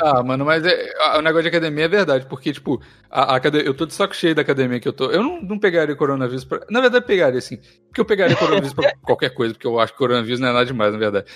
Ah, 0.00 0.22
mano, 0.22 0.44
mas 0.44 0.64
é, 0.64 0.92
a- 0.98 1.18
o 1.18 1.22
negócio 1.22 1.42
de 1.42 1.48
academia 1.48 1.84
é 1.84 1.88
verdade, 1.88 2.26
porque, 2.26 2.52
tipo, 2.52 2.82
a, 3.10 3.34
a 3.34 3.36
academia, 3.36 3.66
eu 3.66 3.74
tô 3.74 3.86
de 3.86 3.94
saco 3.94 4.14
cheio 4.14 4.34
da 4.34 4.42
academia 4.42 4.80
que 4.80 4.88
eu 4.88 4.92
tô. 4.92 5.10
Eu 5.10 5.22
não, 5.22 5.42
não 5.42 5.58
pegaria 5.58 5.94
coronavírus 5.96 6.44
pra. 6.44 6.64
Na 6.70 6.80
verdade, 6.80 7.04
pegaria, 7.06 7.38
assim. 7.38 7.58
Porque 7.88 8.00
eu 8.00 8.04
pegaria 8.04 8.36
coronavírus 8.36 8.72
pra 8.72 8.92
qualquer 9.02 9.30
coisa, 9.30 9.54
porque 9.54 9.66
eu 9.66 9.78
acho 9.78 9.92
que 9.92 9.98
coronavírus 9.98 10.40
não 10.40 10.48
é 10.48 10.52
nada 10.52 10.66
demais, 10.66 10.92
na 10.92 10.98
verdade. 10.98 11.30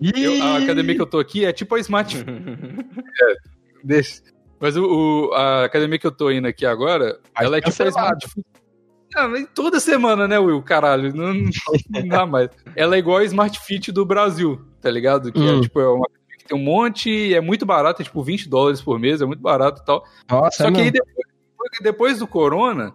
Eu- 0.00 0.42
a 0.42 0.58
academia 0.58 0.94
que 0.94 1.02
eu 1.02 1.06
tô 1.06 1.18
aqui 1.18 1.44
é 1.44 1.52
tipo 1.52 1.74
a 1.74 1.78
Smart 1.80 2.16
deixa. 3.84 4.22
Mas 4.62 4.76
o, 4.76 4.84
o- 5.28 5.34
a 5.34 5.64
academia 5.64 5.98
que 5.98 6.06
eu 6.06 6.12
tô 6.12 6.30
indo 6.30 6.46
aqui 6.46 6.64
agora, 6.64 7.18
ela 7.36 7.58
é 7.58 7.60
tipo. 7.60 7.74
Ah, 9.14 9.28
toda 9.54 9.78
semana, 9.78 10.26
né, 10.26 10.38
Will? 10.38 10.62
Caralho, 10.62 11.14
não, 11.14 11.34
não 11.34 12.08
dá 12.08 12.24
mais. 12.24 12.48
Ela 12.74 12.96
é 12.96 12.98
igual 12.98 13.18
a 13.18 13.24
Smart 13.24 13.58
Fit 13.60 13.92
do 13.92 14.06
Brasil, 14.06 14.58
tá 14.80 14.90
ligado? 14.90 15.30
Que 15.30 15.38
é 15.46 15.52
Hum. 15.52 15.60
tipo, 15.60 15.80
é 15.80 15.86
uma 15.88 16.06
academia 16.06 16.38
que 16.38 16.44
tem 16.46 16.56
um 16.56 16.62
monte, 16.62 17.34
é 17.34 17.40
muito 17.40 17.66
barato, 17.66 18.00
é 18.00 18.04
tipo 18.04 18.22
20 18.22 18.48
dólares 18.48 18.80
por 18.80 18.98
mês, 18.98 19.20
é 19.20 19.26
muito 19.26 19.42
barato 19.42 19.82
e 19.82 19.84
tal. 19.84 20.04
Nossa, 20.30 20.62
Só 20.62 20.68
é 20.68 20.72
que 20.72 20.80
aí 20.80 20.90
depois, 20.90 21.26
depois 21.82 22.18
do 22.20 22.26
corona, 22.26 22.94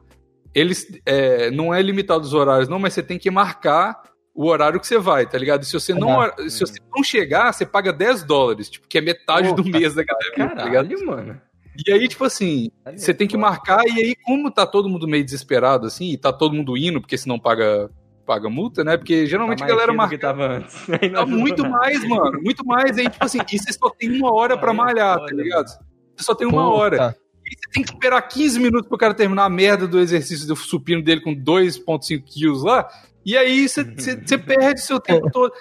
eles 0.56 0.88
é, 1.06 1.52
não 1.52 1.72
é 1.72 1.82
limitado 1.84 2.22
os 2.24 2.34
horários, 2.34 2.68
não, 2.70 2.80
mas 2.80 2.94
você 2.94 3.04
tem 3.04 3.20
que 3.20 3.30
marcar 3.30 4.02
o 4.34 4.48
horário 4.48 4.80
que 4.80 4.88
você 4.88 4.98
vai, 4.98 5.28
tá 5.28 5.38
ligado? 5.38 5.66
Se 5.66 5.74
você 5.74 5.94
não, 5.94 6.20
Ah. 6.22 6.34
se 6.48 6.62
você 6.62 6.80
não 6.96 7.04
chegar, 7.04 7.54
você 7.54 7.66
paga 7.66 7.94
10 7.94 8.24
dólares, 8.24 8.70
tipo, 8.70 8.88
que 8.88 8.98
é 8.98 9.02
metade 9.02 9.50
do 9.54 9.64
Puta. 9.64 9.78
mês 9.78 9.94
da 9.94 10.02
academia, 10.02 10.56
tá 10.56 10.64
ligado? 10.66 10.90
Caralho, 10.96 11.06
mano. 11.06 11.42
E 11.86 11.92
aí, 11.92 12.08
tipo 12.08 12.24
assim, 12.24 12.72
você 12.96 13.14
tem 13.14 13.28
que 13.28 13.38
marcar, 13.38 13.84
e 13.86 13.92
aí, 14.02 14.16
como 14.24 14.50
tá 14.50 14.66
todo 14.66 14.90
mundo 14.90 15.08
meio 15.08 15.24
desesperado, 15.24 15.86
assim, 15.88 16.12
e 16.12 16.18
tá 16.18 16.32
todo 16.34 16.54
mundo 16.56 16.76
indo, 16.78 17.00
porque 17.00 17.18
senão 17.18 17.38
paga, 17.40 17.90
paga 18.26 18.50
multa, 18.50 18.84
né? 18.84 18.98
Porque 18.98 19.26
geralmente 19.28 19.60
Tá 19.60 19.66
a 19.66 19.68
galera 19.68 19.94
marca. 19.94 20.16
que 20.16 20.22
tava 20.22 20.48
antes. 20.48 20.76
Tá 21.14 21.26
muito 21.26 21.68
mais, 21.70 22.04
mano. 22.08 22.42
Muito 22.42 22.66
mais. 22.66 22.98
Aí, 22.98 23.10
tipo 23.10 23.24
assim, 23.24 23.40
e 23.52 23.60
você 23.60 23.74
só 23.74 23.90
tem 23.90 24.10
uma 24.20 24.34
hora 24.34 24.58
pra 24.58 24.74
malhar, 24.74 25.18
tá 25.20 25.34
ligado? 25.34 25.68
Você 26.16 26.24
só 26.24 26.34
tem 26.34 26.48
uma 26.48 26.64
Puta. 26.64 26.76
hora. 26.78 27.16
E 27.46 27.50
você 27.52 27.70
tem 27.72 27.84
que 27.84 27.92
esperar 27.94 28.22
15 28.24 28.60
minutos 28.60 28.90
pro 28.90 28.98
cara 28.98 29.14
terminar 29.14 29.46
a 29.46 29.50
merda 29.50 29.88
do 29.88 30.00
exercício 30.00 30.46
do 30.48 30.56
supino 30.56 31.02
dele 31.02 31.22
com 31.22 31.34
2,5 31.34 32.22
quilos 32.26 32.64
lá. 32.64 32.88
E 33.26 33.38
aí 33.38 33.70
você, 33.70 33.84
você, 33.96 34.16
você 34.20 34.38
perde 34.38 34.82
seu 34.82 35.00
tempo 35.00 35.30
todo. 35.32 35.54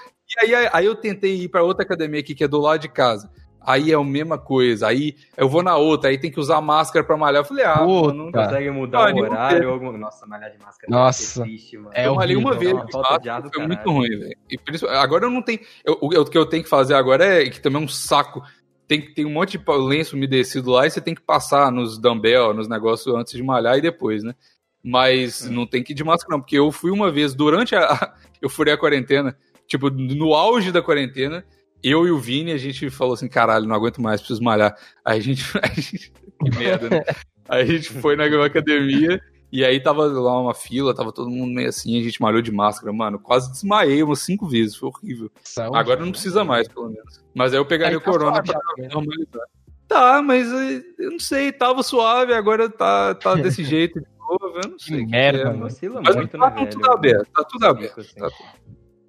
E 0.42 0.54
aí, 0.54 0.68
aí 0.72 0.84
eu 0.86 0.96
tentei 0.96 1.42
ir 1.42 1.48
pra 1.48 1.62
outra 1.62 1.84
academia 1.84 2.18
aqui, 2.18 2.34
que 2.34 2.42
é 2.42 2.48
do 2.48 2.58
lado 2.58 2.80
de 2.80 2.88
casa. 2.88 3.30
Aí 3.66 3.90
é 3.90 3.94
a 3.96 4.04
mesma 4.04 4.38
coisa. 4.38 4.86
Aí 4.86 5.16
eu 5.36 5.48
vou 5.48 5.62
na 5.62 5.76
outra, 5.76 6.08
aí 6.10 6.16
tem 6.18 6.30
que 6.30 6.38
usar 6.38 6.60
máscara 6.60 7.04
pra 7.04 7.16
malhar. 7.16 7.40
Eu 7.40 7.44
falei, 7.44 7.64
ah, 7.64 7.78
Puta. 7.78 8.14
não 8.14 8.30
Tá. 8.30 8.44
Consegue 8.44 8.70
mudar 8.70 9.08
Ah, 9.10 9.12
o 9.12 9.18
horário. 9.18 9.98
Nossa, 9.98 10.24
malhar 10.26 10.50
de 10.52 10.58
máscara. 10.58 10.86
Nossa. 10.88 11.40
é 11.40 11.44
triste, 11.44 11.76
mano. 11.76 11.90
É 11.92 12.06
eu 12.06 12.14
malhei 12.14 12.36
uma 12.36 12.54
vez, 12.54 12.72
é 12.72 12.76
fato, 12.76 12.84
do 12.86 12.92
foi 12.92 13.02
caralho. 13.50 13.66
muito 13.68 13.90
ruim, 13.90 14.08
velho. 14.08 14.36
Agora 14.90 15.24
eu 15.24 15.30
não 15.30 15.42
tenho. 15.42 15.58
eu- 15.84 15.98
o, 16.00 16.06
o 16.20 16.24
que 16.24 16.38
eu 16.38 16.46
tenho 16.46 16.62
que 16.62 16.68
fazer 16.70 16.94
agora 16.94 17.24
é 17.42 17.50
que 17.50 17.60
também 17.60 17.82
é 17.82 17.84
um 17.84 17.88
saco. 17.88 18.40
Tem, 18.86 19.00
que- 19.00 19.12
tem 19.14 19.24
um 19.26 19.30
monte 19.32 19.58
de 19.58 19.64
lenço 19.72 20.14
umedecido 20.14 20.70
lá 20.70 20.86
e 20.86 20.90
você 20.90 21.00
tem 21.00 21.12
que 21.14 21.20
passar 21.20 21.72
nos 21.72 21.98
dumbbell, 21.98 22.54
nos 22.54 22.68
negócios 22.68 23.12
antes 23.16 23.32
de 23.32 23.42
malhar 23.42 23.76
e 23.76 23.80
depois, 23.80 24.22
né? 24.22 24.32
Mas 24.84 25.48
não 25.50 25.66
tem 25.66 25.82
que 25.82 25.92
ir 25.92 25.96
de 25.96 26.04
máscara, 26.04 26.30
não, 26.36 26.40
porque 26.40 26.56
eu 26.56 26.70
fui 26.70 26.92
uma 26.92 27.10
vez 27.10 27.34
durante 27.34 27.74
a. 27.74 28.14
Eu 28.40 28.50
furei 28.50 28.74
a 28.74 28.78
quarentena, 28.78 29.34
tipo, 29.66 29.88
no 29.90 30.34
auge 30.34 30.70
da 30.70 30.82
quarentena, 30.82 31.42
eu 31.82 32.06
e 32.06 32.10
o 32.10 32.18
Vini, 32.18 32.52
a 32.52 32.58
gente 32.58 32.88
falou 32.90 33.14
assim: 33.14 33.28
caralho, 33.28 33.66
não 33.66 33.74
aguento 33.76 34.00
mais, 34.00 34.20
preciso 34.20 34.42
malhar. 34.42 34.76
Aí 35.04 35.18
a 35.18 35.22
gente. 35.22 35.42
a 35.62 35.66
gente- 35.68 36.12
que 36.44 36.58
merda, 36.58 36.90
né? 36.90 37.02
Aí 37.48 37.62
a 37.62 37.64
gente 37.66 37.88
foi 37.90 38.16
na 38.16 38.24
academia. 38.44 39.20
E 39.52 39.64
aí 39.64 39.80
tava 39.80 40.04
lá 40.06 40.40
uma 40.40 40.52
fila, 40.54 40.92
tava 40.94 41.12
todo 41.12 41.30
mundo 41.30 41.54
meio 41.54 41.68
assim, 41.68 41.98
a 41.98 42.02
gente 42.02 42.20
malhou 42.20 42.42
de 42.42 42.50
máscara, 42.50 42.92
mano. 42.92 43.18
Quase 43.18 43.50
desmaiei 43.52 44.02
umas 44.02 44.18
cinco 44.18 44.46
vezes, 44.46 44.74
foi 44.76 44.88
horrível. 44.88 45.30
Nossa, 45.56 45.78
Agora 45.78 46.00
não 46.04 46.10
precisa 46.10 46.44
mais, 46.44 46.66
pelo 46.66 46.88
menos. 46.88 47.24
Mas 47.32 47.52
aí 47.54 47.58
eu 47.60 47.64
pegaria 47.64 47.96
Aí 47.96 47.96
o 47.96 48.00
tá 48.00 48.10
corona 48.10 48.32
suave 48.34 48.50
pra 48.52 48.60
também, 48.60 48.88
né? 48.88 48.94
normalizar. 48.94 49.46
Tá, 49.86 50.20
mas 50.20 50.52
eh, 50.52 50.82
eu 50.98 51.12
não 51.12 51.20
sei, 51.20 51.52
tava 51.52 51.82
suave, 51.84 52.34
agora 52.34 52.68
tá, 52.68 53.14
tá 53.14 53.36
desse 53.36 53.62
jeito 53.64 54.00
de 54.00 54.06
novo, 54.18 54.60
eu 54.64 54.68
não 54.70 54.78
sei. 54.80 54.96
o 54.96 55.04
que 55.06 55.10
merda, 55.12 55.38
é, 55.40 55.44
mano. 55.44 55.58
mas- 55.60 55.80
muito, 55.80 56.36
tá 56.38 56.50
né, 56.50 56.56
velho? 56.56 56.70
tudo 56.70 56.90
aberto, 56.90 57.28
tá 57.32 57.44
tudo 57.44 57.66
aberto. 57.66 58.00
Assim. 58.00 58.14
tá 58.18 58.28
tudo. 58.30 58.48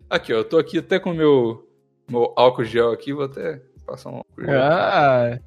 Aqui, 0.08 0.34
ó, 0.34 0.38
eu 0.38 0.44
tô 0.46 0.60
aqui 0.60 0.78
até 0.78 1.00
com 1.00 1.12
o 1.12 1.16
meu, 1.16 1.67
meu 2.10 2.34
álcool 2.36 2.64
gel 2.64 2.92
aqui, 2.92 3.14
vou 3.14 3.26
até 3.26 3.62
passar 3.86 4.10
um 4.10 4.16
álcool 4.18 4.44
gel. 4.46 4.62
Ah, 4.62 5.40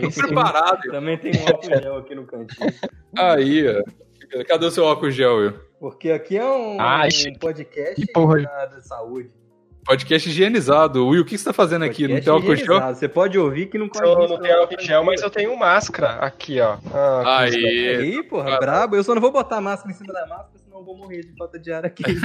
Tô 0.00 0.22
preparado. 0.22 0.80
Também 0.90 1.18
tem 1.18 1.32
um 1.40 1.46
álcool 1.48 1.66
gel 1.82 1.96
aqui 1.96 2.14
no 2.14 2.24
cantinho. 2.26 2.72
Aí, 3.16 3.64
ó. 3.68 3.82
Cadê 4.44 4.66
o 4.66 4.70
seu 4.70 4.86
álcool 4.86 5.10
gel, 5.10 5.36
Will? 5.36 5.54
Porque 5.80 6.10
aqui 6.10 6.36
é 6.36 6.44
um, 6.44 6.80
Ah, 6.80 7.02
um 7.06 7.38
podcast 7.38 7.94
Que 7.94 8.12
porra. 8.12 8.42
da 8.42 8.80
saúde. 8.80 9.30
Podcast 9.86 10.28
higienizado. 10.28 11.06
Will, 11.06 11.22
o 11.22 11.24
que 11.24 11.38
você 11.38 11.44
tá 11.44 11.52
fazendo 11.52 11.84
aqui? 11.84 12.02
Não 12.08 12.16
Podcast 12.16 12.24
tem 12.24 12.32
álcool 12.34 12.56
gel? 12.56 12.94
Você 12.94 13.08
pode 13.08 13.38
ouvir 13.38 13.66
que 13.66 13.78
não 13.78 13.88
corre 13.88 14.04
eu 14.24 14.28
não 14.28 14.40
tenho 14.40 14.58
álcool 14.58 14.80
gel, 14.80 15.04
mas 15.04 15.22
eu 15.22 15.30
tenho 15.30 15.56
máscara. 15.56 16.14
Aqui, 16.16 16.60
ó. 16.60 16.76
Ah, 16.92 17.40
Aí. 17.42 17.54
Aí, 17.96 18.22
porra, 18.24 18.44
Cara. 18.46 18.58
brabo. 18.60 18.96
Eu 18.96 19.04
só 19.04 19.14
não 19.14 19.20
vou 19.22 19.30
botar 19.30 19.58
a 19.58 19.60
máscara 19.60 19.92
em 19.92 19.94
cima 19.96 20.12
da 20.12 20.26
máscara, 20.26 20.50
senão 20.64 20.78
eu 20.80 20.84
vou 20.84 20.96
morrer 20.98 21.20
de 21.20 21.36
falta 21.36 21.58
de 21.58 21.72
ar 21.72 21.84
aqui. 21.86 22.02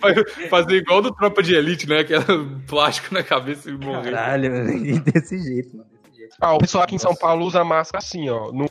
Fa- 0.00 0.48
Fazer 0.48 0.76
igual 0.76 1.02
do 1.02 1.12
Tropa 1.14 1.42
de 1.42 1.54
Elite, 1.54 1.88
né? 1.88 2.00
Aquela 2.00 2.24
plástico 2.66 3.12
na 3.12 3.22
cabeça 3.22 3.68
e 3.70 3.74
morrer. 3.76 4.10
Caralho, 4.10 4.50
desse 5.04 5.38
jeito, 5.42 5.76
mano. 5.76 5.88
Desse 6.04 6.16
jeito. 6.18 6.34
Ah, 6.40 6.54
o 6.54 6.58
pessoal 6.58 6.84
aqui 6.84 6.94
em 6.94 6.98
São 6.98 7.14
Paulo 7.14 7.44
usa 7.44 7.62
máscara 7.64 7.98
assim, 8.02 8.28
ó. 8.30 8.50
No... 8.52 8.68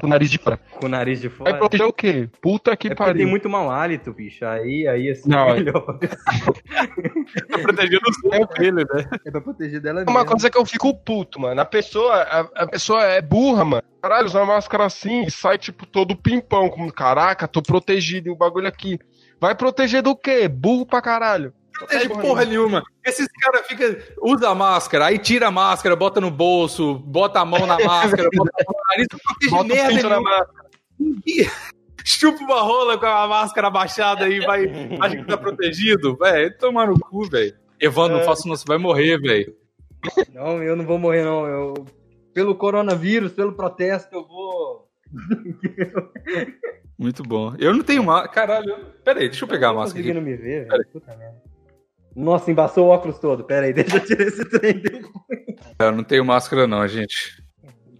Do 0.00 0.06
nariz 0.08 0.30
de 0.30 0.38
fora. 0.38 0.58
Com 0.78 0.86
o 0.86 0.88
nariz 0.88 1.20
de 1.20 1.28
Vai 1.28 1.36
fora. 1.38 1.58
proteger 1.58 1.86
o 1.86 1.92
quê? 1.92 2.28
Puta 2.40 2.76
que 2.76 2.88
É 2.88 2.90
porque 2.94 3.04
tem 3.04 3.12
pariu. 3.14 3.28
muito 3.28 3.48
mau 3.48 3.70
hálito, 3.70 4.12
bicho. 4.12 4.44
Aí, 4.44 4.86
aí 4.88 5.10
assim, 5.10 5.28
Não, 5.28 5.48
é 5.48 5.50
é- 5.50 5.54
melhor. 5.54 5.98
Tá 7.48 7.58
protegendo 7.58 8.02
o 8.08 8.12
seu 8.30 8.46
dele, 8.46 8.84
né? 8.92 9.08
É 9.24 9.30
pra 9.30 9.40
proteger 9.40 9.80
dela 9.80 10.02
Uma 10.02 10.12
mesmo. 10.12 10.26
coisa 10.26 10.50
que 10.50 10.58
eu 10.58 10.64
fico 10.66 10.94
puto, 10.94 11.40
mano. 11.40 11.60
A 11.60 11.64
pessoa, 11.64 12.14
a, 12.14 12.40
a 12.62 12.66
pessoa 12.66 13.04
é 13.04 13.20
burra, 13.22 13.64
mano. 13.64 13.82
Caralho, 14.02 14.26
usa 14.26 14.38
uma 14.40 14.54
máscara 14.54 14.84
assim 14.84 15.24
e 15.26 15.30
sai, 15.30 15.58
tipo, 15.58 15.86
todo 15.86 16.16
pimpão. 16.16 16.68
Como, 16.68 16.92
caraca, 16.92 17.46
tô 17.46 17.62
protegido 17.62 18.28
e 18.28 18.32
o 18.32 18.36
bagulho 18.36 18.66
aqui. 18.68 18.98
Vai 19.40 19.54
proteger 19.54 20.02
do 20.02 20.16
quê? 20.16 20.48
Burro 20.48 20.84
pra 20.86 21.00
caralho. 21.02 21.52
Protege 21.80 22.08
porra 22.10 22.44
nenhuma. 22.44 22.82
Esses 23.04 23.26
caras 23.40 23.66
ficam. 23.66 23.96
Usa 24.22 24.48
a 24.50 24.54
máscara, 24.54 25.06
aí 25.06 25.18
tira 25.18 25.48
a 25.48 25.50
máscara, 25.50 25.96
bota 25.96 26.20
no 26.20 26.30
bolso, 26.30 26.94
bota 27.00 27.40
a 27.40 27.44
mão 27.44 27.66
na 27.66 27.78
máscara, 27.84 28.28
bota 28.34 28.50
a 28.60 28.64
mão 28.64 28.74
no 28.76 28.90
nariz, 28.90 29.06
não 29.12 29.18
protege 29.18 29.50
Bota 29.50 29.74
merda 29.92 30.08
na 30.08 30.20
máscara. 30.20 30.70
Chupa 32.04 32.42
uma 32.44 32.60
rola 32.62 32.98
com 32.98 33.06
a 33.06 33.26
máscara 33.28 33.66
abaixada 33.68 34.24
aí, 34.24 34.40
vai. 34.40 34.66
Acha 35.00 35.16
que 35.16 35.24
tá 35.24 35.36
protegido? 35.36 36.16
Véi, 36.16 36.50
tomar 36.50 36.86
no 36.88 36.98
cu, 36.98 37.28
velho. 37.28 37.54
Evandro, 37.80 38.16
não 38.16 38.22
É. 38.22 38.26
faça 38.26 38.48
não, 38.48 38.56
você 38.56 38.64
vai 38.66 38.78
morrer, 38.78 39.18
velho. 39.18 39.54
Não, 40.32 40.62
eu 40.62 40.74
não 40.76 40.84
vou 40.86 40.98
morrer, 40.98 41.24
não. 41.24 41.46
Eu... 41.46 41.74
Pelo 42.32 42.54
coronavírus, 42.54 43.32
pelo 43.32 43.52
protesto, 43.54 44.14
eu 44.14 44.26
vou. 44.26 44.88
Muito 46.98 47.22
bom. 47.22 47.54
Eu 47.58 47.72
não 47.74 47.82
tenho 47.82 48.02
máscara. 48.04 48.28
Caralho, 48.32 48.70
eu- 48.70 48.84
pera 49.04 49.20
aí, 49.20 49.28
deixa 49.28 49.44
eu 49.44 49.48
pegar 49.48 49.68
a 49.68 49.72
Não 49.72 49.76
tô 49.76 49.80
máscara 49.82 50.00
aqui. 50.00 50.12
conseguindo 50.14 50.30
me 50.30 50.36
ver, 50.36 50.68
velho. 50.68 50.86
Puta 50.92 51.16
merda. 51.16 51.42
Nossa, 52.14 52.50
embaçou 52.50 52.86
o 52.86 52.90
óculos 52.90 53.18
todo. 53.18 53.44
Pera 53.44 53.66
aí, 53.66 53.72
deixa 53.74 53.96
eu 53.96 54.04
tirar 54.04 54.24
esse 54.24 54.44
trem. 54.46 54.82
Eu 55.78 55.92
não 55.92 56.04
tenho 56.04 56.24
máscara, 56.24 56.66
não, 56.66 56.86
gente. 56.86 57.42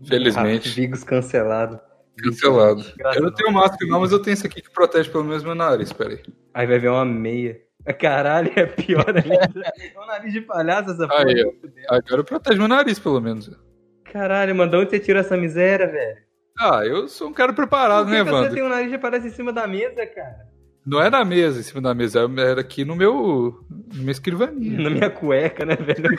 Felizmente. 0.06 0.68
Ah, 0.68 0.74
Vigos 0.74 1.04
cancelado. 1.04 1.80
Cancelado. 2.18 2.84
Eu 3.14 3.22
não 3.22 3.32
tenho 3.32 3.52
máscara, 3.52 3.86
não, 3.90 4.00
mas 4.00 4.12
eu 4.12 4.20
tenho 4.20 4.34
esse 4.34 4.46
aqui 4.46 4.60
que 4.60 4.70
protege 4.70 5.10
pelo 5.10 5.24
menos 5.24 5.42
meu 5.42 5.54
nariz. 5.54 5.92
Pera 5.92 6.10
aí. 6.10 6.22
Aí 6.54 6.66
vai 6.66 6.78
ver 6.78 6.88
uma 6.88 7.04
meia. 7.04 7.60
Caralho, 7.98 8.52
é 8.56 8.66
pior 8.66 9.06
ainda. 9.08 9.72
É 9.94 9.98
um 9.98 10.06
nariz 10.06 10.32
de 10.32 10.40
palhaço 10.42 10.90
essa 10.90 11.08
porra. 11.08 11.24
Aí. 11.24 11.58
Agora 11.88 12.24
protege 12.24 12.58
meu 12.58 12.68
nariz, 12.68 12.98
pelo 12.98 13.20
menos. 13.20 13.50
Caralho, 14.12 14.54
mano, 14.54 14.70
de 14.70 14.76
onde 14.76 14.90
você 14.90 14.98
tirou 14.98 15.20
essa 15.20 15.36
miséria, 15.36 15.86
velho? 15.86 16.18
Ah, 16.58 16.84
eu 16.84 17.08
sou 17.08 17.28
um 17.28 17.32
cara 17.32 17.52
preparado, 17.52 18.06
que 18.06 18.12
né, 18.12 18.24
que 18.24 18.30
você 18.30 18.50
tem 18.50 18.62
um 18.62 18.68
nariz 18.68 18.90
de 18.90 18.98
palhaço 18.98 19.26
em 19.26 19.30
cima 19.30 19.52
da 19.52 19.66
mesa, 19.66 20.04
cara? 20.06 20.49
Não 20.84 21.00
é 21.00 21.10
na 21.10 21.24
mesa, 21.24 21.60
em 21.60 21.62
cima 21.62 21.82
da 21.82 21.94
mesa, 21.94 22.20
era 22.38 22.62
aqui 22.62 22.84
no 22.84 22.96
meu. 22.96 23.62
na 23.68 23.98
minha 23.98 24.10
escrivaninha. 24.12 24.80
Na 24.80 24.90
minha 24.90 25.10
cueca, 25.10 25.66
né, 25.66 25.76
velho? 25.76 26.08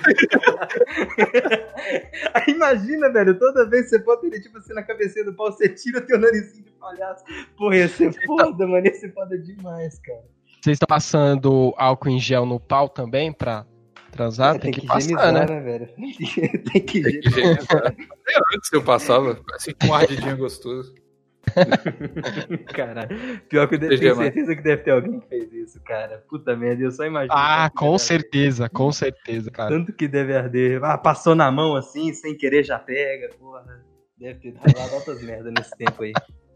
Aí 2.34 2.54
imagina, 2.54 3.12
velho, 3.12 3.38
toda 3.40 3.68
vez 3.68 3.86
que 3.86 3.90
você 3.90 4.00
bota 4.00 4.28
ele, 4.28 4.40
tipo 4.40 4.60
assim, 4.60 4.74
na 4.74 4.84
cabeceira 4.84 5.32
do 5.32 5.36
pau, 5.36 5.52
você 5.52 5.68
tira 5.68 6.00
teu 6.02 6.20
narizinho 6.20 6.64
de 6.64 6.72
palhaço. 6.74 7.24
Porra, 7.58 7.78
ia 7.78 7.88
ser 7.88 8.14
foda, 8.26 8.68
mano, 8.68 8.86
ia 8.86 8.94
ser 8.94 9.12
foda 9.14 9.36
demais, 9.38 9.98
cara. 10.00 10.22
Vocês 10.62 10.76
estão 10.76 10.88
passando 10.88 11.74
álcool 11.76 12.10
em 12.10 12.20
gel 12.20 12.46
no 12.46 12.60
pau 12.60 12.88
também 12.88 13.34
pra 13.34 13.66
transar? 14.12 14.58
É, 14.58 14.60
tem, 14.60 14.72
que, 14.72 14.86
higienizar, 14.86 15.34
passar, 15.34 15.50
né? 15.50 15.60
velho? 15.60 15.90
tem 15.98 16.14
que 16.14 16.58
Tem 16.60 16.82
que 16.86 17.00
higienizar. 17.00 17.96
É, 17.98 18.56
antes 18.56 18.72
eu 18.72 18.84
passava, 18.84 19.40
assim 19.56 19.72
com 19.74 19.88
um 19.88 19.94
ardidinho 19.96 20.38
gostoso. 20.38 20.94
Caralho. 22.74 23.42
Pior 23.50 23.68
que 23.68 23.76
eu 23.76 23.80
tenho 23.80 24.16
certeza 24.16 24.56
que 24.56 24.62
deve 24.62 24.84
ter 24.84 24.92
alguém 24.92 25.20
que 25.20 25.28
fez 25.28 25.54
isso, 25.54 25.82
cara. 25.82 26.24
Puta 26.30 26.56
merda, 26.56 26.84
eu 26.84 26.92
só 26.92 27.06
imagino. 27.06 27.34
Ah, 27.36 27.70
que 27.70 27.78
com 27.78 27.98
certeza, 27.98 28.70
com 28.70 28.92
certeza, 28.92 29.50
cara. 29.52 29.70
Tanto 29.70 29.94
que 29.94 30.08
deve 30.08 30.36
arder. 30.36 30.84
Ah, 30.84 30.98
passou 30.98 31.36
na 31.36 31.52
mão 31.52 31.76
assim, 31.76 32.14
sem 32.14 32.36
querer 32.38 32.64
já 32.64 32.78
pega, 32.80 33.30
porra. 33.40 33.84
Deve 34.18 34.40
ter 34.40 34.54
rolado 34.56 34.96
altas 34.96 35.24
merdas 35.24 35.54
nesse 35.58 35.76
tempo 35.76 36.04
aí. 36.04 36.14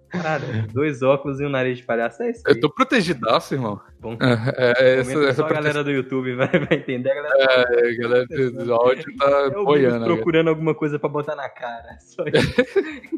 Caralho, 0.09 0.67
dois 0.71 1.01
óculos 1.01 1.39
e 1.39 1.45
um 1.45 1.49
nariz 1.49 1.77
de 1.77 1.83
palhaço, 1.83 2.23
é 2.23 2.31
isso 2.31 2.43
aí. 2.45 2.53
Eu 2.53 2.59
tô 2.59 2.69
protegidaço, 2.69 3.53
irmão. 3.53 3.79
Bom. 3.99 4.17
É, 4.21 4.73
é, 4.77 4.99
essa, 4.99 5.19
essa 5.23 5.33
só 5.41 5.45
a 5.47 5.53
galera 5.53 5.83
do 5.83 5.91
YouTube 5.91 6.33
vai, 6.37 6.47
vai 6.47 6.77
entender. 6.77 7.11
A 7.11 7.15
galera 7.15 7.65
É, 7.71 7.89
a 7.89 7.97
galera 7.97 8.25
do 8.25 8.73
áudio 8.73 9.17
tá 9.17 9.29
é 9.29 9.49
boiando. 9.49 9.99
Né? 9.99 10.05
procurando 10.05 10.49
alguma 10.49 10.75
coisa 10.75 10.99
pra 10.99 11.09
botar 11.09 11.35
na 11.35 11.49
cara. 11.49 11.97
Só 12.01 12.23
isso. 12.23 12.55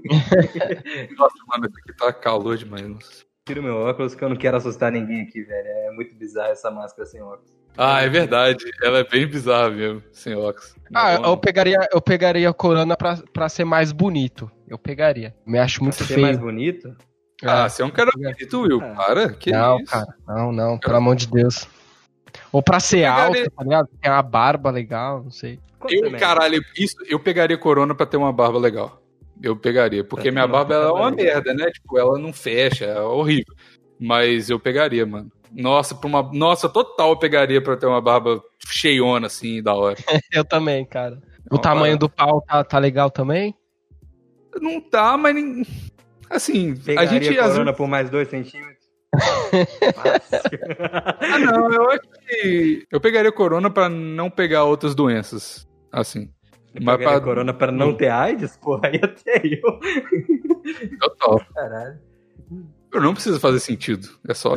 Nossa, 1.17 1.35
mano, 1.47 1.67
isso 1.67 1.79
aqui 1.79 1.93
tá 1.97 2.13
calor 2.13 2.57
demais. 2.57 2.87
Nossa. 2.87 3.27
Tira 3.45 3.61
meu 3.61 3.75
óculos 3.75 4.13
que 4.13 4.23
eu 4.23 4.29
não 4.29 4.35
quero 4.35 4.57
assustar 4.57 4.91
ninguém 4.91 5.21
aqui, 5.21 5.41
velho. 5.41 5.67
É 5.67 5.91
muito 5.91 6.15
bizarro 6.15 6.51
essa 6.51 6.69
máscara 6.69 7.05
sem 7.05 7.21
óculos. 7.21 7.57
Ah, 7.77 8.01
é 8.01 8.09
verdade. 8.09 8.65
Ela 8.81 8.99
é 8.99 9.03
bem 9.03 9.27
bizarra 9.27 9.69
mesmo, 9.69 10.03
sem 10.11 10.35
óculos. 10.35 10.75
Ah, 10.93 11.17
bom, 11.17 11.25
eu 11.27 11.37
pegaria, 11.37 11.87
eu 11.93 12.01
pegaria 12.01 12.49
a 12.49 12.53
Corona 12.53 12.97
pra, 12.97 13.17
pra 13.31 13.47
ser 13.47 13.63
mais 13.63 13.91
bonito. 13.91 14.51
Eu 14.67 14.77
pegaria. 14.77 15.33
Me 15.45 15.57
acho 15.59 15.81
muito 15.83 15.95
ser 15.95 16.05
feio. 16.05 16.21
mais 16.21 16.37
bonito? 16.37 16.95
Ah, 17.43 17.69
você 17.69 17.81
é 17.81 17.85
um 17.85 17.89
cara 17.91 18.11
bonito, 18.15 18.61
Will. 18.61 18.81
Ah. 18.81 18.95
Para, 18.95 19.29
que 19.33 19.51
não, 19.51 19.79
isso? 19.79 19.91
cara. 19.91 20.15
Não, 20.27 20.51
não, 20.51 20.77
pelo 20.77 20.95
amor 20.95 21.15
de 21.15 21.27
Deus. 21.27 21.67
Ou 22.51 22.61
pra 22.61 22.79
ser 22.79 22.97
pegaria- 22.97 23.41
alto, 23.41 23.51
tá 23.51 23.63
ligado? 23.63 23.89
Tem 24.01 24.11
uma 24.11 24.21
barba 24.23 24.69
legal, 24.71 25.23
não 25.23 25.31
sei. 25.31 25.59
Eu, 25.89 26.11
caralho, 26.17 26.61
isso, 26.77 26.95
eu 27.07 27.19
pegaria 27.19 27.57
corona 27.57 27.93
pra 27.93 28.05
ter 28.05 28.17
uma 28.17 28.33
barba 28.33 28.57
legal. 28.57 29.01
Eu 29.41 29.55
pegaria, 29.55 30.03
porque 30.03 30.31
minha 30.31 30.45
uma 30.45 30.51
barba 30.51 30.73
ela 30.73 30.85
é 30.87 30.91
uma 30.91 31.09
legal. 31.09 31.25
merda, 31.25 31.53
né? 31.53 31.69
Tipo, 31.69 31.97
ela 31.99 32.17
não 32.17 32.33
fecha, 32.33 32.85
é 32.85 32.99
horrível. 32.99 33.53
Mas 33.99 34.49
eu 34.49 34.59
pegaria, 34.59 35.05
mano. 35.05 35.31
Nossa, 35.51 35.95
pra 35.95 36.07
uma, 36.07 36.23
nossa, 36.33 36.67
total 36.67 37.11
eu 37.11 37.17
pegaria 37.17 37.61
pra 37.61 37.77
ter 37.77 37.85
uma 37.85 38.01
barba 38.01 38.41
cheiona 38.67 39.27
assim, 39.27 39.61
da 39.61 39.73
hora. 39.73 39.95
Eu 40.33 40.43
também, 40.43 40.85
cara. 40.85 41.21
O 41.49 41.57
tamanho 41.57 41.97
do 41.97 42.09
pau 42.09 42.41
tá, 42.41 42.63
tá 42.63 42.77
legal 42.77 43.09
também? 43.09 43.55
Não 44.61 44.81
tá, 44.81 45.17
mas 45.17 45.35
nem- 45.35 45.65
assim, 46.29 46.75
Pegaria 46.75 47.09
a 47.09 47.13
gente 47.13 47.35
corona 47.35 47.63
vezes, 47.63 47.77
por 47.77 47.87
mais 47.87 48.09
dois 48.09 48.27
centímetros? 48.27 48.85
ah, 51.21 51.39
não, 51.39 51.71
eu 51.71 51.89
acho 51.91 52.01
que 52.27 52.85
eu 52.91 52.99
pegaria 52.99 53.31
corona 53.31 53.69
pra 53.69 53.87
não 53.89 54.29
pegar 54.29 54.65
outras 54.65 54.93
doenças, 54.93 55.67
assim. 55.91 56.29
Mas 56.73 56.97
Pegaria 56.97 57.07
pra 57.07 57.21
corona 57.21 57.53
pra 57.53 57.71
não 57.71 57.93
ter 57.93 58.09
AIDS? 58.09 58.57
Porra, 58.57 58.89
aí 58.89 58.99
até 59.01 59.41
eu. 59.43 59.79
total. 60.99 61.41
Caralho. 61.53 61.99
Eu 62.93 63.01
não 63.01 63.13
precisa 63.13 63.39
fazer 63.39 63.59
sentido. 63.59 64.07
É 64.27 64.33
só. 64.33 64.53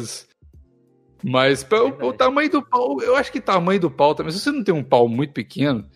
Mas 1.22 1.62
pô, 1.64 1.76
o, 1.76 1.90
Verdade. 1.90 2.18
tamanho 2.18 2.50
do 2.50 2.62
pau, 2.62 3.00
eu 3.02 3.16
acho 3.16 3.30
que 3.32 3.40
tamanho 3.40 3.80
do 3.80 3.90
pau 3.90 4.14
também. 4.14 4.32
Se 4.32 4.40
você 4.40 4.50
não 4.50 4.64
tem 4.64 4.74
um 4.74 4.84
pau 4.84 5.08
muito 5.08 5.32
pequeno, 5.32 5.88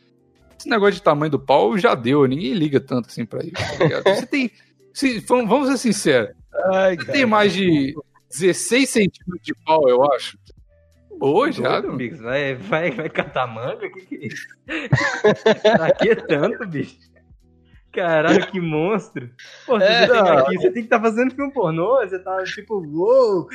esse 0.58 0.68
negócio 0.68 0.94
de 0.94 1.02
tamanho 1.02 1.30
do 1.30 1.38
pau 1.38 1.76
já 1.78 1.94
deu. 1.94 2.26
Ninguém 2.26 2.52
liga 2.54 2.80
tanto 2.80 3.08
assim 3.08 3.24
pra 3.26 3.40
isso. 3.42 3.52
Tá? 4.02 4.14
Você 4.14 4.26
tem. 4.26 4.50
se- 4.92 5.20
vamos 5.20 5.68
ser 5.68 5.78
sinceros. 5.78 6.34
Ai, 6.72 6.96
Você 6.96 7.12
tem 7.12 7.26
mais 7.26 7.52
de 7.52 7.94
16 8.30 8.88
centímetros 8.88 9.40
de 9.42 9.54
pau, 9.64 9.88
eu 9.88 10.02
acho. 10.12 10.38
Boa, 11.18 11.50
já. 11.52 11.80
Doido. 11.80 12.22
Vai, 12.22 12.54
vai, 12.54 12.90
vai 12.90 13.08
catar 13.08 13.46
manga? 13.46 13.88
Que 13.90 14.00
que 14.06 14.14
é 14.16 14.26
isso? 14.26 14.46
pra 15.62 15.92
que 15.92 16.14
tanto, 16.16 16.66
bicho? 16.66 16.96
Caralho, 17.94 18.46
que 18.50 18.60
monstro. 18.60 19.30
Pô, 19.66 19.78
você, 19.78 19.84
É, 19.84 20.06
tem 20.06 20.22
não. 20.22 20.38
aqui, 20.38 20.56
você 20.56 20.64
tem 20.70 20.72
que 20.72 20.80
estar 20.80 21.00
fazendo 21.00 21.34
filme 21.34 21.52
pornô, 21.52 21.98
você 22.00 22.18
tá 22.18 22.42
tipo, 22.44 22.74
uou! 22.86 23.48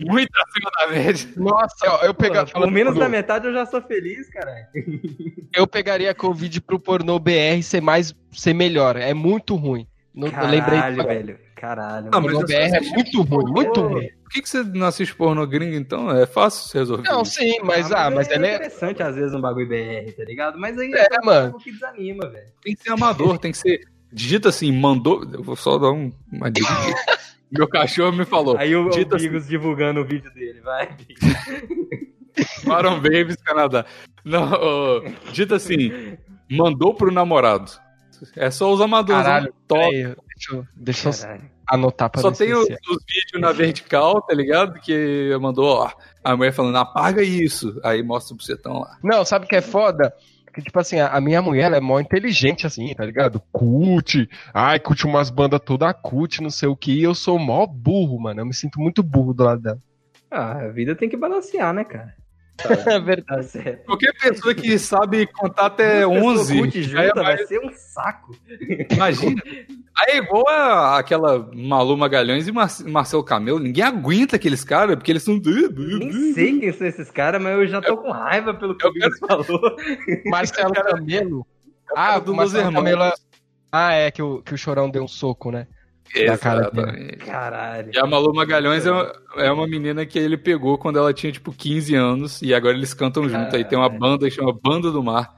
Muito 0.00 0.30
acima 0.36 0.70
da 0.78 0.86
média. 0.88 1.28
Nossa, 1.36 1.90
ó, 1.90 2.04
eu, 2.04 2.14
pega, 2.14 2.44
Pô, 2.44 2.52
falando 2.52 2.68
por 2.68 2.74
menos 2.74 2.92
pornô, 2.94 3.04
da 3.04 3.08
metade 3.08 3.46
eu 3.46 3.52
já 3.52 3.66
sou 3.66 3.80
feliz, 3.82 4.28
caralho. 4.30 4.66
eu 5.54 5.66
pegaria 5.66 6.10
a 6.10 6.14
Covid 6.14 6.60
pro 6.62 6.78
pornô 6.80 7.18
BR 7.18 7.62
ser 7.62 7.80
mais 7.80 8.14
ser 8.32 8.54
melhor. 8.54 8.96
É 8.96 9.14
muito 9.14 9.54
ruim. 9.54 9.86
Não, 10.16 10.28
eu 10.28 10.48
lembrei 10.48 10.78
Caralho, 10.78 11.04
velho. 11.04 11.38
Caralho. 11.54 12.08
Ah, 12.10 12.18
O 12.18 12.22
mas 12.22 12.32
pornô 12.32 12.40
eu 12.40 12.46
BR 12.46 12.54
é 12.76 12.80
muito 12.80 13.22
ruim, 13.22 13.52
muito 13.52 13.80
ruim. 13.82 14.08
Por 14.24 14.30
que, 14.30 14.42
que 14.42 14.48
você 14.48 14.62
não 14.62 14.86
assiste 14.86 15.14
porno 15.14 15.46
gringo, 15.46 15.76
então? 15.76 16.10
É 16.10 16.26
fácil 16.26 16.68
você 16.68 16.78
resolver. 16.78 17.02
Não, 17.08 17.24
sim, 17.24 17.58
mas, 17.62 17.92
ah, 17.92 18.10
mas 18.10 18.28
é 18.28 18.34
ele 18.34 18.46
é. 18.46 18.54
interessante 18.54 19.02
às 19.02 19.14
vezes 19.14 19.34
um 19.34 19.40
bagulho 19.40 19.68
BR, 19.68 20.10
tá 20.16 20.24
ligado? 20.24 20.58
Mas 20.58 20.78
aí 20.78 20.90
É, 20.92 21.06
mano. 21.22 21.54
o 21.56 21.58
que 21.58 21.70
desanima, 21.70 22.28
velho. 22.28 22.46
Tem 22.62 22.74
que 22.74 22.82
ser 22.82 22.90
amador, 22.92 23.38
tem 23.38 23.52
que 23.52 23.58
ser. 23.58 23.80
Digita 24.10 24.48
assim, 24.48 24.72
mandou. 24.72 25.22
Eu 25.30 25.42
vou 25.42 25.54
só 25.54 25.78
dar 25.78 25.90
um, 25.90 26.10
uma 26.32 26.50
dica. 26.50 26.66
Meu 27.50 27.68
cachorro 27.68 28.12
me 28.16 28.24
falou. 28.24 28.56
Aí 28.56 28.74
o, 28.74 28.86
o 28.86 28.90
Digita 28.90 29.16
assim, 29.16 29.30
divulgando 29.48 30.00
o 30.00 30.04
vídeo 30.04 30.32
dele, 30.32 30.60
vai. 30.62 30.88
Maron 32.64 32.96
Babies 33.00 33.36
Canadá. 33.36 33.84
Não, 34.24 34.50
ô, 34.52 35.04
dita 35.32 35.56
assim, 35.56 36.16
mandou 36.50 36.94
pro 36.94 37.12
namorado. 37.12 37.70
É 38.34 38.50
só 38.50 38.72
os 38.72 38.80
amadores. 38.80 39.22
Caralho, 39.22 39.54
top. 39.66 39.90
Peraí, 39.90 40.02
deixa 40.02 40.54
eu, 40.54 40.66
deixa 40.74 41.08
eu 41.08 41.40
anotar 41.68 42.10
pra 42.10 42.20
Só 42.20 42.30
tem 42.30 42.52
os, 42.54 42.68
é. 42.68 42.76
os 42.88 43.04
vídeos 43.08 43.40
na 43.40 43.52
vertical, 43.52 44.22
tá 44.22 44.34
ligado? 44.34 44.80
Que 44.80 45.36
mandou, 45.40 45.66
ó, 45.66 45.90
a 46.22 46.36
mulher 46.36 46.52
falando, 46.52 46.76
apaga 46.76 47.22
isso. 47.22 47.78
Aí 47.82 48.02
mostra 48.02 48.34
o 48.34 48.36
bucetão 48.36 48.80
lá. 48.80 48.98
Não, 49.02 49.24
sabe 49.24 49.46
o 49.46 49.48
que 49.48 49.56
é 49.56 49.60
foda? 49.60 50.14
Que, 50.54 50.62
tipo 50.62 50.78
assim, 50.78 50.98
a, 50.98 51.08
a 51.08 51.20
minha 51.20 51.42
mulher 51.42 51.64
ela 51.64 51.76
é 51.76 51.80
mó 51.80 52.00
inteligente, 52.00 52.66
assim, 52.66 52.94
tá 52.94 53.04
ligado? 53.04 53.42
Cult. 53.52 54.26
Ai, 54.54 54.80
curte 54.80 55.04
umas 55.04 55.28
bandas 55.28 55.60
toda 55.62 55.92
cult, 55.92 56.40
não 56.40 56.48
sei 56.48 56.68
o 56.68 56.76
que. 56.76 56.92
E 56.92 57.02
eu 57.02 57.14
sou 57.14 57.38
mó 57.38 57.66
burro, 57.66 58.18
mano. 58.18 58.40
Eu 58.40 58.46
me 58.46 58.54
sinto 58.54 58.80
muito 58.80 59.02
burro 59.02 59.34
do 59.34 59.44
lado 59.44 59.60
dela. 59.60 59.78
Ah, 60.30 60.64
a 60.64 60.68
vida 60.68 60.96
tem 60.96 61.08
que 61.08 61.16
balancear, 61.16 61.74
né, 61.74 61.84
cara? 61.84 62.14
É 62.64 62.76
Tá 62.76 62.98
verdade. 62.98 63.46
certo. 63.46 63.84
Qualquer 63.86 64.12
pessoa 64.18 64.54
que 64.54 64.78
sabe 64.78 65.26
contar 65.26 65.66
até 65.66 66.02
Duas 66.02 66.14
pessoas 66.18 66.40
11, 66.50 66.58
cult 66.58 66.82
já 66.84 67.02
é 67.02 67.14
mais- 67.14 67.26
vai 67.38 67.46
ser 67.46 67.58
um 67.60 67.70
saco. 67.72 68.34
imagina. 68.90 69.42
Aí 69.98 70.14
é 70.14 70.16
igual 70.18 70.48
a, 70.48 70.98
aquela 70.98 71.50
Malu 71.54 71.96
Magalhães 71.96 72.46
e 72.48 72.52
Mar 72.52 72.68
Marcelo 72.86 73.24
Camelo. 73.24 73.58
Ninguém 73.58 73.84
aguenta 73.84 74.36
aqueles 74.36 74.62
caras, 74.64 74.96
porque 74.96 75.10
eles 75.12 75.22
são... 75.22 75.40
Nem 75.40 76.32
sei 76.34 76.58
quem 76.60 76.72
são 76.72 76.86
esses 76.86 77.10
caras, 77.10 77.42
mas 77.42 77.52
eu 77.58 77.66
já 77.66 77.80
tô 77.80 77.96
com 77.96 78.10
raiva 78.10 78.52
pelo 78.54 78.76
que 78.76 78.84
eu 78.86 78.90
o 78.90 78.92
Bigos 78.92 79.18
falou. 79.18 79.76
Marcelo 80.26 80.72
Camelo. 80.72 81.46
Ah, 81.94 82.18
do 82.18 82.34
Marcelo. 82.34 82.72
Camelo. 82.72 83.12
Ah, 83.72 83.92
é, 83.92 84.10
que 84.10 84.22
o, 84.22 84.42
que 84.42 84.54
o 84.54 84.58
Chorão 84.58 84.88
deu 84.90 85.02
um 85.02 85.08
soco, 85.08 85.50
né? 85.50 85.66
Na 86.26 86.38
cara 86.38 86.70
dele. 86.70 87.16
Caralho. 87.16 87.90
E 87.94 87.98
a 87.98 88.06
Malu 88.06 88.32
Magalhães 88.34 88.86
é 88.86 88.90
uma, 88.92 89.12
é 89.36 89.50
uma 89.50 89.66
menina 89.66 90.04
que 90.06 90.18
ele 90.18 90.36
pegou 90.36 90.78
quando 90.78 90.98
ela 90.98 91.12
tinha, 91.12 91.32
tipo, 91.32 91.52
15 91.52 91.94
anos, 91.94 92.42
e 92.42 92.54
agora 92.54 92.76
eles 92.76 92.94
cantam 92.94 93.28
junto. 93.28 93.54
Aí 93.56 93.64
tem 93.64 93.78
uma 93.78 93.88
banda 93.88 94.26
que 94.28 94.34
chama 94.34 94.52
Banda 94.52 94.90
do 94.90 95.02
Mar, 95.02 95.34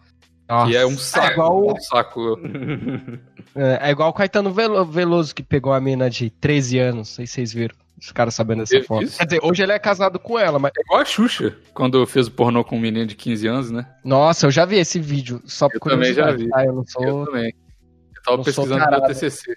que 0.66 0.76
é 0.76 0.86
um 0.86 0.96
saco. 0.98 1.26
É 1.26 1.32
igual, 1.32 1.72
Um 1.72 1.80
saco. 1.80 2.40
é, 3.54 3.88
é 3.88 3.90
igual 3.90 4.10
o 4.10 4.12
Caetano 4.12 4.52
Velo- 4.52 4.84
Veloso, 4.84 5.34
que 5.34 5.42
pegou 5.42 5.72
a 5.72 5.80
mina 5.80 6.08
de 6.08 6.30
13 6.30 6.78
anos. 6.78 6.96
Não 6.96 7.04
sei 7.04 7.26
se 7.26 7.32
vocês 7.34 7.52
viram. 7.52 7.74
Os 8.00 8.12
caras 8.12 8.32
sabendo 8.32 8.60
dessa 8.60 8.80
foto. 8.84 9.02
isso? 9.02 9.18
Quer 9.18 9.24
dizer, 9.24 9.40
hoje 9.42 9.60
ele 9.60 9.72
é 9.72 9.78
casado 9.78 10.20
com 10.20 10.38
ela, 10.38 10.56
mas. 10.60 10.70
É 10.78 10.80
igual 10.82 11.00
a 11.00 11.04
Xuxa, 11.04 11.56
quando 11.74 12.06
fez 12.06 12.28
o 12.28 12.30
pornô 12.30 12.62
com 12.62 12.76
um 12.76 12.80
menino 12.80 13.04
de 13.06 13.16
15 13.16 13.46
anos, 13.48 13.70
né? 13.72 13.86
Nossa, 14.04 14.46
eu 14.46 14.52
já 14.52 14.64
vi 14.64 14.76
esse 14.76 15.00
vídeo. 15.00 15.42
Só 15.44 15.68
por 15.68 15.90
Eu 15.90 15.96
também 15.96 16.14
já 16.14 16.30
vi. 16.30 16.48
tá? 16.48 16.64
Eu 16.64 16.74
não 16.74 16.84
sou. 16.86 17.02
Eu 17.04 17.24
também. 17.26 17.46
Eu 17.48 18.22
tava 18.22 18.36
não 18.36 18.44
sou 18.44 18.64
pesquisando 18.66 18.84
no 18.84 18.90
meu. 19.00 19.08
TCC. 19.08 19.56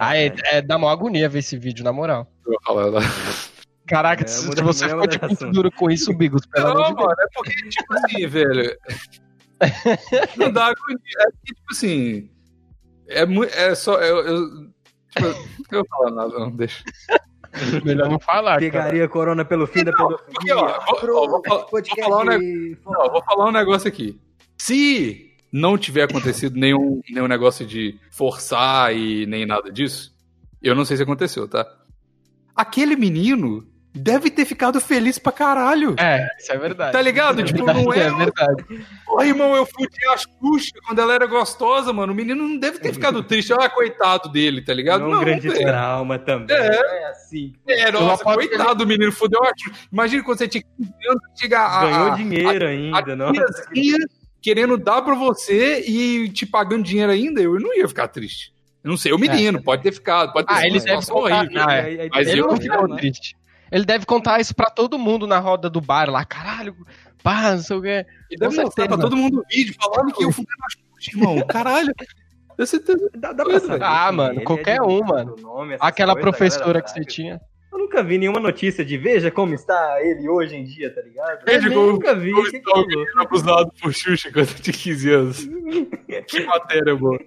Ah, 0.00 0.16
é, 0.16 0.32
é 0.52 0.62
dá 0.62 0.78
mó 0.78 0.88
agonia 0.88 1.28
ver 1.28 1.40
esse 1.40 1.56
vídeo, 1.58 1.84
na 1.84 1.92
moral. 1.92 2.30
Caraca, 3.86 4.24
É, 4.24 4.26
se, 4.26 4.46
muda- 4.46 4.62
você 4.62 4.88
ficou 4.88 5.02
de 5.06 5.08
tipo, 5.08 5.26
muito 5.26 5.50
duro 5.50 5.70
com 5.72 5.90
isso, 5.90 6.12
Bigos, 6.14 6.46
pelo 6.46 6.68
amor 6.68 6.78
Não, 6.80 6.88
de 6.88 6.94
Deus. 6.94 7.06
mano, 7.06 7.16
é 7.20 7.26
porque, 7.34 7.68
tipo 7.68 7.94
assim, 7.94 8.26
velho. 8.28 8.78
Não 10.36 10.50
dá 10.52 10.66
agonia. 10.66 10.98
É 11.18 11.30
que, 11.44 11.54
tipo 11.54 11.60
assim. 11.70 12.30
É, 13.08 13.26
mu- 13.26 13.44
é 13.44 13.74
só. 13.74 14.00
Eu, 14.00 14.16
eu, 14.26 14.50
tipo, 15.10 15.26
eu 15.26 15.34
não 15.70 15.80
vou 15.80 15.86
falar 15.88 16.10
nada, 16.10 16.38
não, 16.38 16.50
deixa. 16.50 16.82
Melhor 17.84 18.08
não 18.08 18.18
falar, 18.18 18.52
cara. 18.52 18.60
Pegaria 18.60 19.08
corona 19.08 19.44
pelo 19.44 19.66
fim 19.66 19.84
da 19.84 19.92
pedofilia. 19.92 20.24
porque, 20.34 20.52
ó, 20.52 20.66
vou- 20.86 21.16
ó, 21.16 21.26
vou 21.28 21.42
vou 21.70 21.82
falar 22.02 22.22
um 22.34 22.38
de- 22.38 22.78
Não, 22.84 23.04
eu 23.04 23.12
vou 23.12 23.22
falar 23.24 23.46
um 23.48 23.52
negócio 23.52 23.86
aqui. 23.88 24.18
Se 24.58 25.33
não 25.56 25.78
tiver 25.78 26.02
acontecido 26.02 26.58
nenhum, 26.58 27.00
nenhum 27.08 27.28
negócio 27.28 27.64
de 27.64 27.96
forçar 28.10 28.92
e 28.94 29.24
nem 29.26 29.46
nada 29.46 29.70
disso, 29.70 30.12
eu 30.60 30.74
não 30.74 30.84
sei 30.84 30.96
se 30.96 31.04
aconteceu, 31.04 31.46
tá? 31.46 31.64
Aquele 32.56 32.96
menino 32.96 33.64
deve 33.96 34.28
ter 34.30 34.44
ficado 34.44 34.80
feliz 34.80 35.16
pra 35.16 35.30
caralho. 35.30 35.94
É, 35.96 36.26
isso 36.40 36.50
é 36.50 36.58
verdade. 36.58 36.90
Tá 36.92 37.00
ligado? 37.00 37.40
Tipo, 37.44 37.64
não 37.64 37.92
é. 37.92 38.00
É 38.06 38.10
verdade. 38.12 38.64
Porra, 39.06 39.24
irmão, 39.26 39.54
eu 39.54 39.64
fudi 39.64 40.04
a 40.12 40.16
Xuxa 40.16 40.72
quando 40.84 40.98
ela 40.98 41.14
era 41.14 41.26
gostosa, 41.26 41.92
mano. 41.92 42.12
O 42.12 42.16
menino 42.16 42.48
não 42.48 42.58
deve 42.58 42.80
ter 42.80 42.92
ficado 42.92 43.22
triste. 43.22 43.52
Ah, 43.52 43.68
coitado 43.68 44.28
dele, 44.30 44.60
tá 44.62 44.74
ligado? 44.74 45.04
Um 45.04 45.20
grande 45.20 45.48
velho. 45.48 45.64
trauma 45.66 46.18
também. 46.18 46.56
É. 46.56 47.02
É 47.02 47.06
assim. 47.10 47.52
É, 47.68 47.92
nossa, 47.92 48.24
coitado 48.24 48.74
do 48.74 48.86
menino, 48.88 49.12
fudeu 49.12 49.40
a 49.44 49.52
Xuxa. 49.56 49.86
Imagina 49.92 50.24
quando 50.24 50.38
você 50.38 50.48
tinha 50.48 50.64
15 50.76 50.92
anos, 51.08 51.22
chegar 51.40 51.64
a, 51.66 51.84
Ganhou 51.86 52.06
a- 52.12 52.16
dinheiro 52.16 52.64
a 52.66 52.68
ainda, 52.70 53.14
não? 53.14 53.32
tiazinha 53.32 53.98
querendo 54.44 54.76
dar 54.76 55.00
pra 55.00 55.14
você 55.14 55.80
e 55.88 56.28
te 56.28 56.44
pagando 56.44 56.84
dinheiro 56.84 57.10
ainda, 57.10 57.40
eu 57.40 57.58
não 57.58 57.74
ia 57.74 57.88
ficar 57.88 58.08
triste. 58.08 58.52
Eu 58.82 58.90
não 58.90 58.96
sei, 58.98 59.10
o 59.14 59.18
menino, 59.18 59.62
pode 59.62 59.82
ter 59.82 59.90
ficado, 59.92 60.30
pode 60.34 60.46
ter 60.46 60.52
Ah, 60.52 60.56
sido 60.58 60.66
ele 60.66 60.80
deve 60.80 61.06
contar. 61.06 61.14
horrível. 61.40 61.62
Ah, 61.66 61.72
é. 61.74 62.08
Mas 62.12 62.28
Ele 62.28 62.40
eu 62.42 62.46
não 62.48 62.54
que 62.56 62.62
ficou 62.64 62.76
reclamar. 62.80 62.98
triste. 62.98 63.34
Ele 63.72 63.84
deve 63.86 64.04
contar 64.04 64.38
isso 64.40 64.54
pra 64.54 64.68
todo 64.68 64.98
mundo 64.98 65.26
na 65.26 65.38
roda 65.38 65.70
do 65.70 65.80
bar 65.80 66.10
lá. 66.10 66.22
Caralho, 66.26 66.76
pá, 67.22 67.52
não 67.52 67.62
sei 67.62 67.76
o 67.78 67.80
quê. 67.80 68.04
E 68.30 68.36
deve 68.36 68.54
mostrar 68.54 68.64
certeza. 68.66 68.88
pra 68.88 68.98
todo 68.98 69.16
mundo 69.16 69.40
o 69.40 69.44
vídeo 69.50 69.74
falando 69.82 70.12
que 70.12 70.22
eu 70.22 70.30
fui 70.30 70.44
na 70.44 70.66
Xuxa, 70.68 71.16
irmão. 71.16 71.40
Caralho. 71.48 71.94
Eu 72.58 72.66
Dá, 73.18 73.32
dá 73.32 73.44
pra 73.44 73.58
saber. 73.60 73.82
Ah, 73.82 74.06
que 74.10 74.14
mano, 74.16 74.32
ele 74.34 74.40
é 74.40 74.44
qualquer 74.44 74.82
um, 74.82 75.00
mano. 75.02 75.34
nome, 75.40 75.76
Aquela 75.80 76.12
coisas, 76.12 76.28
a 76.28 76.30
professora 76.30 76.60
galera 76.66 76.82
que 76.82 76.90
você 76.90 77.04
tinha. 77.06 77.40
Eu 77.74 77.78
nunca 77.80 78.02
vi 78.04 78.18
nenhuma 78.18 78.38
notícia 78.40 78.84
de 78.84 78.96
veja 78.96 79.30
como 79.32 79.52
está 79.52 79.98
ele 80.00 80.28
hoje 80.28 80.54
em 80.54 80.64
dia, 80.64 80.94
tá 80.94 81.00
ligado? 81.02 81.44
Veja 81.44 81.66
Eu 81.68 81.72
como- 81.72 81.92
nunca 81.92 82.14
vi. 82.14 82.30
como 82.32 82.48
que 82.50 82.56
está 82.56 82.80
menino 82.86 83.20
abusado 83.20 83.72
por 83.82 83.92
Xuxa 83.92 84.30
quando 84.32 84.48
eu 84.48 84.54
tinha 84.54 84.74
15 84.74 85.10
anos. 85.12 85.48
Que 86.28 86.44
matéria, 86.46 86.94
boa. 86.94 87.18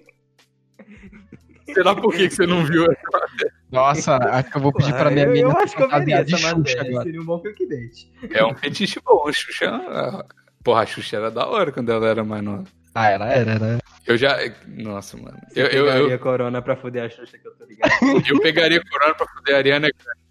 Será 1.74 1.94
por 1.94 2.14
que 2.14 2.28
que 2.28 2.34
você 2.34 2.46
não 2.46 2.64
viu 2.64 2.84
essa 2.84 3.02
matéria? 3.12 3.52
Nossa, 3.70 4.16
acho 4.16 4.50
que 4.50 4.56
eu 4.56 4.62
vou 4.62 4.72
pedir 4.72 4.94
pra 4.94 5.10
minha 5.10 5.26
eu, 5.26 5.32
mina 5.32 5.48
eu 5.50 5.58
acho 5.58 5.76
que 5.76 5.82
eu 5.82 5.88
veria 5.90 6.16
essa 6.16 6.30
Xuxa 6.36 6.56
matéria. 6.56 6.80
agora. 6.88 7.02
Seria 7.04 7.20
um 7.20 7.24
bom 7.26 7.40
clickbait. 7.40 7.92
É 8.32 8.44
um 8.46 8.54
fetiche 8.54 9.00
bom. 9.04 9.28
A 9.28 9.32
Xuxa. 9.32 10.24
Porra, 10.64 10.82
a 10.82 10.86
Xuxa 10.86 11.16
era 11.18 11.30
da 11.30 11.46
hora 11.46 11.70
quando 11.70 11.92
ela 11.92 12.08
era 12.08 12.24
mais 12.24 12.42
nova. 12.42 12.64
Ah, 12.94 13.10
ela 13.10 13.28
era, 13.30 13.58
né? 13.58 13.78
Eu 14.06 14.16
já. 14.16 14.38
Nossa, 14.66 15.18
mano. 15.18 15.36
Você 15.50 15.60
Eu, 15.60 15.66
eu, 15.66 15.84
pegaria 15.84 16.14
eu, 16.14 16.18
corona 16.18 16.62
pra 16.62 16.74
fuder 16.76 17.04
a 17.04 17.08
Xuxa 17.10 17.36
que 17.38 17.46
eu 17.46 17.52
tô 17.54 17.64
ligado. 17.66 17.92
eu 18.26 18.40
pegaria 18.40 18.82
corona 18.90 19.14
pra 19.14 19.26
fuder 19.26 19.54
a 19.54 19.58
Ariana 19.58 19.88
Grande. 19.90 20.27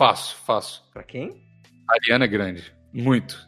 Fácil, 0.00 0.38
fácil. 0.46 0.82
pra 0.94 1.02
quem? 1.02 1.30
Ariana 1.86 2.26
Grande. 2.26 2.74
Muito. 2.90 3.38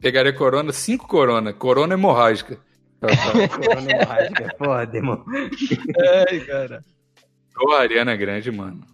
Pegaria 0.00 0.32
corona, 0.32 0.72
cinco 0.72 1.08
corona. 1.08 1.52
Corona 1.52 1.94
hemorrágica. 1.94 2.56
Corona 3.02 3.90
hemorrágica. 3.90 4.44
é 4.44 4.56
Foda, 4.56 4.96
irmão. 4.96 5.24
Ai, 6.30 6.38
cara. 6.38 6.84
Ô, 7.60 7.72
Ariana 7.72 8.14
Grande, 8.14 8.48
mano. 8.52 8.86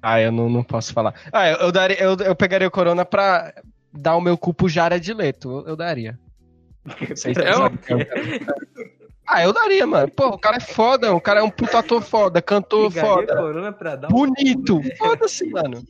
Ah, 0.00 0.22
eu 0.22 0.32
não, 0.32 0.48
não 0.48 0.64
posso 0.64 0.94
falar. 0.94 1.12
Ah, 1.30 1.50
eu, 1.50 1.56
eu, 1.58 1.70
daria, 1.70 2.02
eu, 2.02 2.16
eu 2.16 2.34
pegaria 2.34 2.66
o 2.66 2.70
Corona 2.70 3.04
pra 3.04 3.52
dar 3.92 4.16
o 4.16 4.20
meu 4.22 4.38
cu 4.38 4.54
pro 4.54 4.70
Jared 4.70 5.12
Leto. 5.12 5.50
Eu, 5.50 5.66
eu 5.72 5.76
daria. 5.76 6.18
Vocês 7.10 7.36
É, 7.36 7.50
Ah, 9.28 9.42
eu 9.42 9.52
daria, 9.52 9.86
mano. 9.86 10.10
Pô, 10.10 10.28
o 10.28 10.38
cara 10.38 10.56
é 10.56 10.60
foda, 10.60 11.14
o 11.14 11.20
cara 11.20 11.40
é 11.40 11.42
um 11.42 11.50
puto 11.50 11.76
ator 11.76 12.00
foda, 12.00 12.40
cantor 12.40 12.88
Pegaria 12.90 13.10
foda, 13.10 13.36
corona 13.36 13.70
pra 13.70 13.96
dar 13.96 14.08
um 14.08 14.12
bonito. 14.12 14.78
né? 14.78 14.96
Foda-se, 14.96 15.46
mano. 15.50 15.84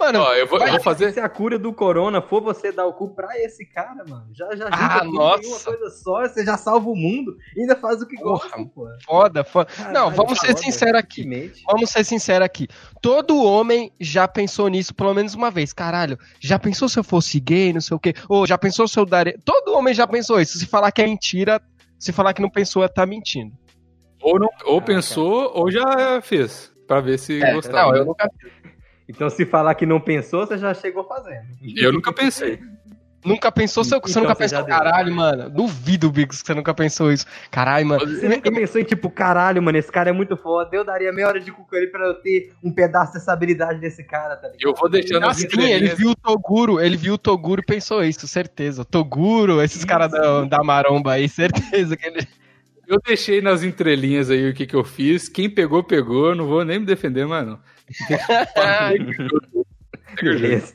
Mano, 0.00 0.20
Ó, 0.20 0.32
eu 0.34 0.46
vou, 0.46 0.58
eu 0.58 0.70
vou 0.72 0.80
fazer. 0.80 1.12
Se 1.12 1.20
a 1.20 1.28
cura 1.28 1.58
do 1.58 1.72
corona 1.74 2.22
for 2.22 2.40
você 2.40 2.72
dar 2.72 2.86
o 2.86 2.92
cu 2.94 3.14
pra 3.14 3.38
esse 3.38 3.66
cara, 3.66 4.02
mano, 4.08 4.26
já, 4.32 4.56
já 4.56 4.66
Ah, 4.72 5.04
nossa. 5.04 5.46
uma 5.46 5.58
coisa 5.60 5.90
só, 5.90 6.22
você 6.26 6.42
já 6.44 6.56
salva 6.56 6.88
o 6.88 6.96
mundo 6.96 7.36
e 7.54 7.60
ainda 7.60 7.76
faz 7.76 8.00
o 8.00 8.06
que 8.06 8.16
Porra, 8.16 8.48
gosta, 8.48 8.64
pô. 8.74 8.88
foda, 9.04 9.44
foda. 9.44 9.70
Caralho, 9.70 9.94
Não, 9.94 10.10
vamos 10.10 10.38
ser 10.40 10.48
foda. 10.48 10.58
sinceros 10.58 10.98
aqui. 10.98 11.52
Vamos 11.70 11.90
ser 11.90 12.02
sinceros 12.04 12.46
aqui. 12.46 12.66
Todo 13.02 13.44
homem 13.44 13.92
já 14.00 14.26
pensou 14.26 14.68
nisso 14.68 14.94
pelo 14.94 15.12
menos 15.12 15.34
uma 15.34 15.50
vez. 15.50 15.72
Caralho, 15.74 16.18
já 16.40 16.58
pensou 16.58 16.88
se 16.88 16.98
eu 16.98 17.04
fosse 17.04 17.38
gay, 17.38 17.72
não 17.72 17.82
sei 17.82 17.94
o 17.96 18.00
quê? 18.00 18.14
Ou 18.26 18.46
já 18.46 18.56
pensou 18.56 18.88
se 18.88 18.98
eu 18.98 19.04
daria. 19.04 19.38
Todo 19.44 19.76
homem 19.76 19.92
já 19.92 20.06
pensou 20.06 20.40
isso. 20.40 20.56
Se 20.58 20.64
falar 20.66 20.90
que 20.92 21.02
é 21.02 21.06
mentira, 21.06 21.60
se 21.98 22.10
falar 22.10 22.32
que 22.32 22.40
não 22.40 22.48
pensou, 22.50 22.88
tá 22.88 23.04
mentindo. 23.04 23.52
Ou, 24.22 24.38
não, 24.38 24.48
ou 24.64 24.78
Ah, 24.78 24.82
pensou, 24.82 25.50
ou 25.54 25.70
já 25.70 26.20
fez. 26.22 26.70
Pra 26.86 27.00
ver 27.00 27.18
se 27.18 27.42
É, 27.42 27.52
gostava. 27.52 27.92
não, 27.92 27.96
eu 27.96 28.04
nunca, 28.06 28.28
Então, 29.10 29.28
se 29.28 29.44
falar 29.44 29.74
que 29.74 29.84
não 29.84 30.00
pensou, 30.00 30.46
você 30.46 30.56
já 30.56 30.72
chegou 30.72 31.04
fazendo. 31.04 31.44
Eu 31.76 31.92
nunca 31.92 32.12
pensei. 32.12 32.58
nunca 33.24 33.50
pensou, 33.52 33.82
você 33.84 33.96
Então, 33.96 34.22
nunca 34.22 34.34
pensou. 34.36 34.58
deu. 34.58 34.66
Caralho, 34.68 35.12
mano. 35.14 35.50
Duvido, 35.50 36.10
Bigos, 36.10 36.40
que 36.40 36.46
você 36.46 36.54
nunca 36.54 36.72
pensou 36.72 37.12
isso. 37.12 37.26
Caralho, 37.50 37.86
mano. 37.86 38.06
Você 38.06 38.28
nunca 38.28 38.50
pensou 38.52 38.80
em 38.80 38.84
tipo, 38.84 39.10
caralho, 39.10 39.60
mano, 39.62 39.76
esse 39.76 39.90
cara 39.90 40.10
é 40.10 40.12
muito 40.12 40.36
foda, 40.36 40.74
eu 40.74 40.84
daria 40.84 41.12
meia 41.12 41.26
hora 41.28 41.40
de 41.40 41.50
cu 41.50 41.66
com 41.68 41.76
ele 41.76 41.88
pra 41.88 42.06
eu 42.06 42.14
ter 42.14 42.52
um 42.62 42.72
pedaço 42.72 43.12
dessa 43.14 43.32
habilidade 43.32 43.80
desse 43.80 44.04
cara, 44.04 44.36
tá 44.36 44.46
ligado? 44.48 44.62
Eu 44.62 44.74
vou 44.74 44.88
deixando 44.88 45.24
Ah, 45.26 45.30
as 45.30 45.38
sim, 45.38 45.48
ele 45.60 45.88
viu 45.88 46.10
o 46.10 46.14
Toguro, 46.16 46.80
ele 46.80 46.96
viu 46.96 47.14
o 47.14 47.18
Toguro 47.18 47.60
e 47.60 47.66
pensou 47.66 48.02
isso, 48.04 48.26
certeza. 48.28 48.84
Toguro, 48.84 49.60
esses 49.60 49.84
caras 49.84 50.10
da, 50.12 50.44
da 50.44 50.62
maromba 50.62 51.12
aí, 51.12 51.28
certeza 51.28 51.96
que 51.96 52.06
ele. 52.06 52.26
Eu 52.86 52.98
deixei 53.06 53.40
nas 53.40 53.62
entrelinhas 53.62 54.30
aí 54.30 54.48
o 54.50 54.54
que, 54.54 54.66
que 54.66 54.74
eu 54.74 54.82
fiz. 54.82 55.28
Quem 55.28 55.48
pegou, 55.48 55.80
pegou. 55.84 56.34
Não 56.34 56.44
vou 56.46 56.64
nem 56.64 56.80
me 56.80 56.84
defender, 56.86 57.24
mano. 57.24 57.56
Beleza. 60.20 60.74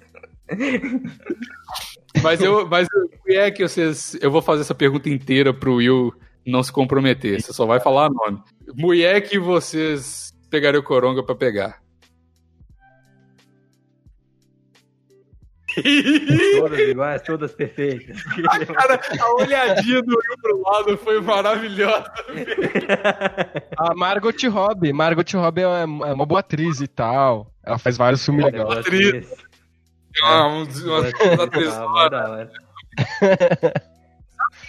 Mas 2.21 2.41
eu, 2.41 2.67
mas 2.67 2.87
o 2.93 3.31
é 3.31 3.51
que 3.51 3.67
vocês. 3.67 4.17
Eu 4.21 4.31
vou 4.31 4.41
fazer 4.41 4.61
essa 4.61 4.75
pergunta 4.75 5.09
inteira 5.09 5.53
pro 5.53 5.75
Will 5.75 6.13
não 6.45 6.61
se 6.61 6.71
comprometer. 6.71 7.41
Você 7.41 7.51
só 7.51 7.65
vai 7.65 7.79
falar 7.79 8.09
nome. 8.09 8.41
Mulher 8.75 9.21
que 9.21 9.39
vocês 9.39 10.33
pegariam 10.49 10.83
coronga 10.83 11.23
pra 11.23 11.35
pegar. 11.35 11.81
Todas 16.59 16.79
iguais, 16.79 17.21
todas 17.21 17.51
perfeitas. 17.53 18.21
Cara, 18.23 18.99
a 19.19 19.33
olhadinha 19.35 20.01
do 20.01 20.09
Will 20.11 20.37
pro 20.41 20.61
lado 20.61 20.97
foi 20.97 21.21
maravilhosa. 21.21 22.11
A 23.77 23.93
Margot 23.95 24.31
Robbie. 24.49 24.93
Margot 24.93 25.23
Robbie 25.37 25.61
é 25.61 25.85
uma, 25.85 26.07
é 26.09 26.13
uma 26.13 26.25
boa 26.25 26.39
atriz 26.39 26.79
e 26.81 26.87
tal. 26.87 27.51
Ela 27.63 27.77
faz 27.77 27.97
vários 27.97 28.23
filmes 28.23 28.45
legais. 28.45 28.77
atriz. 28.79 29.27
Ah, 30.23 30.47
um, 30.47 30.63
uma, 30.63 30.99
uma 31.35 31.43
atriz 31.43 31.73
Ah. 31.73 32.47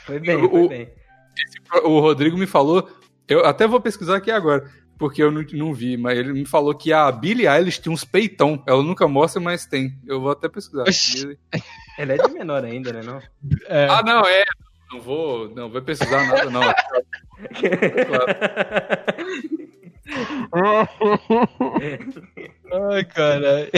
Foi 0.04 0.18
bem, 0.18 0.36
O- 0.36 0.48
foi 0.50 0.68
bem. 0.68 0.88
O 1.84 2.00
Rodrigo 2.00 2.36
me 2.36 2.46
falou. 2.46 2.88
Eu 3.28 3.44
até 3.44 3.66
vou 3.66 3.80
pesquisar 3.80 4.16
aqui 4.16 4.30
agora, 4.30 4.68
porque 4.99 5.22
eu 5.22 5.30
não, 5.30 5.44
não 5.53 5.72
vi, 5.74 5.97
mas 5.97 6.18
ele 6.18 6.32
me 6.32 6.44
falou 6.47 6.74
que 6.74 6.92
a 6.92 7.11
Billie 7.12 7.47
Eilish 7.49 7.80
tinha 7.80 7.92
uns 7.92 8.05
peitão. 8.05 8.62
Ela 8.66 8.82
nunca 8.82 9.07
mostra, 9.09 9.40
mas 9.40 9.66
tem. 9.66 9.94
Eu 10.07 10.20
vou 10.20 10.30
até 10.30 10.49
pesquisar. 10.49 10.84
Ela 11.99 12.12
é 12.14 12.16
de 12.18 12.32
menor 12.32 12.64
ainda, 12.64 12.92
né, 12.92 13.01
não? 13.03 13.20
É, 13.68 13.86
Ah, 13.88 14.03
não, 14.03 14.20
é. 14.26 14.44
Não 14.92 15.01
vou, 15.01 15.49
não 15.51 15.68
vou 15.68 15.82
pesquisar 15.82 16.26
nada, 16.28 16.49
não. 16.51 16.62
Ai, 22.92 23.05
cara. 23.05 23.68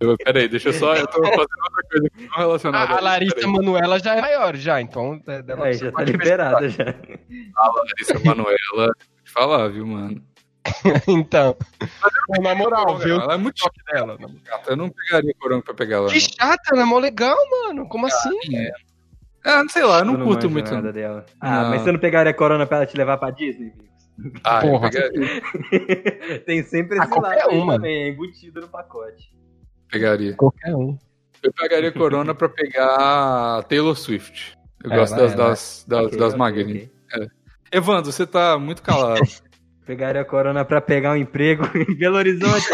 Eu, 0.00 0.16
peraí, 0.18 0.48
deixa 0.48 0.68
eu 0.68 0.72
só. 0.72 0.94
Eu 0.94 1.06
tô 1.06 1.22
fazendo 1.22 1.38
outra 1.38 1.82
coisa 1.90 2.08
não 2.20 2.36
relacionada. 2.36 2.94
A, 2.94 3.00
Larissa 3.00 3.34
peraí. 3.36 3.50
Manoela 3.52 3.98
já 3.98 4.14
é 4.16 4.20
maior, 4.20 4.56
já, 4.56 4.80
então. 4.80 5.20
é, 5.26 5.42
dela- 5.42 5.66
você 5.72 5.86
já 5.86 5.92
tá 5.92 6.02
liberada 6.04 6.68
já. 6.68 6.94
A 7.56 7.68
Larissa 7.70 8.18
Manoela, 8.24 8.56
vou 8.74 8.92
te 9.28 9.32
falar, 9.32 9.68
viu, 9.68 9.86
mano? 9.86 10.22
Então. 11.08 11.56
Na 12.42 12.54
moral, 12.54 12.98
viu? 12.98 13.16
Ela 13.20 13.34
é 13.34 13.36
muito 13.38 13.56
Toque 13.62 13.80
dela. 13.92 14.18
chata. 14.46 14.70
Eu 14.72 14.76
não 14.76 14.90
pegaria 14.90 15.34
coronga 15.38 15.62
pra 15.62 15.74
pegar 15.74 15.96
ela. 15.96 16.08
Que 16.10 16.20
chata, 16.20 16.62
ela 16.72 16.82
é 16.82 16.84
mó 16.84 16.98
legal, 16.98 17.36
mano. 17.50 17.88
Como 17.88 18.06
assim? 18.06 18.38
Ah, 19.44 19.62
não 19.62 19.68
sei 19.70 19.84
lá, 19.84 20.00
eu 20.00 20.04
não, 20.04 20.18
Eu 20.18 20.26
curto 20.26 20.50
muito. 20.50 20.70
nada 20.74 20.92
dela. 20.92 21.24
Ah, 21.40 21.62
Não. 21.62 21.70
mas 21.70 21.82
você 21.82 21.92
não 21.92 21.98
pegaria 21.98 22.30
a 22.32 22.34
corona 22.34 22.66
pra 22.66 22.78
ela 22.78 22.86
te 22.86 22.96
levar 22.96 23.16
pra 23.16 23.30
Disney, 23.30 23.70
Vigos? 23.70 24.40
Ah, 24.44 24.60
Porra. 24.60 24.90
pegaria. 24.90 25.40
Tem 26.44 26.62
sempre 26.64 26.98
Ah, 26.98 27.04
esse 27.04 27.12
qualquer 27.12 27.36
lado 27.38 27.50
aí 27.50 27.56
um, 27.56 27.64
mano. 27.64 27.78
também, 27.78 27.96
é 28.02 28.08
embutido 28.08 28.60
no 28.60 28.68
pacote. 28.68 29.32
pegaria. 29.90 30.34
Qualquer 30.34 30.74
um. 30.74 30.98
Eu 31.42 31.52
pegaria 31.52 31.92
corona 31.92 32.34
pra 32.34 32.48
pegar 32.48 33.62
Taylor 33.68 33.96
Swift. 33.96 34.54
Eu 34.84 34.92
É, 34.92 34.96
gosto 34.96 35.14
ela- 35.14 35.22
das, 35.28 35.34
das, 35.34 35.84
das, 35.88 36.06
Ok, 36.08 36.18
das 36.18 36.28
ok, 36.30 36.38
magrinhas. 36.38 36.90
ok. 37.14 37.28
Evandro, 37.72 38.12
você 38.12 38.26
tá 38.26 38.58
muito 38.58 38.82
calado. 38.82 39.20
Pegaria 39.86 40.20
a 40.20 40.24
corona 40.24 40.66
pra 40.66 40.82
pegar 40.82 41.12
um 41.12 41.16
emprego 41.16 41.64
em 41.74 41.94
Belo 41.96 42.16
Horizonte, 42.16 42.66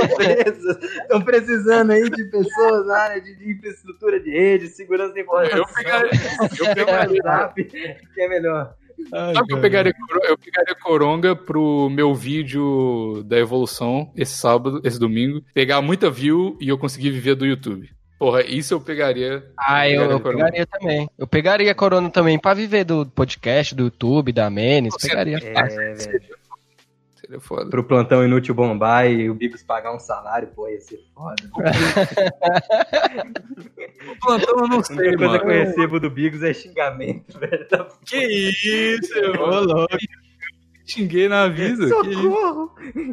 Estão 1.00 1.22
precisando 1.22 1.92
aí 1.92 2.10
de 2.10 2.24
pessoas 2.24 2.86
na 2.88 2.98
área 2.98 3.20
de, 3.20 3.36
de 3.36 3.52
infraestrutura 3.52 4.18
de 4.18 4.30
rede, 4.30 4.66
segurança 4.66 5.14
da 5.14 5.20
informação. 5.20 5.58
eu 5.58 5.64
pegaria. 5.66 6.10
Eu 6.58 6.74
pegaria. 6.74 7.22
WhatsApp, 7.24 7.64
que 7.64 8.20
é 8.20 8.28
melhor. 8.28 8.74
Ai, 9.12 9.34
Sabe 9.34 9.40
o 9.40 9.46
que 9.46 9.52
eu 9.54 9.60
pegaria, 9.60 9.92
eu 10.24 10.38
pegaria 10.38 10.74
coronga 10.74 11.36
pro 11.36 11.88
meu 11.88 12.14
vídeo 12.14 13.22
da 13.24 13.38
evolução 13.38 14.12
esse 14.16 14.36
sábado, 14.36 14.80
esse 14.84 14.98
domingo, 14.98 15.40
pegar 15.52 15.80
muita 15.80 16.10
view 16.10 16.56
e 16.60 16.68
eu 16.68 16.78
conseguir 16.78 17.10
viver 17.10 17.34
do 17.34 17.46
YouTube. 17.46 17.90
Porra, 18.24 18.42
isso 18.42 18.72
eu 18.72 18.80
pegaria. 18.80 19.44
Ah, 19.58 19.86
eu, 19.86 20.10
eu 20.10 20.18
pegaria 20.18 20.64
também. 20.66 21.10
Eu 21.18 21.26
pegaria 21.26 21.70
a 21.70 21.74
Corona 21.74 22.08
também 22.08 22.38
pra 22.38 22.54
viver 22.54 22.82
do 22.82 23.04
podcast, 23.04 23.74
do 23.74 23.82
YouTube, 23.84 24.32
da 24.32 24.48
Menes. 24.48 24.96
Pegaria. 24.96 25.36
É, 25.36 25.62
velho. 25.68 26.00
Seria 27.20 27.38
foda. 27.38 27.68
Pro 27.68 27.84
plantão 27.84 28.24
inútil 28.24 28.54
bombar 28.54 29.06
e 29.10 29.28
o 29.28 29.34
Bigos 29.34 29.62
pagar 29.62 29.94
um 29.94 29.98
salário, 29.98 30.48
pô, 30.56 30.66
ia 30.70 30.80
ser 30.80 31.00
foda. 31.14 31.34
O 34.08 34.16
plantão 34.20 34.54
eu 34.58 34.68
não 34.68 34.78
A 34.80 34.84
sei, 34.84 34.96
única 34.96 35.16
coisa 35.18 35.38
que 35.38 35.44
eu 35.44 35.48
mano. 35.48 35.64
recebo 35.64 36.00
do 36.00 36.10
Bigos 36.10 36.42
é 36.42 36.54
xingamento, 36.54 37.38
velho. 37.38 37.68
Tá 37.68 37.86
Que 38.06 38.16
isso, 38.26 39.12
Ô, 39.38 39.46
mano. 39.50 39.66
louco. 39.66 39.96
Xinguei 40.86 41.28
na 41.28 41.48
vida. 41.48 41.86
que 42.02 42.10
isso. 42.10 42.22
Socorro! 42.22 42.70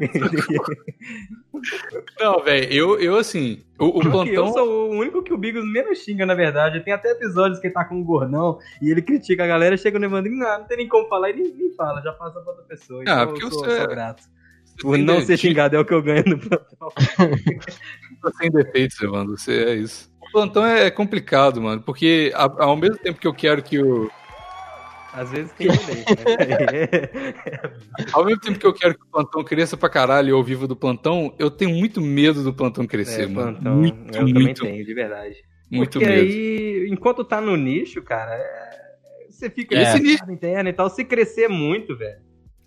Não, 2.20 2.44
velho, 2.44 2.72
eu, 2.74 3.00
eu 3.00 3.18
assim, 3.18 3.64
o, 3.80 3.86
o 3.86 3.94
Porque 3.94 4.08
eu 4.32 4.44
plantão. 4.44 4.54
sou 4.54 4.92
o 4.92 4.98
único 4.98 5.22
que 5.24 5.34
o 5.34 5.38
Bigos 5.38 5.64
menos 5.66 6.00
xinga, 6.00 6.26
na 6.26 6.34
verdade. 6.34 6.84
Tem 6.84 6.94
até 6.94 7.12
episódios 7.12 7.60
que 7.60 7.68
ele 7.68 7.74
tá 7.74 7.86
com 7.86 7.96
um 7.96 8.04
gordão 8.04 8.60
e 8.82 8.90
ele 8.90 9.02
critica 9.02 9.44
a 9.44 9.48
galera, 9.48 9.78
chega 9.78 10.00
no 10.00 10.06
Evandro 10.06 10.32
e 10.32 10.36
não, 10.36 10.60
não 10.60 10.66
tem 10.66 10.78
nem 10.78 10.88
como 10.88 11.08
falar, 11.08 11.30
e 11.30 11.34
nem, 11.34 11.54
nem 11.54 11.72
fala, 11.74 12.02
já 12.02 12.12
passa 12.14 12.40
pra 12.40 12.52
outra 12.52 12.66
pessoa. 12.66 13.02
Então 13.02 13.18
Ah, 13.18 13.22
eu 13.24 13.28
porque 13.28 13.50
sou, 13.50 13.60
você 13.64 13.72
é- 13.72 13.78
sou 13.80 13.88
grato. 13.88 14.24
você 14.24 14.82
Por 14.82 14.98
não 14.98 15.22
ser 15.22 15.38
xingado 15.38 15.76
é 15.76 15.80
o 15.80 15.86
que 15.86 15.94
eu 15.94 16.02
ganho 16.02 16.24
no 16.26 16.40
plantão. 16.40 16.92
Tá 18.22 18.32
sem 18.38 18.52
defeitos, 18.52 19.02
Evandro. 19.02 19.38
Você 19.38 19.64
é 19.64 19.76
isso. 19.76 20.12
O 20.22 20.32
plantão 20.32 20.66
é 20.66 20.90
complicado, 20.92 21.62
mano, 21.62 21.82
porque 21.82 22.32
ao 22.36 22.76
mesmo 22.78 22.98
tempo 22.98 23.20
que 23.20 23.28
eu 23.28 23.34
quero 23.34 23.62
que 23.64 23.80
o. 23.82 24.10
Às 25.14 25.30
vezes 25.32 25.52
leite, 25.60 25.78
né? 25.88 26.04
Ao 28.14 28.24
mesmo 28.26 28.40
tempo 28.42 28.60
que 28.60 28.66
eu 28.66 28.74
quero 28.74 28.96
que 28.98 29.04
o 29.04 29.08
plantão 29.12 29.44
cresça 29.44 29.76
pra 29.76 29.90
caralho 29.90 30.28
e 30.28 30.32
eu 30.32 30.44
vivo 30.44 30.68
do 30.68 30.76
plantão, 30.76 31.34
eu 31.38 31.50
tenho 31.52 31.72
muito 31.72 32.00
medo 32.02 32.44
do 32.44 32.54
plantão 32.54 32.86
crescer, 32.88 33.24
É, 33.24 33.28
mano. 33.28 33.54
plantão, 33.54 33.76
muito, 33.78 33.98
eu 34.08 34.12
também 34.26 34.34
muito, 34.34 34.62
tenho, 34.62 34.86
de 34.86 34.94
verdade. 34.94 35.36
muito 35.70 35.92
Porque 36.00 36.06
medo. 36.06 36.22
aí, 36.22 36.88
enquanto 36.90 37.24
tá 37.24 37.42
no 37.42 37.56
nicho, 37.58 38.02
cara, 38.02 38.34
é- 38.36 38.82
você 39.30 39.50
fica 39.50 39.76
É. 39.76 39.80
nesse 39.80 40.00
nicho 40.02 40.32
interno 40.32 40.70
e 40.70 40.74
tal. 40.74 40.90
Se 40.90 41.04
crescer 41.04 41.48
muito, 41.50 41.98
velho, 41.98 42.20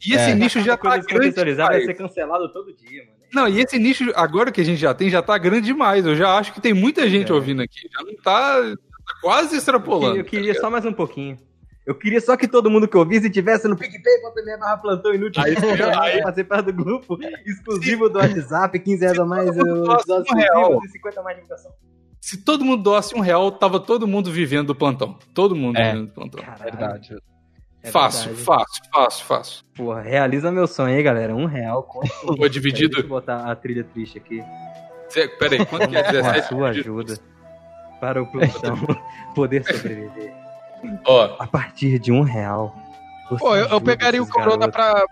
E 0.06 0.12
esse 0.12 0.32
É. 0.32 0.34
nicho 0.34 0.60
já 0.60 0.76
tá 0.76 0.98
grande 0.98 1.30
vai 1.54 1.80
ser 1.82 1.94
cancelado 1.94 2.52
todo 2.52 2.74
dia, 2.74 3.04
mano. 3.04 3.14
Não, 3.32 3.48
e 3.48 3.60
esse 3.62 3.78
nicho, 3.78 4.12
agora 4.14 4.52
que 4.52 4.60
a 4.60 4.64
gente 4.64 4.78
já 4.78 4.92
tem, 4.92 5.08
já 5.08 5.22
tá 5.22 5.38
grande 5.38 5.64
demais. 5.66 6.04
Eu 6.04 6.14
já 6.14 6.36
acho 6.36 6.52
que 6.52 6.60
tem 6.60 6.74
muita 6.74 7.08
gente 7.08 7.32
É. 7.32 7.34
ouvindo 7.34 7.62
aqui. 7.62 7.88
Já 7.90 8.04
não 8.04 8.14
tá, 8.16 8.60
tá 8.60 8.74
quase 9.22 9.54
Eu 9.54 9.58
extrapolando. 9.58 10.16
queria, 10.16 10.20
eu 10.20 10.24
queria 10.26 10.54
só 10.60 10.68
mais 10.68 10.84
um 10.84 10.92
pouquinho. 10.92 11.38
Eu 11.86 11.94
queria 11.94 12.20
só 12.20 12.34
que 12.36 12.48
todo 12.48 12.70
mundo 12.70 12.88
que 12.88 12.96
ouvisse 12.96 13.28
tivesse 13.28 13.68
no 13.68 13.76
PicPay.me 13.76 14.56
barra 14.58 14.76
plantão 14.78 15.12
inútil. 15.14 15.42
Aí, 15.42 15.54
aí- 16.00 16.22
participar 16.22 16.62
do 16.62 16.72
grupo 16.72 17.18
exclusivo 17.44 18.08
do 18.08 18.18
WhatsApp, 18.18 18.78
15 18.78 19.00
reais 19.04 19.18
a 19.18 19.24
mais, 19.26 19.50
episódios 19.50 20.30
um 20.32 20.34
real. 20.36 20.60
exclusivos 20.62 20.84
e 20.84 20.92
50 20.92 21.20
a 21.20 21.22
mais 21.22 21.36
de 21.36 21.42
divulgação. 21.42 21.72
Se 22.20 22.38
todo 22.42 22.64
mundo 22.64 22.82
doasse 22.82 23.14
um 23.14 23.20
real, 23.20 23.52
tava 23.52 23.78
todo 23.78 24.06
mundo 24.06 24.30
vivendo 24.32 24.68
do 24.68 24.74
plantão. 24.74 25.18
Todo 25.34 25.54
mundo 25.54 25.76
É. 25.78 25.90
vivendo 25.92 26.06
do 26.06 26.12
plantão. 26.14 26.42
Caralho, 26.42 26.62
Verdade. 26.64 27.18
é 27.82 27.90
fácil, 27.90 28.28
verdade. 28.34 28.44
fácil, 28.46 28.82
fácil, 28.90 29.24
fácil. 29.26 29.64
Porra, 29.76 30.00
realiza 30.00 30.50
meu 30.50 30.66
sonho 30.66 30.96
aí, 30.96 31.02
galera. 31.02 31.36
Um 31.36 31.44
real. 31.44 31.82
Conta. 31.82 32.08
Foi 32.38 32.48
dividido. 32.48 32.92
Deixa 32.92 33.04
eu 33.04 33.08
botar 33.10 33.50
a 33.50 33.54
trilha 33.54 33.84
triste 33.84 34.16
aqui. 34.16 34.42
Zé, 35.12 35.28
Peraí, 35.28 35.66
quanto 35.66 35.86
que 35.86 35.96
é 35.98 36.02
Com 36.02 36.08
a 36.08 36.12
17? 36.12 36.48
sua 36.48 36.68
ajuda 36.70 37.18
para 38.00 38.22
o 38.22 38.26
plantão 38.26 38.74
poder 39.36 39.62
sobreviver. 39.66 40.32
Ó, 41.04 41.36
A 41.38 41.46
partir 41.46 41.98
de 41.98 42.12
um 42.12 42.22
real. 42.22 42.74
Pô, 43.38 43.56
eu, 43.56 43.66
eu 43.66 43.80
pegaria 43.80 44.22
o 44.22 44.28
Corona 44.28 44.68
garotos. 44.68 44.74
pra, 44.74 45.06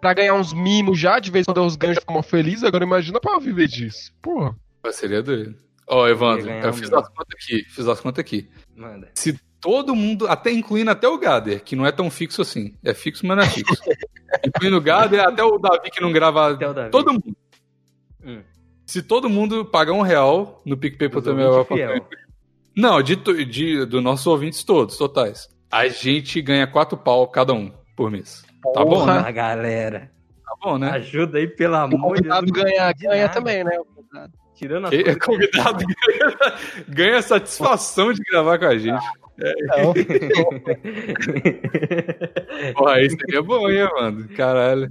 pra 0.00 0.14
ganhar 0.14 0.34
uns 0.34 0.52
mimos 0.52 0.98
já, 0.98 1.18
de 1.18 1.30
vez 1.30 1.44
em 1.44 1.46
quando 1.46 1.58
eu 1.58 1.64
os 1.64 1.76
ganho 1.76 1.94
já 1.94 2.00
fico 2.00 2.12
mó 2.12 2.22
feliz, 2.22 2.64
agora 2.64 2.84
imagina 2.84 3.20
pra 3.20 3.38
viver 3.38 3.68
disso. 3.68 4.12
Porra. 4.20 4.56
seria 4.90 5.22
doido. 5.22 5.56
Ó, 5.86 6.06
Evandro, 6.06 6.50
eu 6.50 6.68
um 6.68 6.72
fiz 6.72 6.92
as 6.92 7.08
contas 7.08 7.34
aqui, 7.34 7.64
fiz 7.70 7.88
as 7.88 8.00
contas 8.00 8.20
aqui. 8.20 8.50
Manda. 8.76 9.10
Se 9.14 9.38
todo 9.60 9.94
mundo, 9.94 10.26
até 10.28 10.50
incluindo 10.50 10.90
até 10.90 11.08
o 11.08 11.18
Gader, 11.18 11.62
que 11.62 11.74
não 11.74 11.86
é 11.86 11.92
tão 11.92 12.10
fixo 12.10 12.42
assim. 12.42 12.74
É 12.84 12.92
fixo, 12.92 13.26
mas 13.26 13.36
não 13.36 13.44
é 13.44 13.46
fixo. 13.48 13.74
incluindo 14.44 14.76
o 14.76 14.80
Gader, 14.80 15.20
até 15.20 15.42
o 15.42 15.58
Davi 15.58 15.90
que 15.90 16.00
não 16.00 16.12
grava. 16.12 16.52
Até 16.52 16.68
o 16.68 16.74
Davi. 16.74 16.90
Todo 16.90 17.12
mundo. 17.12 17.36
Hum. 18.24 18.42
Se 18.84 19.02
todo 19.02 19.28
mundo 19.28 19.64
pagar 19.64 19.92
um 19.92 20.02
real 20.02 20.62
no 20.64 20.74
Os 20.74 20.80
PicPay.me, 20.80 21.44
ouvintes 21.44 21.68
fiel. 21.68 22.06
Não, 22.78 23.02
de, 23.02 23.16
de, 23.44 23.84
do 23.86 24.00
nossos 24.00 24.24
ouvintes 24.28 24.62
todos, 24.62 24.96
totais. 24.96 25.48
A 25.68 25.88
gente 25.88 26.40
ganha 26.40 26.64
quatro 26.64 26.96
pau 26.96 27.26
cada 27.26 27.52
um 27.52 27.72
por 27.96 28.08
mês. 28.08 28.44
Tá 28.72 28.84
bom, 28.84 29.04
né? 29.04 29.16
Porra, 29.16 29.32
galera. 29.32 30.12
Tá 30.44 30.52
bom, 30.62 30.78
né? 30.78 30.90
Ajuda 30.90 31.38
aí, 31.38 31.48
pelo 31.48 31.74
O 31.74 31.76
amor 31.76 31.90
de 31.90 31.98
convidado 32.22 32.46
Deus. 32.46 32.64
ganha, 32.64 32.92
ganha 32.92 33.22
nada. 33.22 33.34
também, 33.34 33.64
né? 33.64 33.72
Tirando 34.54 34.90
Quem 34.90 35.00
é 35.00 35.14
convidado 35.18 35.84
ganha, 35.84 36.36
ganha 36.88 37.20
satisfação 37.20 38.12
de 38.12 38.22
gravar 38.22 38.60
com 38.60 38.66
a 38.66 38.78
gente. 38.78 39.04
Não. 39.36 39.92
Porra, 42.74 43.00
isso 43.02 43.16
seria 43.16 43.42
bom, 43.42 43.68
hein, 43.68 43.88
mano? 43.98 44.28
Caralho. 44.36 44.88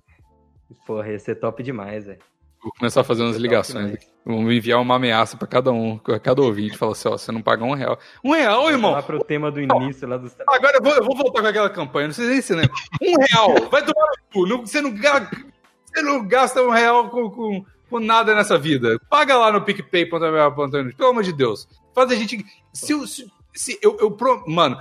Porra, 0.85 1.09
ia 1.09 1.19
ser 1.19 1.35
top 1.35 1.63
demais, 1.63 2.05
velho. 2.05 2.19
Vou 2.62 2.72
começar 2.78 3.01
a 3.01 3.03
fazer 3.03 3.24
umas 3.24 3.38
ligações 3.38 3.93
aqui. 3.93 4.08
Vamos 4.26 4.51
enviar 4.53 4.82
uma 4.82 4.95
ameaça 4.95 5.38
pra 5.38 5.47
cada 5.47 5.72
um, 5.72 5.97
pra 5.97 6.20
cada 6.20 6.41
ouvinte. 6.41 6.78
Falar 6.78 6.91
assim, 6.91 7.08
ó, 7.08 7.12
você 7.12 7.32
não 7.32 7.41
pagar 7.41 7.66
um 7.66 7.74
real. 7.74 7.97
Um 8.24 8.34
real, 8.34 8.70
irmão? 8.70 8.91
Lá 8.91 9.01
pro 9.01 9.24
tema 9.24 9.49
do 9.49 9.62
início 9.62 10.08
lá 10.08 10.18
dos 10.18 10.36
Agora 10.47 10.78
eu 10.78 10.84
vou, 10.84 10.93
eu 10.93 11.03
vou 11.03 11.16
voltar 11.16 11.41
com 11.41 11.47
aquela 11.47 11.70
campanha, 11.70 12.08
não 12.08 12.14
sei 12.14 12.28
nem 12.28 12.41
se 12.41 12.53
lembra. 12.53 12.74
Um 13.01 13.14
real, 13.22 13.70
vai 13.70 13.86
tomar 13.86 14.08
no 14.08 14.34
cu. 14.34 14.60
Você, 14.60 14.82
não, 14.82 14.91
você 14.97 16.01
não 16.01 16.28
gasta 16.28 16.62
um 16.62 16.72
real 16.72 17.10
com, 17.10 17.30
com, 17.30 17.66
com 17.89 17.99
nada 17.99 18.36
nessa 18.36 18.58
vida. 18.58 18.99
Paga 19.10 19.38
lá 19.38 19.51
no 19.51 19.62
PicPay, 19.62 20.08
pelo 20.08 21.10
amor 21.10 21.24
de 21.24 21.34
Deus. 21.34 21.68
Faz 21.95 22.12
a 22.12 22.16
gente. 22.16 22.43
Se, 22.74 23.08
se, 23.08 23.32
se 23.53 23.80
eu, 23.82 23.97
eu 23.99 24.18
Mano, 24.45 24.78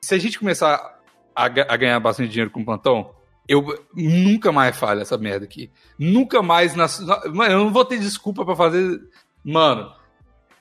se 0.00 0.14
a 0.14 0.18
gente 0.18 0.38
começar 0.38 1.00
a, 1.34 1.44
a 1.44 1.76
ganhar 1.76 1.98
bastante 1.98 2.30
dinheiro 2.30 2.50
com 2.50 2.64
plantão, 2.64 3.10
eu 3.48 3.64
nunca 3.94 4.50
mais 4.52 4.76
falho 4.76 5.00
essa 5.02 5.18
merda 5.18 5.44
aqui. 5.44 5.70
Nunca 5.98 6.42
mais. 6.42 6.74
Nas, 6.74 7.00
mano, 7.32 7.52
eu 7.52 7.58
não 7.58 7.72
vou 7.72 7.84
ter 7.84 7.98
desculpa 7.98 8.44
pra 8.44 8.56
fazer. 8.56 9.00
Mano, 9.44 9.92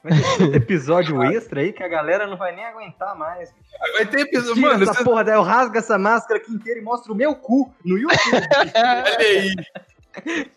episódio 0.53 1.23
extra 1.23 1.61
aí 1.61 1.71
que 1.71 1.81
a 1.84 1.88
galera 1.88 2.27
não 2.27 2.36
vai 2.38 2.53
nem 2.55 2.65
aguentar 2.65 3.15
mais. 3.17 3.49
vai 3.93 4.05
ter 4.05 4.21
episódio. 4.21 4.55
Tira 4.55 4.67
Mano, 4.71 4.84
essa 4.84 4.93
você- 4.95 5.03
porra, 5.03 5.23
daí 5.23 5.36
eu 5.36 5.41
rasgo 5.43 5.77
essa 5.77 5.97
máscara 5.97 6.39
aqui 6.39 6.51
inteira 6.51 6.79
e 6.79 6.84
mostro 6.84 7.13
o 7.13 7.15
meu 7.15 7.36
cu 7.36 7.73
no 7.86 7.97
YouTube. 7.97 8.17
Olha 8.75 9.17
aí. 9.17 9.53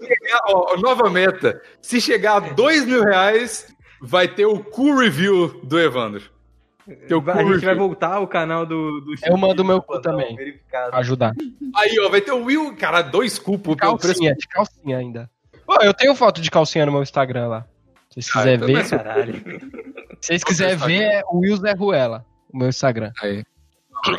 Chegar- 0.01 0.41
ó, 0.49 0.77
nova 0.77 1.09
meta. 1.09 1.63
Se 1.81 2.01
chegar 2.01 2.37
a 2.37 2.41
dois 2.41 2.85
mil 2.85 3.03
reais, 3.05 3.73
vai 4.03 4.29
ter 4.29 4.47
o 4.47 4.59
cool 4.63 4.97
review 4.99 5.61
do 5.63 5.81
Evandro. 5.81 6.23
Teu 7.09 7.23
a 7.31 7.43
gente 7.43 7.65
vai 7.65 7.75
voltar 7.75 8.15
ao 8.15 8.27
canal 8.29 8.65
do, 8.65 9.01
do 9.01 9.15
Eu 9.25 9.37
mando 9.37 9.65
meu 9.65 9.83
cu 9.83 10.01
também. 10.01 10.37
Ajudar. 10.93 11.33
Aí, 11.75 11.99
ó, 12.01 12.09
vai 12.09 12.21
ter 12.21 12.33
o 12.33 12.45
Will. 12.45 12.77
Cara, 12.77 13.03
dois 13.03 13.39
cupos 13.39 13.75
pelo 13.77 13.97
preço. 13.99 14.15
Calcinha, 14.15 14.35
de 14.35 14.47
calcinha 14.47 14.99
ainda. 14.99 15.31
Pô, 15.67 15.77
eu 15.83 15.93
tenho 15.93 16.15
foto 16.15 16.41
de 16.41 16.51
calcinha 16.51 16.87
no 16.87 16.93
meu 16.93 17.03
Instagram 17.03 17.49
lá. 17.49 17.67
Se 18.11 18.23
vocês 18.23 18.29
Ah, 18.29 18.33
quiserem 18.39 18.55
então 18.55 18.67
ver, 18.69 18.73
mas- 18.75 18.91
Caralho. 18.91 19.35
se 20.21 20.27
vocês 20.27 20.45
quiserem 20.45 20.77
ver, 20.77 21.03
é 21.03 21.23
o 21.31 21.39
Will 21.41 21.57
Zé 21.57 21.73
Ruela, 21.73 22.25
o 22.53 22.57
meu 22.59 22.69
Instagram. 22.69 23.11
Aí. 23.21 23.45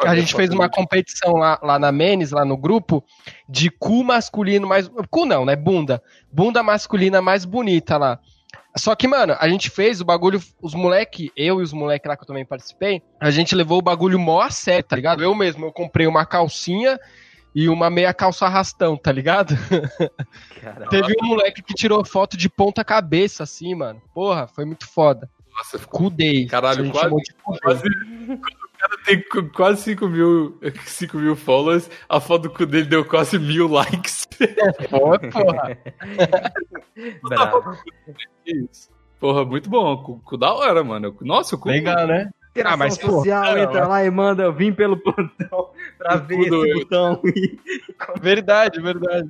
A 0.03 0.15
gente 0.15 0.35
fez 0.35 0.49
uma 0.49 0.67
competição 0.67 1.33
lá, 1.33 1.57
lá 1.63 1.79
na 1.79 1.91
Menes, 1.91 2.31
lá 2.31 2.43
no 2.43 2.57
grupo, 2.57 3.03
de 3.47 3.69
cu 3.69 4.03
masculino 4.03 4.67
mais. 4.67 4.89
Cu 5.09 5.25
não, 5.25 5.45
né? 5.45 5.55
Bunda. 5.55 6.01
Bunda 6.31 6.61
masculina 6.61 7.21
mais 7.21 7.45
bonita 7.45 7.97
lá. 7.97 8.19
Só 8.77 8.95
que, 8.95 9.07
mano, 9.07 9.35
a 9.39 9.47
gente 9.49 9.69
fez 9.69 10.01
o 10.01 10.05
bagulho, 10.05 10.41
os 10.61 10.73
moleque, 10.73 11.31
eu 11.35 11.59
e 11.59 11.63
os 11.63 11.73
moleque 11.73 12.07
lá 12.07 12.15
que 12.15 12.23
eu 12.23 12.27
também 12.27 12.45
participei, 12.45 13.01
a 13.19 13.31
gente 13.31 13.55
levou 13.55 13.79
o 13.79 13.81
bagulho 13.81 14.19
mó 14.19 14.41
a 14.41 14.49
sério, 14.49 14.83
tá 14.83 14.95
ligado? 14.95 15.23
Eu 15.23 15.33
mesmo, 15.35 15.65
eu 15.65 15.71
comprei 15.71 16.07
uma 16.07 16.25
calcinha 16.25 16.99
e 17.55 17.67
uma 17.69 17.89
meia 17.89 18.13
calça 18.13 18.45
arrastão, 18.45 18.95
tá 18.95 19.11
ligado? 19.11 19.55
Caralho. 20.61 20.89
Teve 20.89 21.15
um 21.21 21.27
moleque 21.27 21.61
que 21.61 21.73
tirou 21.73 22.05
foto 22.05 22.37
de 22.37 22.49
ponta 22.49 22.83
cabeça, 22.83 23.43
assim, 23.43 23.73
mano. 23.73 24.01
Porra, 24.13 24.47
foi 24.47 24.63
muito 24.63 24.87
foda. 24.87 25.29
Nossa. 25.57 25.79
Cudei. 25.87 26.45
Caralho, 26.45 26.91
quase-. 26.91 27.33
Quase, 27.61 27.83
cara 28.89 29.01
tem 29.05 29.21
qu- 29.21 29.49
quase 29.53 29.81
5 29.83 30.07
mil, 30.07 30.57
5 30.85 31.17
mil 31.17 31.35
followers, 31.35 31.89
a 32.07 32.19
foto 32.19 32.43
do 32.43 32.49
cu 32.49 32.65
dele 32.65 32.85
deu 32.85 33.03
quase 33.05 33.37
mil 33.39 33.67
likes. 33.71 34.27
Foi, 34.89 35.19
porra. 35.31 35.77
Bravo. 37.23 37.77
Isso. 38.45 38.89
Porra, 39.19 39.43
muito 39.45 39.69
bom. 39.69 39.97
Cu, 40.03 40.19
cu 40.23 40.37
da 40.37 40.53
hora, 40.53 40.83
mano. 40.83 41.15
Nossa, 41.21 41.55
o 41.55 41.59
cu. 41.59 41.69
Legal, 41.69 42.05
né? 42.07 42.29
Interação 42.51 42.73
Ah, 42.73 42.77
mas, 42.77 42.93
social, 42.95 43.43
não, 43.55 43.57
entra 43.57 43.87
lá 43.87 44.03
e 44.03 44.09
manda 44.09 44.43
eu 44.43 44.53
vim 44.53 44.73
pelo 44.73 44.97
plantão 44.97 45.69
pra 45.97 46.15
ver 46.17 46.39
esse 46.39 46.49
eu. 46.55 46.79
botão. 46.79 47.21
E... 47.25 47.59
Verdade, 48.19 48.81
verdade. 48.81 49.29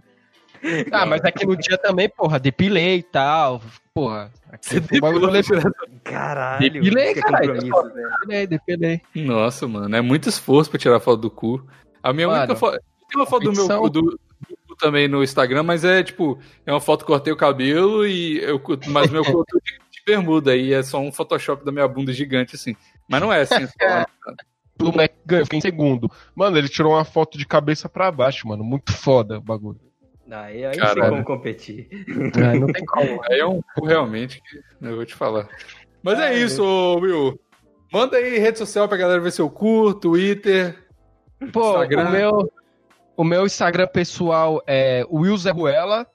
Ah, 0.92 1.06
mas 1.06 1.24
aqui 1.24 1.46
no 1.46 1.56
dia 1.56 1.78
também, 1.78 2.10
porra, 2.10 2.40
depilei 2.40 2.98
e 2.98 3.04
tal. 3.04 3.62
Porra, 3.94 4.32
aqui 4.52 4.70
Você 4.70 4.78
um 4.78 4.82
depilou, 4.82 5.30
legal. 5.30 5.74
Caralho. 6.04 6.72
Depilei, 6.72 7.16
compromisso, 7.16 7.84
velho. 7.94 8.10
Depilei, 8.10 8.48
depilei. 8.48 9.02
Nossa, 9.16 9.68
mano, 9.68 9.96
é 9.96 10.02
muito 10.02 10.30
esforço 10.30 10.70
pra 10.70 10.80
tirar 10.80 11.00
foto 11.00 11.22
do 11.22 11.32
cu. 11.32 11.66
A 12.02 12.14
minha 12.14 12.28
Mano, 12.28 12.40
única 12.40 12.56
foto. 12.56 12.80
Tem 13.10 13.20
uma 13.20 13.26
foto 13.26 13.52
do 13.52 13.54
meu 13.54 13.80
cu 13.80 13.90
do, 13.90 14.02
do 14.02 14.58
cu 14.68 14.76
também 14.78 15.08
no 15.08 15.24
Instagram, 15.24 15.64
mas 15.64 15.84
é 15.84 16.04
tipo, 16.04 16.40
é 16.66 16.72
uma 16.72 16.82
foto 16.82 17.02
que 17.02 17.12
cortei 17.12 17.32
o 17.32 17.38
cabelo 17.38 18.06
e 18.06 18.38
eu 18.40 18.62
mas 18.88 19.10
meu 19.10 19.24
cu 19.24 19.46
tô 19.46 19.60
de, 19.60 19.74
de 19.74 20.02
bermuda 20.06 20.52
aí 20.52 20.74
é 20.74 20.84
só 20.84 21.00
um 21.00 21.12
Photoshop 21.12 21.64
da 21.64 21.72
minha 21.72 21.88
bunda 21.88 22.12
gigante 22.12 22.56
assim. 22.56 22.76
Mas 23.08 23.22
não 23.22 23.32
é 23.32 23.42
assim. 23.42 23.56
O 24.80 24.92
moleque 24.92 25.16
ganhou, 25.26 25.46
fiquei 25.46 25.58
em 25.58 25.62
segundo. 25.62 26.12
Mano, 26.36 26.58
ele 26.58 26.70
tirou 26.70 26.94
uma 26.94 27.04
foto 27.04 27.36
de 27.36 27.46
cabeça 27.46 27.90
pra 27.90 28.12
baixo, 28.12 28.48
mano. 28.48 28.64
Muito 28.64 28.94
foda 28.94 29.40
o 29.40 29.42
bagulho. 29.42 29.80
Aí, 30.30 30.66
aí 30.66 30.72
tem 30.72 30.80
Caralho. 30.82 31.10
como 31.12 31.24
competir. 31.24 31.88
Ah, 32.36 32.54
não 32.56 32.68
tem 32.68 32.86
como. 32.86 33.22
Aí 33.30 33.40
é 33.40 33.46
um 33.46 33.62
cu 33.76 33.86
realmente 33.86 34.42
que 34.42 34.60
eu 34.86 34.96
vou 34.96 35.06
te 35.06 35.16
falar. 35.16 35.48
Mas 36.04 36.20
é 36.20 36.28
Ah, 36.28 36.34
isso, 36.34 36.64
ô, 36.64 37.00
Will. 37.00 37.40
Manda 37.92 38.18
aí 38.18 38.38
rede 38.38 38.58
social 38.58 38.88
pra 38.88 38.98
galera 38.98 39.22
ver 39.22 39.32
seu 39.32 39.50
cu, 39.50 39.94
Twitter. 39.94 40.76
Pô, 41.54 41.70
Instagram. 41.82 42.08
o 42.08 42.12
meu, 42.12 42.52
o 43.16 43.24
meu 43.24 43.46
Instagram 43.46 43.88
pessoal 43.88 44.62
é 44.68 45.06
Will 45.10 45.38
Zé 45.38 45.52
Ruela, 45.52 46.06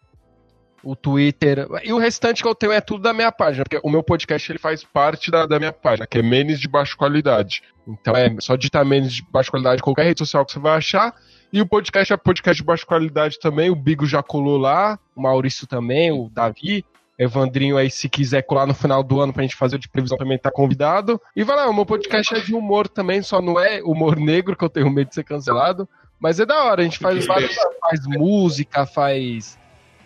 o 0.84 0.94
Twitter. 0.94 1.66
E 1.82 1.92
o 1.92 1.98
restante 1.98 2.42
que 2.42 2.48
eu 2.48 2.54
tenho 2.54 2.72
é 2.72 2.80
tudo 2.80 3.02
da 3.02 3.12
minha 3.14 3.32
página, 3.32 3.64
porque 3.64 3.80
o 3.82 3.90
meu 3.90 4.02
podcast 4.02 4.50
ele 4.52 4.58
faz 4.58 4.84
parte 4.84 5.30
da, 5.30 5.46
da 5.46 5.58
minha 5.58 5.72
página, 5.72 6.06
que 6.06 6.18
é 6.18 6.22
Menes 6.22 6.60
de 6.60 6.68
Baixa 6.68 6.94
Qualidade. 6.96 7.62
Então 7.88 8.14
é 8.14 8.36
só 8.40 8.56
digitar 8.56 8.84
Menes 8.84 9.14
de 9.14 9.22
Baixa 9.30 9.50
Qualidade 9.50 9.80
em 9.80 9.84
qualquer 9.84 10.04
rede 10.04 10.18
social 10.18 10.44
que 10.44 10.52
você 10.52 10.58
vai 10.58 10.76
achar. 10.76 11.14
E 11.52 11.60
o 11.60 11.66
podcast 11.66 12.10
é 12.10 12.16
podcast 12.16 12.62
de 12.62 12.66
baixa 12.66 12.86
qualidade 12.86 13.38
também. 13.38 13.68
O 13.68 13.76
Bigo 13.76 14.06
já 14.06 14.22
colou 14.22 14.56
lá, 14.56 14.98
o 15.14 15.20
Maurício 15.20 15.66
também, 15.66 16.10
o 16.10 16.30
Davi. 16.32 16.82
Evandrinho 17.18 17.76
aí, 17.76 17.90
se 17.90 18.08
quiser 18.08 18.40
colar 18.42 18.66
no 18.66 18.72
final 18.72 19.02
do 19.02 19.20
ano 19.20 19.34
pra 19.34 19.42
gente 19.42 19.54
fazer 19.54 19.76
o 19.76 19.78
de 19.78 19.86
previsão, 19.86 20.16
também 20.16 20.38
tá 20.38 20.50
convidado. 20.50 21.20
E 21.36 21.44
vai 21.44 21.54
lá, 21.54 21.68
o 21.68 21.74
meu 21.74 21.84
podcast 21.84 22.34
é 22.34 22.40
de 22.40 22.54
humor 22.54 22.88
também, 22.88 23.20
só 23.20 23.42
não 23.42 23.60
é 23.60 23.82
humor 23.82 24.16
negro, 24.16 24.56
que 24.56 24.64
eu 24.64 24.70
tenho 24.70 24.90
medo 24.90 25.08
de 25.08 25.14
ser 25.14 25.24
cancelado. 25.24 25.86
Mas 26.18 26.40
é 26.40 26.46
da 26.46 26.64
hora, 26.64 26.80
a 26.80 26.84
gente 26.84 26.98
faz 26.98 27.26
várias, 27.26 27.54
faz 27.80 28.06
música, 28.06 28.86
faz 28.86 29.58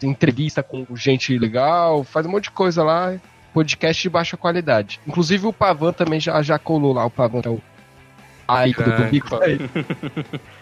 entrevista 0.03 0.65
com 0.65 0.85
gente 0.97 1.39
legal, 1.39 2.03
faz 2.03 2.27
um 2.27 2.31
monte 2.31 2.45
de 2.45 2.51
coisa 2.51 2.83
lá. 2.83 3.15
Podcast 3.55 4.03
de 4.03 4.11
baixa 4.11 4.37
qualidade. 4.37 5.01
Inclusive 5.07 5.47
o 5.47 5.53
Pavan 5.53 5.93
também 5.93 6.19
já, 6.19 6.43
já 6.43 6.59
colou 6.59 6.93
lá, 6.93 7.07
o 7.07 7.11
Pavan 7.11 7.41
é 7.45 7.49
o 7.49 7.63
a 8.49 8.67
ícone 8.69 8.93
do 8.93 9.05
Bico. 9.05 9.37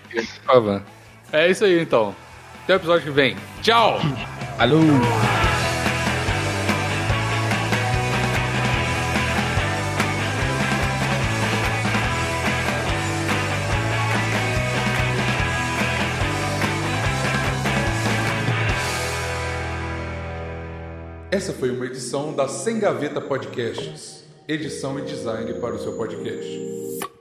É 1.33 1.51
isso 1.51 1.65
aí, 1.65 1.81
então. 1.81 2.15
Até 2.63 2.75
o 2.75 2.77
episódio 2.77 3.05
que 3.05 3.11
vem. 3.11 3.37
Tchau! 3.63 3.99
Alô! 4.59 4.79
Essa 21.35 21.53
foi 21.53 21.71
uma 21.71 21.85
edição 21.85 22.33
da 22.33 22.47
Sem 22.47 22.79
Gaveta 22.79 23.21
Podcasts. 23.21 24.25
Edição 24.47 25.01
e 25.01 25.03
design 25.03 25.53
para 25.55 25.75
o 25.75 25.79
seu 25.81 25.97
podcast. 25.97 27.14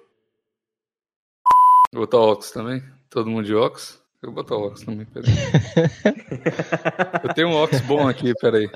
Vou 1.93 2.01
botar 2.01 2.17
óculos 2.17 2.51
também. 2.51 2.83
Todo 3.09 3.29
mundo 3.29 3.45
de 3.45 3.53
óculos. 3.55 4.01
Eu 4.21 4.31
vou 4.33 4.43
botar 4.43 4.55
óculos 4.55 4.81
também, 4.81 5.05
peraí. 5.05 5.29
Eu 7.23 7.33
tenho 7.33 7.49
um 7.49 7.53
óculos 7.55 7.81
bom 7.81 8.07
aqui, 8.07 8.33
peraí. 8.41 8.69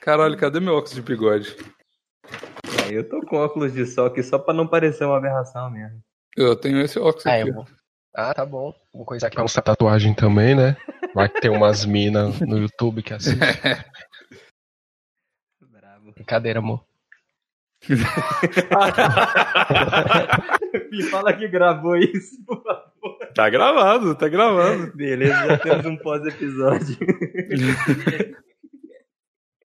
Caralho, 0.00 0.36
cadê 0.38 0.58
meu 0.60 0.74
óculos 0.74 0.94
de 0.94 1.02
bigode? 1.02 1.56
É, 2.88 2.92
eu 2.94 3.08
tô 3.08 3.20
com 3.22 3.36
óculos 3.36 3.72
de 3.72 3.84
sol 3.84 4.06
aqui 4.06 4.22
só 4.22 4.38
pra 4.38 4.54
não 4.54 4.66
parecer 4.66 5.04
uma 5.04 5.16
aberração 5.18 5.68
mesmo. 5.70 6.00
Eu 6.36 6.54
tenho 6.56 6.80
esse 6.80 6.98
óculos 6.98 7.26
Ah, 7.26 7.34
aqui. 7.34 7.48
eu 7.48 7.54
vou. 7.54 7.66
Ah, 8.14 8.32
tá 8.32 8.46
bom. 8.46 8.72
Vou 8.94 9.04
coisar 9.04 9.26
aqui 9.26 9.38
uma 9.38 9.48
tatuagem 9.48 10.14
também, 10.14 10.54
né? 10.54 10.76
Vai 11.14 11.28
ter 11.28 11.48
umas 11.50 11.84
minas 11.84 12.38
no 12.40 12.56
YouTube 12.58 13.02
que 13.02 13.12
assiste. 13.12 13.36
Bravo. 15.60 16.12
Brincadeira, 16.12 16.60
amor. 16.60 16.84
Me 20.90 21.02
fala 21.04 21.32
que 21.32 21.46
gravou 21.48 21.96
isso, 21.96 22.44
por 22.44 22.62
favor. 22.62 22.86
Tá 23.34 23.48
gravado, 23.50 24.14
tá 24.14 24.28
gravado. 24.28 24.92
Beleza, 24.94 25.46
já 25.46 25.58
temos 25.58 25.86
um 25.86 25.96
pós-episódio. 25.96 26.96